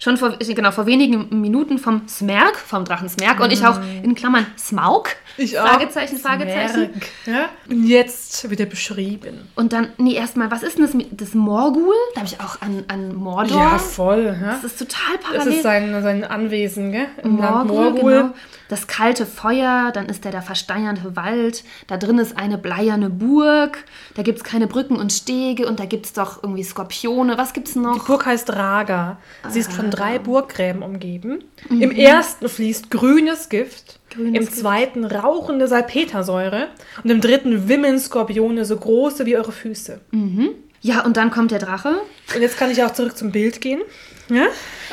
schon 0.04 0.18
vor, 0.18 0.38
genau, 0.38 0.72
vor 0.72 0.86
wenigen 0.86 1.42
Minuten 1.42 1.78
vom 1.78 2.08
Smerk, 2.08 2.58
vom 2.58 2.84
Drachen 2.84 3.08
Smerk 3.08 3.40
und 3.40 3.52
ich 3.52 3.66
auch 3.66 3.80
mm. 3.80 4.04
in 4.04 4.16
Klammern 4.16 4.46
Smaug. 4.58 5.10
Ich 5.38 5.58
auch. 5.58 5.68
Fragezeichen, 5.68 6.18
Fragezeichen. 6.18 7.02
Ja? 7.26 7.50
Und 7.70 7.88
jetzt 7.88 8.50
wird 8.50 8.60
er 8.60 8.66
beschrieben. 8.66 9.50
Und 9.56 9.74
dann, 9.74 9.90
nee, 9.98 10.14
erstmal, 10.14 10.52
was 10.52 10.62
ist 10.62 10.78
denn 10.78 10.86
das, 10.86 11.08
das 11.12 11.34
Morgul? 11.34 11.96
Da 12.14 12.22
habe 12.22 12.30
ich 12.30 12.40
auch 12.40 12.62
an, 12.62 12.84
an 12.88 13.16
Mordor. 13.16 13.58
Ja, 13.58 13.78
voll. 13.78 14.38
Ja? 14.40 14.60
Das 14.62 14.66
ist 14.66 14.80
total 14.80 15.18
parallel. 15.22 15.46
Das 15.46 15.56
ist 15.56 15.64
sein, 15.64 16.04
sein 16.04 16.24
Anwesen, 16.24 16.92
gell? 16.92 17.08
Im 17.24 17.38
Morgul, 17.38 17.50
Land 17.50 17.70
Morgul. 17.70 18.12
Genau. 18.12 18.34
Das 18.74 18.88
kalte 18.88 19.28
Feuer, 19.28 19.92
dann 19.94 20.08
ist 20.08 20.26
da 20.26 20.32
der 20.32 20.42
versteinerte 20.42 21.16
Wald, 21.16 21.64
da 21.86 21.98
drin 21.98 22.18
ist 22.18 22.38
eine 22.38 22.58
bleierne 22.58 23.10
Burg, 23.12 23.84
da 24.16 24.24
gibt 24.24 24.40
es 24.40 24.44
keine 24.44 24.66
Brücken 24.66 24.96
und 24.96 25.12
Stege 25.12 25.68
und 25.68 25.80
da 25.80 25.86
gibt 25.86 26.08
es 26.08 26.14
doch 26.14 26.42
irgendwie 26.42 26.64
Skorpione. 26.64 27.38
Was 27.38 27.54
gibt 27.54 27.68
es 27.68 27.76
noch? 27.76 27.94
Die 27.94 28.08
Burg 28.08 28.26
heißt 28.26 28.52
Raga. 28.52 29.18
Sie 29.50 29.60
ist 29.60 29.72
von 29.72 29.92
drei 29.94 30.20
Burggräben 30.20 30.82
umgeben. 30.82 31.44
Mhm. 31.70 31.82
Im 31.82 31.92
ersten 31.92 32.50
fließt 32.50 32.90
grünes 32.90 33.50
Gift, 33.50 34.00
grünes 34.10 34.40
im 34.40 34.46
Gift. 34.46 34.56
zweiten 34.56 35.06
rauchende 35.06 35.68
Salpetersäure 35.68 36.70
und 37.04 37.10
im 37.10 37.22
dritten 37.22 37.68
wimmeln 37.68 38.00
Skorpione 38.00 38.66
so 38.66 38.78
große 38.78 39.26
wie 39.26 39.38
eure 39.38 39.52
Füße. 39.52 40.02
Mhm. 40.12 40.50
Ja, 40.82 41.06
und 41.06 41.16
dann 41.16 41.32
kommt 41.32 41.52
der 41.52 41.60
Drache. 41.60 42.02
Und 42.36 42.42
jetzt 42.42 42.58
kann 42.58 42.70
ich 42.70 42.84
auch 42.84 42.92
zurück 42.92 43.18
zum 43.18 43.32
Bild 43.32 43.62
gehen. 43.62 43.82
Ja? 44.30 44.48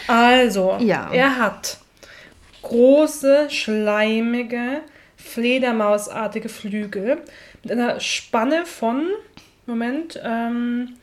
Also, 0.06 0.76
ja. 0.80 1.10
er 1.12 1.38
hat 1.38 1.78
große, 2.62 3.48
schleimige, 3.50 4.82
fledermausartige 5.16 6.48
Flügel 6.48 7.18
mit 7.62 7.72
einer 7.72 7.98
Spanne 8.00 8.66
von, 8.66 9.08
Moment, 9.66 10.20
ähm, 10.22 10.94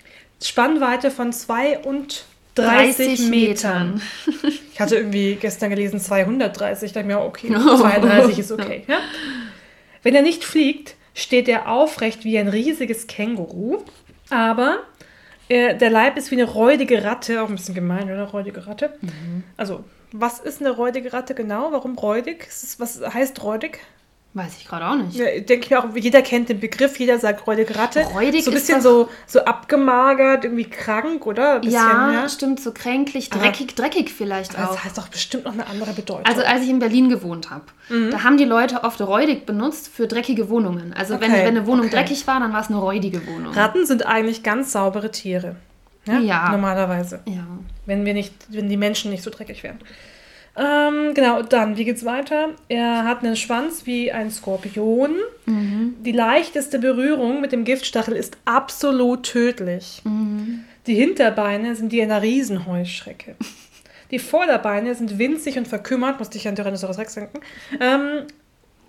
Spannweite 0.41 1.11
von 1.11 1.33
32 1.33 1.79
30 2.57 3.29
Metern. 3.29 4.01
Ich 4.77 4.79
hatte 4.79 4.97
irgendwie 4.97 5.33
gestern 5.41 5.71
gelesen 5.71 5.99
230. 5.99 6.85
Ich 6.85 6.93
dachte 6.93 7.07
mir, 7.07 7.19
okay, 7.19 7.47
32 7.51 8.37
ist 8.37 8.51
okay. 8.51 8.83
Ja? 8.87 8.99
Wenn 10.03 10.13
er 10.13 10.21
nicht 10.21 10.43
fliegt, 10.43 10.93
steht 11.15 11.47
er 11.49 11.67
aufrecht 11.67 12.23
wie 12.25 12.37
ein 12.37 12.47
riesiges 12.47 13.07
Känguru. 13.07 13.79
Aber 14.29 14.83
äh, 15.49 15.75
der 15.75 15.89
Leib 15.89 16.15
ist 16.15 16.29
wie 16.29 16.35
eine 16.35 16.43
räudige 16.43 17.03
Ratte, 17.03 17.41
auch 17.41 17.49
ein 17.49 17.55
bisschen 17.55 17.73
gemein, 17.73 18.03
oder? 18.03 18.25
Räudige 18.25 18.67
Ratte. 18.67 18.91
Mhm. 19.01 19.43
Also 19.57 19.83
was 20.11 20.39
ist 20.39 20.61
eine 20.61 20.71
räudige 20.71 21.11
Ratte 21.11 21.33
genau? 21.33 21.71
Warum 21.71 21.97
räudig? 21.97 22.47
Was 22.77 23.01
heißt 23.01 23.43
räudig? 23.43 23.79
Weiß 24.37 24.55
ich 24.59 24.67
gerade 24.67 24.85
auch 24.85 24.95
nicht. 24.95 25.15
Ja, 25.15 25.25
denke 25.25 25.65
ich 25.65 25.71
mir 25.71 25.79
auch, 25.79 25.95
jeder 25.95 26.21
kennt 26.21 26.49
den 26.49 26.59
Begriff, 26.59 26.99
jeder 26.99 27.17
sagt 27.17 27.47
räudige 27.47 27.75
Ratte. 27.75 28.03
Räudig 28.03 28.43
so 28.43 28.51
ein 28.51 28.53
bisschen 28.53 28.81
so, 28.81 29.09
so 29.25 29.43
abgemagert, 29.43 30.43
irgendwie 30.43 30.65
krank, 30.65 31.25
oder? 31.25 31.57
Bisschen, 31.57 31.73
ja, 31.73 32.13
ja, 32.13 32.29
stimmt, 32.29 32.59
so 32.59 32.71
kränklich, 32.71 33.31
dreckig, 33.31 33.73
aber, 33.75 33.81
dreckig 33.81 34.13
vielleicht 34.13 34.55
auch. 34.55 34.75
Das 34.75 34.83
heißt 34.83 34.97
doch 34.99 35.07
bestimmt 35.07 35.45
noch 35.45 35.53
eine 35.53 35.65
andere 35.65 35.91
Bedeutung. 35.93 36.27
Also 36.27 36.43
als 36.43 36.61
ich 36.61 36.69
in 36.69 36.77
Berlin 36.77 37.09
gewohnt 37.09 37.49
habe, 37.49 37.63
mhm. 37.89 38.11
da 38.11 38.23
haben 38.23 38.37
die 38.37 38.45
Leute 38.45 38.83
oft 38.83 39.01
räudig 39.01 39.47
benutzt 39.47 39.87
für 39.87 40.05
dreckige 40.05 40.51
Wohnungen. 40.51 40.93
Also 40.93 41.15
okay. 41.15 41.23
wenn, 41.23 41.33
wenn 41.33 41.47
eine 41.47 41.65
Wohnung 41.65 41.87
okay. 41.87 41.95
dreckig 41.95 42.27
war, 42.27 42.39
dann 42.39 42.53
war 42.53 42.61
es 42.61 42.67
eine 42.67 42.77
räudige 42.77 43.25
Wohnung. 43.25 43.53
Ratten 43.53 43.87
sind 43.87 44.05
eigentlich 44.05 44.43
ganz 44.43 44.71
saubere 44.71 45.09
Tiere. 45.09 45.55
Ja. 46.05 46.19
ja. 46.19 46.51
Normalerweise. 46.51 47.21
Ja. 47.25 47.43
Wenn 47.87 48.05
wir 48.05 48.13
nicht, 48.13 48.35
wenn 48.49 48.69
die 48.69 48.77
Menschen 48.77 49.09
nicht 49.09 49.23
so 49.23 49.31
dreckig 49.31 49.63
wären. 49.63 49.79
Ähm, 50.57 51.13
genau, 51.13 51.43
dann, 51.43 51.77
wie 51.77 51.85
geht's 51.85 52.03
weiter? 52.03 52.49
Er 52.67 53.03
hat 53.03 53.23
einen 53.23 53.35
Schwanz 53.35 53.85
wie 53.85 54.11
ein 54.11 54.31
Skorpion. 54.31 55.15
Mhm. 55.45 55.95
Die 56.03 56.11
leichteste 56.11 56.79
Berührung 56.79 57.41
mit 57.41 57.51
dem 57.51 57.63
Giftstachel 57.63 58.15
ist 58.15 58.37
absolut 58.45 59.23
tödlich. 59.23 60.01
Mhm. 60.03 60.63
Die 60.87 60.95
Hinterbeine 60.95 61.75
sind 61.75 61.91
die 61.91 62.01
einer 62.01 62.21
Riesenheuschrecke. 62.21 63.35
Die 64.09 64.19
Vorderbeine 64.19 64.95
sind 64.95 65.19
winzig 65.19 65.57
und 65.57 65.67
verkümmert, 65.67 66.17
musste 66.17 66.37
ich 66.37 66.47
an 66.47 66.55
Tyrannosaurus 66.55 66.97
Rex 66.97 67.15
denken, 67.15 67.41
ähm, 67.79 68.23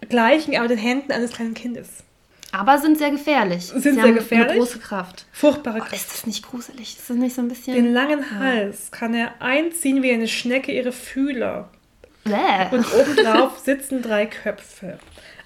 gleichen 0.09 0.57
aber 0.57 0.69
den 0.69 0.79
Händen 0.79 1.13
eines 1.13 1.33
kleinen 1.33 1.55
Kindes. 1.55 2.05
Aber 2.53 2.79
sind 2.79 2.97
sehr 2.97 3.11
gefährlich. 3.11 3.67
Sind 3.67 3.83
Sie 3.83 3.93
sehr 3.93 4.13
gefährlich. 4.13 4.51
Eine 4.51 4.59
große 4.59 4.79
Kraft. 4.79 5.27
Furchtbare 5.33 5.81
Kraft. 5.81 5.93
Oh, 5.93 5.97
ist 5.97 6.13
das 6.13 6.27
nicht 6.27 6.47
gruselig? 6.47 6.97
Ist 6.97 7.11
das 7.11 7.17
nicht 7.17 7.35
so 7.35 7.43
ein 7.43 7.49
bisschen. 7.49 7.75
Den 7.75 7.93
langen 7.93 8.39
Hals 8.39 8.91
kann 8.91 9.15
er 9.15 9.41
einziehen 9.41 10.03
wie 10.03 10.13
eine 10.13 10.29
Schnecke 10.29 10.73
ihre 10.73 10.93
Fühler. 10.93 11.69
Bäh. 12.25 12.69
Und 12.71 12.87
obendrauf 12.95 13.59
sitzen 13.59 14.03
drei 14.03 14.27
Köpfe. 14.27 14.99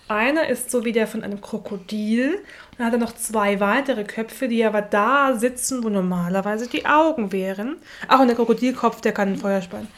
Einer 0.08 0.48
ist 0.48 0.70
so 0.70 0.84
wie 0.84 0.92
der 0.92 1.06
von 1.06 1.22
einem 1.22 1.40
Krokodil. 1.40 2.34
Und 2.34 2.78
dann 2.78 2.86
hat 2.86 2.92
er 2.92 2.98
noch 2.98 3.14
zwei 3.14 3.60
weitere 3.60 4.04
Köpfe, 4.04 4.46
die 4.46 4.64
aber 4.64 4.82
da 4.82 5.36
sitzen, 5.36 5.82
wo 5.82 5.88
normalerweise 5.88 6.68
die 6.68 6.86
Augen 6.86 7.32
wären. 7.32 7.76
Ach, 8.08 8.20
und 8.20 8.28
der 8.28 8.36
Krokodilkopf, 8.36 9.00
der 9.00 9.12
kann 9.12 9.28
ein 9.28 9.36
Feuer 9.36 9.62
speien. 9.62 9.88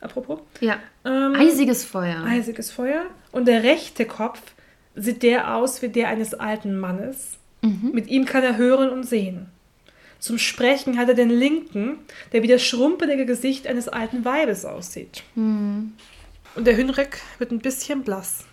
Apropos. 0.00 0.40
Ja. 0.60 0.78
Ähm, 1.04 1.34
eisiges 1.36 1.84
Feuer. 1.84 2.22
Eisiges 2.24 2.70
Feuer. 2.70 3.04
Und 3.30 3.46
der 3.46 3.62
rechte 3.62 4.04
Kopf 4.04 4.40
sieht 4.94 5.22
der 5.22 5.54
aus 5.56 5.82
wie 5.82 5.88
der 5.88 6.08
eines 6.08 6.34
alten 6.34 6.78
Mannes. 6.78 7.38
Mhm. 7.62 7.90
Mit 7.92 8.08
ihm 8.08 8.24
kann 8.24 8.42
er 8.44 8.56
hören 8.56 8.90
und 8.90 9.04
sehen. 9.04 9.46
Zum 10.18 10.38
Sprechen 10.38 10.98
hat 10.98 11.08
er 11.08 11.14
den 11.14 11.30
linken, 11.30 11.98
der 12.32 12.42
wie 12.42 12.48
das 12.48 12.62
schrumpelige 12.62 13.26
Gesicht 13.26 13.66
eines 13.66 13.88
alten 13.88 14.24
Weibes 14.24 14.64
aussieht. 14.64 15.24
Hm. 15.34 15.94
Und 16.54 16.66
der 16.66 16.76
Hünrek 16.76 17.20
wird 17.38 17.50
ein 17.50 17.58
bisschen 17.58 18.02
blass. 18.02 18.44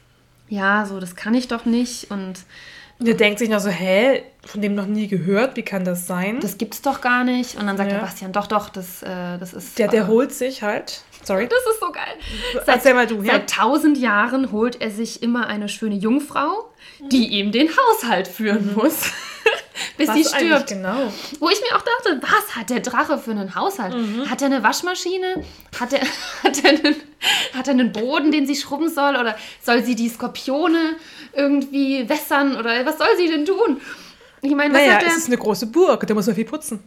Ja, 0.47 0.85
so, 0.87 0.99
das 0.99 1.15
kann 1.15 1.35
ich 1.35 1.47
doch 1.47 1.65
nicht. 1.65 2.09
Und 2.09 2.43
Und 2.97 3.07
er 3.07 3.13
denkt 3.13 3.37
sich 3.37 3.49
noch 3.49 3.59
so, 3.59 3.69
hä, 3.69 4.23
von 4.45 4.61
dem 4.61 4.73
noch 4.73 4.87
nie 4.87 5.07
gehört, 5.07 5.57
wie 5.57 5.61
kann 5.61 5.85
das 5.85 6.07
sein? 6.07 6.39
das 6.39 6.57
gibt's 6.57 6.81
doch 6.81 7.01
gar 7.01 7.23
nicht. 7.23 7.55
Und 7.55 7.67
dann 7.67 7.77
sagt 7.77 7.91
Ja. 7.91 7.97
der 7.99 8.03
Bastian, 8.05 8.31
doch, 8.31 8.47
doch, 8.47 8.69
das, 8.69 9.03
äh, 9.03 9.37
das 9.37 9.53
ist. 9.53 9.77
der, 9.77 9.89
der 9.89 10.07
holt 10.07 10.31
sich 10.33 10.63
halt, 10.63 11.03
sorry, 11.29 11.47
Das 11.47 11.59
ist 11.73 11.79
so 11.79 11.91
geil. 11.91 12.15
Erzähl 12.65 12.93
mal 12.95 13.07
du, 13.07 13.21
ja. 13.21 13.33
Seit 13.33 13.49
tausend 13.49 13.97
Jahren 13.97 14.51
holt 14.51 14.81
er 14.81 14.89
sich 14.89 15.21
immer 15.21 15.47
eine 15.47 15.69
schöne 15.69 15.95
Jungfrau, 15.95 16.71
die 17.11 17.27
ihm 17.27 17.51
den 17.51 17.69
Haushalt 17.69 18.27
führen 18.27 18.73
muss. 18.75 19.11
Bis 19.97 20.09
Was 20.09 20.15
sie 20.15 20.23
stirbt. 20.25 20.67
Genau. 20.67 21.13
Wo 21.39 21.49
ich 21.49 21.61
mir 21.61 21.77
auch 21.77 21.81
dachte, 21.81 22.19
was 22.21 22.55
hat 22.55 22.69
der 22.69 22.79
Drache 22.79 23.17
für 23.17 23.31
einen 23.31 23.53
Haushalt? 23.55 23.93
Hat 24.29 24.41
er 24.41 24.47
eine 24.47 24.63
Waschmaschine? 24.63 25.43
Hat 25.79 25.93
er, 25.93 26.01
hat, 26.43 26.63
er 26.63 26.69
einen, 26.71 26.95
hat 27.53 27.67
er 27.67 27.73
einen 27.73 27.91
Boden, 27.91 28.31
den 28.31 28.47
sie 28.47 28.55
schrubben 28.55 28.89
soll? 28.89 29.15
Oder 29.15 29.37
soll 29.61 29.83
sie 29.83 29.95
die 29.95 30.09
Skorpione 30.09 30.95
irgendwie 31.33 32.09
wässern? 32.09 32.57
Oder 32.57 32.85
was 32.85 32.97
soll 32.97 33.15
sie 33.17 33.27
denn 33.27 33.45
tun? 33.45 33.79
Ich 34.41 34.55
meine, 34.55 34.73
was 34.73 34.81
Naja, 34.81 34.95
hat 34.95 35.03
er? 35.03 35.09
es 35.09 35.17
ist 35.17 35.27
eine 35.27 35.37
große 35.37 35.67
Burg, 35.67 36.07
da 36.07 36.13
muss 36.13 36.25
man 36.27 36.35
viel 36.35 36.45
putzen. 36.45 36.79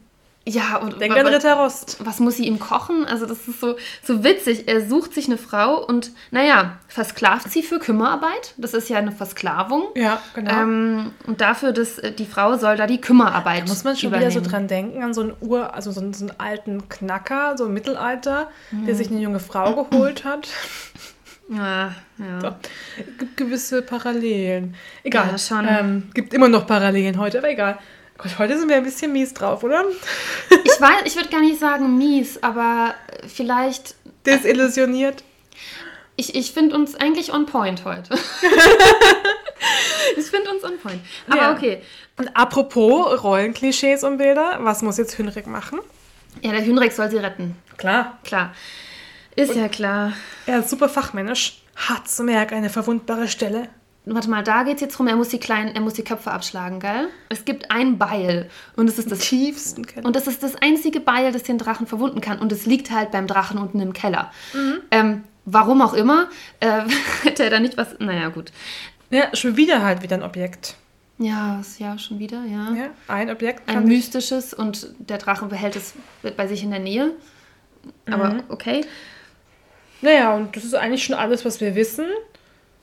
Ja, 0.45 0.77
und 0.79 1.01
Denk 1.01 1.17
an 1.17 1.27
Ritter 1.27 1.55
Rost. 1.55 1.99
was 2.05 2.19
muss 2.19 2.37
sie 2.37 2.47
ihm 2.47 2.59
kochen? 2.59 3.05
Also 3.05 3.27
das 3.27 3.47
ist 3.47 3.61
so, 3.61 3.77
so 4.03 4.25
witzig. 4.25 4.67
Er 4.67 4.87
sucht 4.87 5.15
sich 5.15 5.27
eine 5.27 5.39
Frau 5.39 5.85
und, 5.85 6.11
naja, 6.33 6.79
versklavt 6.89 7.51
sie 7.51 7.63
für 7.63 7.79
Kümmerarbeit. 7.79 8.55
Das 8.57 8.75
ist 8.75 8.89
ja 8.89 8.99
eine 8.99 9.13
Versklavung. 9.13 9.85
Ja, 9.95 10.21
genau. 10.35 10.51
Ähm, 10.51 11.13
und 11.27 11.41
dafür, 11.41 11.73
dass 11.73 11.99
äh, 11.99 12.11
die 12.13 12.27
Frau 12.27 12.57
soll 12.57 12.77
da 12.77 12.89
die 12.89 13.01
Kümmerarbeit 13.01 13.69
Muss 13.69 13.85
man 13.85 13.97
schon 13.97 14.09
übernehmen. 14.09 14.33
wieder 14.33 14.43
so 14.45 14.51
dran 14.51 14.67
denken, 14.67 15.03
an 15.03 15.15
so 15.15 15.21
einen 15.21 15.35
Ur, 15.41 15.75
also 15.75 15.93
so 15.93 16.01
einen, 16.01 16.13
so 16.13 16.27
einen 16.27 16.41
alten 16.41 16.89
Knacker, 16.89 17.57
so 17.57 17.67
im 17.67 17.75
Mittelalter, 17.75 18.51
der 18.73 18.95
sich 18.97 19.11
eine 19.11 19.21
junge 19.21 19.41
Frau 19.41 19.85
geholt 19.85 20.25
hat. 20.25 20.49
Ja, 21.49 21.95
ja. 22.19 22.57
Gibt 23.19 23.37
gewisse 23.37 23.83
Parallelen. 23.83 24.75
Egal. 25.05 25.29
Ja, 25.33 25.39
schon. 25.39 25.67
Ähm, 25.69 26.11
gibt 26.15 26.33
immer 26.35 26.49
noch 26.49 26.67
Parallelen 26.67 27.19
heute, 27.19 27.39
aber 27.39 27.51
egal. 27.51 27.79
Gott, 28.23 28.39
heute 28.39 28.59
sind 28.59 28.69
wir 28.69 28.77
ein 28.77 28.85
bisschen 28.85 29.13
mies 29.13 29.35
drauf, 29.35 29.65
oder? 29.65 29.85
Ich 30.65 30.81
weiß, 30.81 31.03
ich 31.07 31.17
würde 31.17 31.29
gar 31.29 31.41
nicht 31.41 31.59
sagen 31.59 31.99
mies, 31.99 32.43
aber 32.43 32.95
vielleicht. 33.27 33.97
Desillusioniert. 34.25 35.25
Ich, 36.15 36.35
ich 36.35 36.53
finde 36.53 36.77
uns 36.77 36.95
eigentlich 36.95 37.33
on 37.33 37.47
point 37.47 37.85
heute. 37.85 38.15
ich 40.17 40.27
finde 40.27 40.51
uns 40.51 40.63
on 40.63 40.79
point. 40.79 41.01
Aber 41.29 41.37
Ja. 41.37 41.53
okay. 41.53 41.83
Und 42.17 42.37
apropos 42.37 43.25
Rollenklischees 43.25 44.05
und 44.05 44.19
Bilder, 44.19 44.59
was 44.61 44.83
muss 44.83 44.99
jetzt 44.99 45.19
Hünrik 45.19 45.47
machen? 45.47 45.81
Ja, 46.43 46.53
der 46.53 46.65
Hünrek 46.65 46.93
soll 46.93 47.11
sie 47.11 47.17
retten. 47.17 47.57
Klar. 47.77 48.19
Klar. 48.23 48.55
Ist 49.35 49.55
ja 49.55 49.69
klar. 49.69 50.13
Er 50.47 50.61
ist 50.61 50.71
super 50.71 50.89
fachmännisch. 50.89 51.63
Hat 51.75 52.09
zum 52.09 52.27
Merk 52.27 52.53
eine 52.53 52.71
verwundbare 52.71 53.29
Stelle. 53.29 53.69
Warte 54.05 54.29
mal, 54.29 54.43
da 54.43 54.65
geht 54.65 54.77
es 54.77 54.81
jetzt 54.81 54.99
rum, 54.99 55.07
er 55.07 55.15
muss 55.15 55.29
die 55.29 55.39
kleinen, 55.39 55.77
er 55.77 55.81
muss 55.81 55.95
die 55.95 56.03
Köpfe 56.03 56.33
abschlagen, 56.33 56.81
gell? 56.81 57.09
Es 57.29 57.45
gibt 57.45 57.71
ein 57.71 57.99
Beil 57.99 58.51
und 58.75 58.89
es 58.89 58.99
ist 58.99 59.13
das 59.13 59.21
Tiefsten 59.21 59.87
kennen. 59.87 60.05
Und 60.05 60.17
das 60.17 60.27
ist 60.27 60.43
das 60.43 60.57
einzige 60.57 60.99
Beil, 60.99 61.31
das 61.31 61.45
den 61.45 61.57
Drachen 61.57 61.87
verwunden 61.87 62.21
kann. 62.21 62.41
Und 62.41 62.51
es 62.51 62.67
liegt 62.67 62.91
halt 62.91 63.13
beim 63.13 63.29
Drachen 63.29 63.59
unten 63.59 63.79
im 63.81 63.93
Keller. 63.93 64.33
Ähm, 64.91 65.23
warum 65.45 65.81
auch 65.83 65.95
immer, 65.95 66.29
äh, 66.59 66.83
hätte 67.23 67.45
er 67.45 67.51
da 67.51 67.61
nicht 67.61 67.77
was. 67.77 67.97
Naja, 68.01 68.29
gut. 68.31 68.51
Ja, 69.11 69.35
schon 69.37 69.57
wieder 69.57 69.83
halt 69.83 70.03
wieder 70.03 70.17
ein 70.17 70.25
Objekt. 70.25 70.75
Ja, 71.19 71.63
ja 71.79 71.97
schon 71.97 72.19
wieder, 72.19 72.45
ja. 72.45 72.73
Ja, 72.73 72.91
ein 73.07 73.31
Objekt 73.31 73.69
Ein 73.69 73.85
mystisches 73.85 74.53
und 74.53 74.89
der 74.99 75.19
Drache 75.19 75.47
behält 75.47 75.77
es 75.77 75.95
bei 76.37 76.49
sich 76.49 76.65
in 76.65 76.71
der 76.71 76.81
Nähe. 76.81 77.13
Aber 78.11 78.43
okay. 78.49 78.85
Naja, 80.01 80.35
und 80.35 80.57
das 80.57 80.65
ist 80.65 80.75
eigentlich 80.75 81.05
schon 81.05 81.15
alles, 81.15 81.45
was 81.45 81.61
wir 81.61 81.77
wissen. 81.77 82.07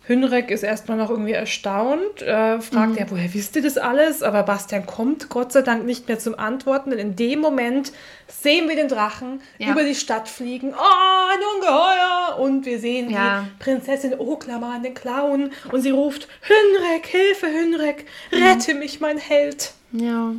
Hünrek 0.10 0.50
ist 0.50 0.64
erstmal 0.64 0.98
noch 0.98 1.10
irgendwie 1.12 1.34
erstaunt, 1.34 2.22
äh, 2.24 2.60
fragt, 2.60 2.94
Mhm. 2.94 2.98
ja, 2.98 3.06
woher 3.10 3.32
wisst 3.34 3.56
ihr 3.56 3.62
das 3.62 3.78
alles? 3.78 4.24
Aber 4.24 4.42
Bastian 4.44 4.86
kommt 4.88 5.30
Gott 5.30 5.52
sei 5.54 5.62
Dank 5.62 5.86
nicht 5.86 6.08
mehr 6.08 6.18
zum 6.18 6.38
Antworten, 6.38 6.90
denn 6.90 7.00
in 7.00 7.16
dem 7.16 7.40
Moment 7.40 7.94
sehen 8.28 8.68
wir 8.68 8.76
den 8.76 8.88
Drachen 8.88 9.42
Ja. 9.60 9.70
über 9.72 9.84
die 9.84 9.94
Stadt 9.96 10.28
fliegen. 10.28 10.74
Oh, 10.74 11.30
ein 11.32 11.40
Ungeheuer! 11.56 12.40
Und 12.40 12.66
wir 12.66 12.80
sehen 12.80 13.10
Ja. 13.12 13.46
die 13.46 13.64
Prinzessin 13.64 14.16
Oklaman, 14.20 14.82
den 14.84 14.96
Clown, 14.96 15.52
und 15.72 15.82
sie 15.82 15.92
ruft, 15.92 16.28
Hünrek, 16.42 17.06
Hilfe, 17.06 17.46
Hünrek, 17.48 18.06
rette 18.32 18.74
mich, 18.74 19.00
mein 19.00 19.20
Held. 19.20 19.74
Ja. 19.92 20.34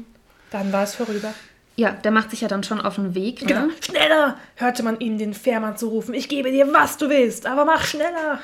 Dann 0.50 0.72
war 0.72 0.82
es 0.82 0.96
vorüber. 0.96 1.32
Ja, 1.80 1.92
der 1.92 2.10
macht 2.10 2.28
sich 2.28 2.42
ja 2.42 2.48
dann 2.48 2.62
schon 2.62 2.78
auf 2.78 2.96
den 2.96 3.14
Weg. 3.14 3.40
Ne? 3.40 3.46
Genau. 3.46 3.68
Schneller! 3.80 4.36
hörte 4.56 4.82
man 4.82 5.00
ihn 5.00 5.16
den 5.16 5.32
Fährmann 5.32 5.78
zu 5.78 5.88
rufen. 5.88 6.12
Ich 6.12 6.28
gebe 6.28 6.50
dir, 6.50 6.70
was 6.74 6.98
du 6.98 7.08
willst, 7.08 7.46
aber 7.46 7.64
mach 7.64 7.86
schneller! 7.86 8.38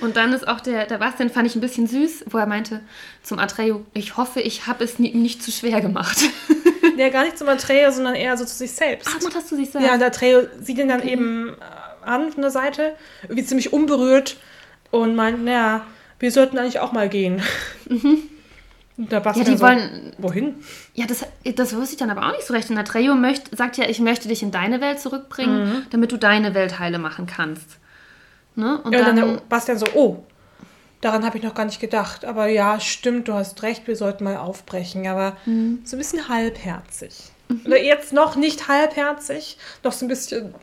Und 0.00 0.16
dann 0.16 0.32
ist 0.32 0.46
auch 0.46 0.60
der, 0.60 0.86
der 0.86 0.98
Bastian, 0.98 1.28
fand 1.28 1.48
ich 1.48 1.56
ein 1.56 1.60
bisschen 1.60 1.88
süß, 1.88 2.26
wo 2.30 2.38
er 2.38 2.46
meinte 2.46 2.82
zum 3.24 3.40
Atreo, 3.40 3.84
ich 3.92 4.16
hoffe, 4.16 4.40
ich 4.40 4.68
habe 4.68 4.84
es 4.84 5.00
ihm 5.00 5.20
nicht 5.20 5.42
zu 5.42 5.50
schwer 5.50 5.80
gemacht. 5.80 6.18
Ja, 6.96 7.10
gar 7.10 7.24
nicht 7.24 7.36
zum 7.36 7.48
Atreo, 7.48 7.90
sondern 7.90 8.14
eher 8.14 8.38
so 8.38 8.46
zu 8.46 8.54
sich 8.54 8.72
selbst. 8.72 9.10
Ach, 9.10 9.34
hast 9.34 9.52
du 9.52 9.56
sich 9.56 9.70
so 9.70 9.78
Ja, 9.78 9.94
und 9.94 9.98
der 9.98 10.08
Atreo 10.08 10.46
sieht 10.62 10.78
ihn 10.78 10.88
dann 10.88 11.06
eben 11.06 11.50
äh, 11.50 12.06
an 12.06 12.32
von 12.32 12.40
der 12.40 12.50
Seite, 12.50 12.94
irgendwie 13.24 13.44
ziemlich 13.44 13.74
unberührt 13.74 14.38
und 14.92 15.14
meint, 15.14 15.44
naja, 15.44 15.84
wir 16.20 16.32
sollten 16.32 16.56
eigentlich 16.56 16.78
auch 16.78 16.92
mal 16.92 17.10
gehen. 17.10 17.42
Und 18.98 19.12
der 19.12 19.22
Ja, 19.22 19.32
die 19.44 19.56
so, 19.56 19.60
wollen, 19.60 20.12
wohin? 20.18 20.54
Ja, 20.94 21.06
das, 21.06 21.24
das 21.54 21.76
wusste 21.76 21.92
ich 21.94 21.96
dann 21.98 22.10
aber 22.10 22.26
auch 22.26 22.32
nicht 22.32 22.46
so 22.46 22.54
recht. 22.54 22.70
Und 22.70 22.78
Atreo 22.78 23.14
möcht, 23.14 23.54
sagt 23.56 23.76
ja, 23.76 23.86
ich 23.88 24.00
möchte 24.00 24.28
dich 24.28 24.42
in 24.42 24.50
deine 24.50 24.80
Welt 24.80 25.00
zurückbringen, 25.00 25.86
damit 25.90 26.12
du 26.12 26.16
deine 26.16 26.54
Welt 26.54 26.78
heile 26.78 26.98
machen 26.98 27.26
kannst. 27.26 27.78
Ne? 28.54 28.80
Und 28.82 28.92
Ja, 28.92 29.00
und 29.00 29.06
dann, 29.06 29.16
dann 29.16 29.40
Bastian 29.50 29.78
so, 29.78 29.86
oh, 29.94 30.24
daran 31.02 31.26
habe 31.26 31.36
ich 31.36 31.44
noch 31.44 31.54
gar 31.54 31.66
nicht 31.66 31.80
gedacht. 31.80 32.24
Aber 32.24 32.46
ja, 32.46 32.80
stimmt, 32.80 33.28
du 33.28 33.34
hast 33.34 33.62
recht, 33.62 33.86
wir 33.86 33.96
sollten 33.96 34.24
mal 34.24 34.38
aufbrechen. 34.38 35.06
Aber 35.06 35.36
Mhm. 35.44 35.80
so 35.84 35.96
ein 35.96 35.98
bisschen 35.98 36.28
halbherzig. 36.30 37.14
Oder 37.64 37.80
jetzt 37.80 38.12
noch 38.12 38.34
nicht 38.34 38.66
halbherzig, 38.66 39.56
noch 39.84 39.92
so 39.92 40.04
ein 40.06 40.08
bisschen, 40.08 40.54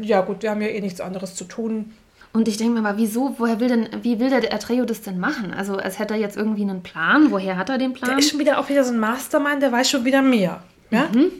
ja 0.00 0.20
gut, 0.20 0.42
wir 0.42 0.50
haben 0.50 0.60
ja 0.62 0.68
eh 0.68 0.80
nichts 0.80 1.00
anderes 1.00 1.34
zu 1.34 1.44
tun. 1.44 1.94
Und 2.32 2.48
ich 2.48 2.56
denke 2.56 2.80
mir 2.80 2.88
aber, 2.88 2.98
wieso, 2.98 3.34
woher 3.38 3.60
will 3.60 3.68
denn, 3.68 3.88
wie 4.02 4.18
will 4.18 4.30
der 4.30 4.52
Atreo 4.54 4.84
das 4.84 5.02
denn 5.02 5.18
machen? 5.18 5.52
Also, 5.52 5.76
als 5.76 5.98
hätte 5.98 6.14
er 6.14 6.20
jetzt 6.20 6.36
irgendwie 6.36 6.62
einen 6.62 6.82
Plan. 6.82 7.30
Woher 7.30 7.56
hat 7.56 7.68
er 7.68 7.78
den 7.78 7.92
Der 7.94 8.00
Plan? 8.00 8.18
ist 8.18 8.30
schon 8.30 8.38
wieder 8.40 8.58
auch 8.58 8.68
wieder 8.68 8.84
so 8.84 8.92
ein 8.92 8.98
Mastermind, 8.98 9.62
der 9.62 9.70
weiß 9.72 9.90
schon 9.90 10.04
wieder 10.04 10.22
mehr. 10.22 10.62
Ja? 10.90 11.08
Mhm. 11.12 11.30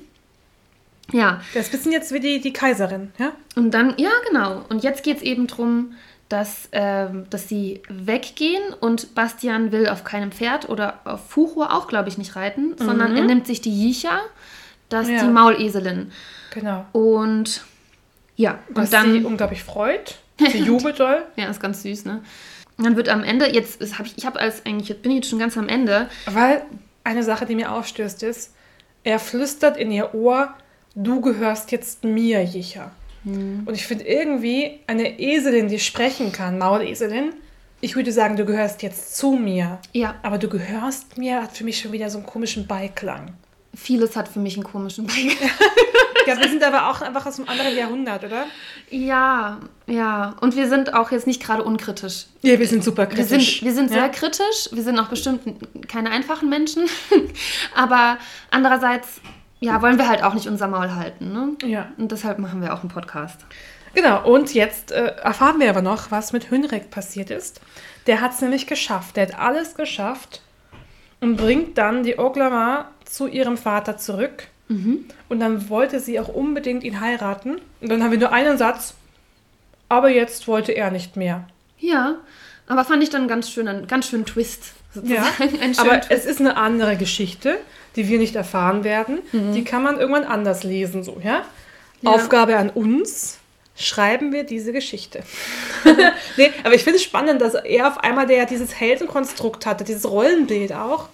Ja, 1.13 1.41
Der 1.55 1.61
ist 1.63 1.69
ein 1.69 1.73
bisschen 1.77 1.93
jetzt 1.93 2.13
wie 2.13 2.21
die, 2.21 2.41
die 2.41 2.53
Kaiserin. 2.53 3.13
Ja? 3.19 3.33
und 3.57 3.73
dann, 3.73 3.95
ja, 3.99 4.11
genau. 4.29 4.65
Und 4.71 4.83
jetzt 4.83 5.03
geht 5.03 5.19
es 5.19 5.23
eben 5.23 5.47
darum, 5.47 5.93
dass, 6.29 6.69
ähm, 6.73 7.25
dass 7.29 7.49
sie 7.49 7.83
weggehen 7.91 8.63
und 8.81 9.15
Bastian 9.15 9.73
will 9.73 9.89
auf 9.89 10.05
keinem 10.05 10.33
Pferd 10.33 10.71
oder 10.71 11.01
auf 11.05 11.29
Fuchur 11.29 11.73
auch, 11.75 11.87
glaube 11.89 12.09
ich, 12.09 12.17
nicht 12.17 12.37
reiten, 12.37 12.75
sondern 12.79 13.15
er 13.15 13.25
nimmt 13.25 13.47
sich 13.47 13.61
die 13.61 13.71
Jicha, 13.89 14.21
das 14.89 15.09
Ja. 15.11 15.23
die 15.23 15.29
Mauleselin. 15.31 16.11
Genau. 16.55 16.87
Und 16.93 17.63
ja, 18.37 18.59
Was 18.71 18.87
und 18.87 18.93
dann. 18.95 19.13
sie 19.13 19.25
unglaublich 19.25 19.63
freut. 19.63 20.17
Sie 20.39 20.59
jubelt 20.65 20.99
doll. 21.01 21.23
Ja, 21.37 21.49
ist 21.49 21.61
ganz 21.61 21.83
süß, 21.83 22.05
ne? 22.05 22.23
Und 22.79 22.85
dann 22.85 22.97
wird 22.97 23.09
am 23.09 23.23
Ende, 23.23 23.53
jetzt 23.53 23.81
habe 23.99 24.09
ich, 24.09 24.17
ich 24.17 24.27
habe 24.27 24.41
als 24.41 24.65
eigentlich, 24.65 24.89
jetzt 24.89 25.03
bin 25.03 25.13
ich 25.13 25.17
jetzt 25.17 25.31
schon 25.31 25.39
ganz 25.39 25.57
am 25.57 25.69
Ende. 25.69 26.09
Weil 26.27 26.63
eine 27.05 27.23
Sache, 27.23 27.47
die 27.47 27.55
mir 27.55 27.73
aufstößt, 27.73 28.23
ist, 28.23 28.55
er 29.05 29.19
flüstert 29.19 29.77
in 29.77 29.91
ihr 29.91 30.15
Ohr, 30.15 30.55
du 30.95 31.21
gehörst 31.21 31.71
jetzt 31.73 32.05
mir, 32.05 32.43
Jicha. 32.43 32.91
Hm. 33.25 33.63
Und 33.67 33.75
ich 33.75 33.87
finde 33.87 34.05
irgendwie 34.05 34.81
eine 34.87 35.21
Eselin, 35.21 35.69
die 35.69 35.79
sprechen 35.79 36.33
kann, 36.33 36.59
Mauleselin, 36.59 37.35
ich 37.81 37.97
würde 37.97 38.13
sagen, 38.13 38.37
du 38.37 38.45
gehörst 38.45 38.83
jetzt 38.83 39.17
zu 39.17 39.33
mir. 39.33 39.81
Ja, 39.93 40.15
Aber 40.23 40.39
du 40.39 40.49
gehörst 40.49 41.19
mir, 41.19 41.43
hat 41.43 41.57
für 41.57 41.65
mich 41.65 41.81
schon 41.81 41.91
wieder 41.91 42.11
so 42.11 42.19
einen 42.19 42.27
komischen 42.27 42.69
Beiklang. 42.69 43.35
Vieles 43.75 44.17
hat 44.17 44.29
für 44.29 44.39
mich 44.39 44.55
einen 44.57 44.65
komischen 44.65 45.07
Beigeschmack. 45.07 45.51
Ich 46.23 46.27
glaube, 46.27 46.43
wir 46.43 46.51
sind 46.51 46.63
aber 46.63 46.89
auch 46.89 47.01
einfach 47.01 47.27
aus 47.27 47.39
einem 47.39 47.49
anderen 47.49 47.77
Jahrhundert, 47.77 48.23
oder? 48.23 48.47
ja, 48.91 49.59
ja. 49.87 50.37
Und 50.41 50.55
wir 50.55 50.69
sind 50.69 50.95
auch 50.95 51.11
jetzt 51.11 51.27
nicht 51.27 51.43
gerade 51.43 51.65
unkritisch. 51.65 52.27
Ja, 52.43 52.61
wir 52.61 52.69
sind 52.69 52.85
super 52.85 53.09
Wir 53.11 53.17
kritisch. 53.17 53.59
sind, 53.59 53.65
wir 53.65 53.75
sind 53.75 53.89
sehr 53.89 54.03
ja? 54.03 54.09
kritisch. 54.09 54.69
Wir 54.71 54.85
sind 54.85 54.99
auch 55.01 55.09
bestimmt 55.09 55.41
keine 55.89 56.11
einfachen 56.11 56.49
Menschen. 56.49 56.85
Aber 57.75 58.19
andererseits, 58.53 59.21
ja, 59.59 59.83
wollen 59.83 59.99
wir 59.99 60.09
halt 60.09 60.23
auch 60.23 60.35
nicht 60.35 60.47
unser 60.47 60.69
Maul 60.69 60.95
halten, 60.95 61.33
ne? 61.33 61.57
Ja. 61.69 61.91
Und 61.99 62.13
deshalb 62.13 62.39
machen 62.39 62.63
wir 62.63 62.73
auch 62.75 62.81
einen 62.81 62.91
Podcast. 62.91 63.41
Genau, 63.95 64.25
und 64.25 64.55
jetzt 64.55 64.93
äh, 64.93 65.17
erfahren 65.17 65.61
wir 65.61 65.69
aber 65.69 65.83
noch, 65.83 66.11
was 66.11 66.33
mit 66.33 66.51
Hünrek 66.51 66.91
passiert 66.91 67.31
ist. 67.31 67.61
Der 68.07 68.21
hat 68.21 68.33
es 68.33 68.41
nämlich 68.41 68.67
geschafft. 68.67 69.17
Der 69.17 69.27
hat 69.27 69.39
alles 69.39 69.75
geschafft 69.75 70.41
und 71.21 71.37
bringt 71.37 71.77
dann 71.79 72.03
die 72.03 72.19
Oglama 72.19 72.92
zu 73.13 73.27
ihrem 73.27 73.57
Vater 73.59 73.99
zurück. 73.99 74.49
Und 75.29 75.41
dann 75.41 75.69
wollte 75.69 76.01
sie 76.01 76.19
auch 76.19 76.29
unbedingt 76.29 76.83
ihn 76.83 77.01
heiraten. 77.01 77.61
Und 77.81 77.89
dann 77.91 78.03
haben 78.03 78.11
wir 78.11 78.19
nur 78.19 78.33
einen 78.33 78.57
Satz. 78.57 78.95
Aber 79.89 80.09
jetzt 80.09 80.49
wollte 80.49 80.73
er 80.73 80.91
nicht 80.91 81.17
mehr. 81.17 81.47
Ja, 81.79 82.17
Aber 82.67 82.85
fand 82.85 83.03
ich 83.03 83.11
dann 83.11 83.29
ganz 83.29 83.51
schön, 83.51 83.69
einen 83.69 83.87
ganz 83.87 84.09
schönen 84.09 84.25
Twist. 84.25 84.73
Ja, 85.03 85.27
aber 85.79 86.01
Twist. 86.01 86.11
es 86.11 86.25
ist 86.25 86.41
eine 86.41 86.57
andere 86.57 86.97
Geschichte, 86.97 87.59
die 87.97 88.09
wir 88.09 88.19
nicht 88.19 88.35
erfahren 88.35 88.85
werden. 88.85 89.19
Mhm. 89.33 89.53
Die 89.53 89.65
kann 89.65 89.83
man 89.83 89.99
irgendwann 89.99 90.25
anders 90.25 90.63
lesen, 90.63 91.03
so, 91.03 91.21
ja? 91.23 91.43
ja. 92.01 92.11
Aufgabe 92.11 92.57
an 92.57 92.71
uns, 92.71 93.39
schreiben 93.77 94.33
wir 94.33 94.45
diese 94.45 94.73
Geschichte. 94.73 95.23
nee, 96.37 96.51
aber 96.63 96.75
ich 96.75 96.85
finde 96.85 96.97
es 96.99 97.03
spannend, 97.03 97.43
dass 97.43 97.55
er 97.55 97.89
auf 97.89 97.99
einmal, 97.99 98.27
der 98.27 98.39
ja 98.39 98.45
dieses 98.47 98.79
Heldenkonstrukt 98.79 99.67
hatte, 99.67 99.85
dieses 99.85 100.09
Rollenbild 100.09 100.73
auch, 100.73 101.09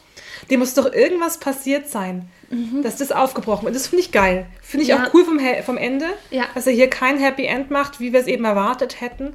dem 0.51 0.61
muss 0.61 0.75
doch 0.75 0.93
irgendwas 0.93 1.39
passiert 1.39 1.89
sein, 1.89 2.29
mhm. 2.51 2.83
dass 2.83 2.97
das 2.97 3.13
aufgebrochen 3.13 3.67
wird. 3.67 3.77
Das 3.77 3.89
finde 3.89 4.05
ich 4.05 4.13
geil. 4.13 4.47
Finde 4.63 4.83
ich 4.83 4.91
ja. 4.91 5.05
auch 5.05 5.15
cool 5.15 5.25
vom, 5.25 5.39
vom 5.65 5.77
Ende, 5.77 6.07
ja. 6.31 6.45
dass 6.55 6.67
er 6.67 6.73
hier 6.73 6.89
kein 6.89 7.19
Happy 7.19 7.45
End 7.45 7.71
macht, 7.71 8.01
wie 8.01 8.13
wir 8.13 8.21
es 8.21 8.27
eben 8.27 8.45
erwartet 8.45 9.01
hätten, 9.01 9.35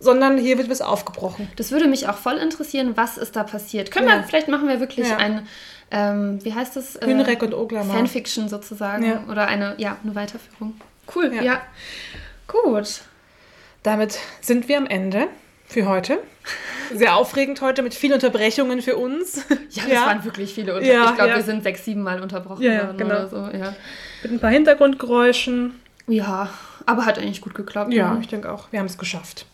sondern 0.00 0.38
hier 0.38 0.58
wird 0.58 0.70
was 0.70 0.80
aufgebrochen. 0.80 1.48
Das 1.56 1.70
würde 1.70 1.86
mich 1.86 2.08
auch 2.08 2.16
voll 2.16 2.36
interessieren, 2.36 2.92
was 2.96 3.18
ist 3.18 3.36
da 3.36 3.44
passiert. 3.44 3.90
Können 3.90 4.08
ja. 4.08 4.16
wir, 4.16 4.22
vielleicht 4.24 4.48
machen 4.48 4.68
wir 4.68 4.80
wirklich 4.80 5.12
ein, 5.12 5.46
ähm, 5.90 6.38
wie 6.44 6.54
heißt 6.54 6.76
das? 6.76 6.96
Äh, 6.96 7.06
und 7.06 7.54
Oglamar. 7.54 7.96
Fanfiction 7.96 8.48
sozusagen. 8.48 9.28
Oder 9.30 9.46
eine, 9.46 9.74
ja, 9.78 9.96
eine 10.02 10.14
Weiterführung. 10.14 10.80
Cool, 11.14 11.32
ja. 11.42 11.62
Gut. 12.46 13.02
Damit 13.82 14.18
sind 14.40 14.68
wir 14.68 14.78
am 14.78 14.86
Ende 14.86 15.28
für 15.68 15.86
heute. 15.86 16.18
Sehr 16.94 17.16
aufregend 17.16 17.60
heute 17.60 17.82
mit 17.82 17.94
vielen 17.94 18.14
Unterbrechungen 18.14 18.80
für 18.80 18.96
uns. 18.96 19.44
Ja, 19.70 19.82
das 19.82 19.92
ja. 19.92 20.06
waren 20.06 20.24
wirklich 20.24 20.54
viele 20.54 20.74
Unterbrechungen. 20.74 21.04
Ja, 21.04 21.10
ich 21.10 21.16
glaube, 21.16 21.30
ja. 21.30 21.36
wir 21.36 21.42
sind 21.42 21.62
sechs, 21.62 21.84
sieben 21.84 22.02
Mal 22.02 22.22
unterbrochen 22.22 22.64
worden 22.64 22.96
genau. 22.96 23.14
oder 23.14 23.28
so. 23.28 23.36
Ja. 23.36 23.74
Mit 24.22 24.32
ein 24.32 24.40
paar 24.40 24.50
Hintergrundgeräuschen. 24.50 25.74
Ja, 26.06 26.48
aber 26.86 27.04
hat 27.04 27.18
eigentlich 27.18 27.42
gut 27.42 27.54
geklappt. 27.54 27.92
Ja, 27.92 28.16
ich 28.20 28.28
denke 28.28 28.50
auch. 28.50 28.72
Wir 28.72 28.80
haben 28.80 28.86
es 28.86 28.96
geschafft. 28.96 29.44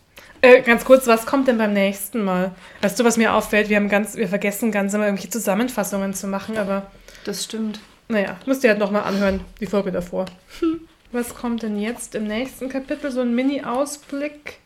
Äh, 0.41 0.61
ganz 0.61 0.85
kurz, 0.85 1.07
was 1.07 1.25
kommt 1.25 1.47
denn 1.47 1.57
beim 1.57 1.73
nächsten 1.73 2.23
Mal? 2.23 2.51
Weißt 2.81 2.99
du, 2.99 3.03
was 3.03 3.17
mir 3.17 3.33
auffällt? 3.33 3.67
Wir, 3.67 3.77
haben 3.77 3.89
ganz, 3.89 4.15
wir 4.15 4.27
vergessen 4.27 4.71
ganz 4.71 4.93
immer 4.93 5.05
irgendwelche 5.05 5.29
Zusammenfassungen 5.29 6.13
zu 6.13 6.27
machen, 6.27 6.57
aber. 6.57 6.91
Das 7.25 7.43
stimmt. 7.43 7.79
Naja, 8.07 8.37
müsst 8.45 8.63
ihr 8.63 8.69
halt 8.69 8.79
nochmal 8.79 9.03
anhören, 9.03 9.41
die 9.59 9.65
Folge 9.65 9.91
davor. 9.91 10.25
Hm. 10.59 10.81
Was 11.11 11.33
kommt 11.33 11.63
denn 11.63 11.79
jetzt 11.79 12.13
im 12.15 12.27
nächsten 12.27 12.69
Kapitel? 12.69 13.11
So 13.11 13.21
ein 13.21 13.33
Mini-Ausblick. 13.33 14.59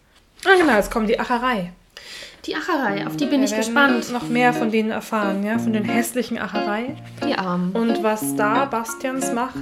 Ah, 0.45 0.55
genau, 0.57 0.75
jetzt 0.75 0.91
kommt 0.91 1.09
die 1.09 1.19
Acherei. 1.19 1.71
Die 2.45 2.55
Acherei, 2.55 3.05
auf 3.05 3.17
die 3.17 3.25
bin 3.25 3.41
Wir 3.41 3.47
ich 3.49 3.55
gespannt. 3.55 4.11
noch 4.13 4.29
mehr 4.29 4.53
von 4.53 4.71
denen 4.71 4.91
erfahren, 4.91 5.43
ja, 5.43 5.59
von 5.59 5.73
den 5.73 5.83
hässlichen 5.83 6.37
Acherei. 6.37 6.95
Die 7.27 7.35
Armen. 7.35 7.73
Und 7.73 8.01
was 8.01 8.35
da 8.35 8.65
Bastians 8.65 9.33
Macht 9.33 9.57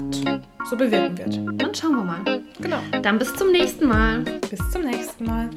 so 0.69 0.77
bewirken 0.77 1.17
wird. 1.17 1.61
Dann 1.61 1.73
schauen 1.73 1.95
wir 1.95 2.03
mal. 2.03 2.43
Genau. 2.61 2.79
Dann 3.01 3.17
bis 3.17 3.33
zum 3.33 3.51
nächsten 3.51 3.87
Mal. 3.87 4.19
Bis 4.49 4.59
zum 4.71 4.83
nächsten 4.83 5.25
Mal. 5.25 5.49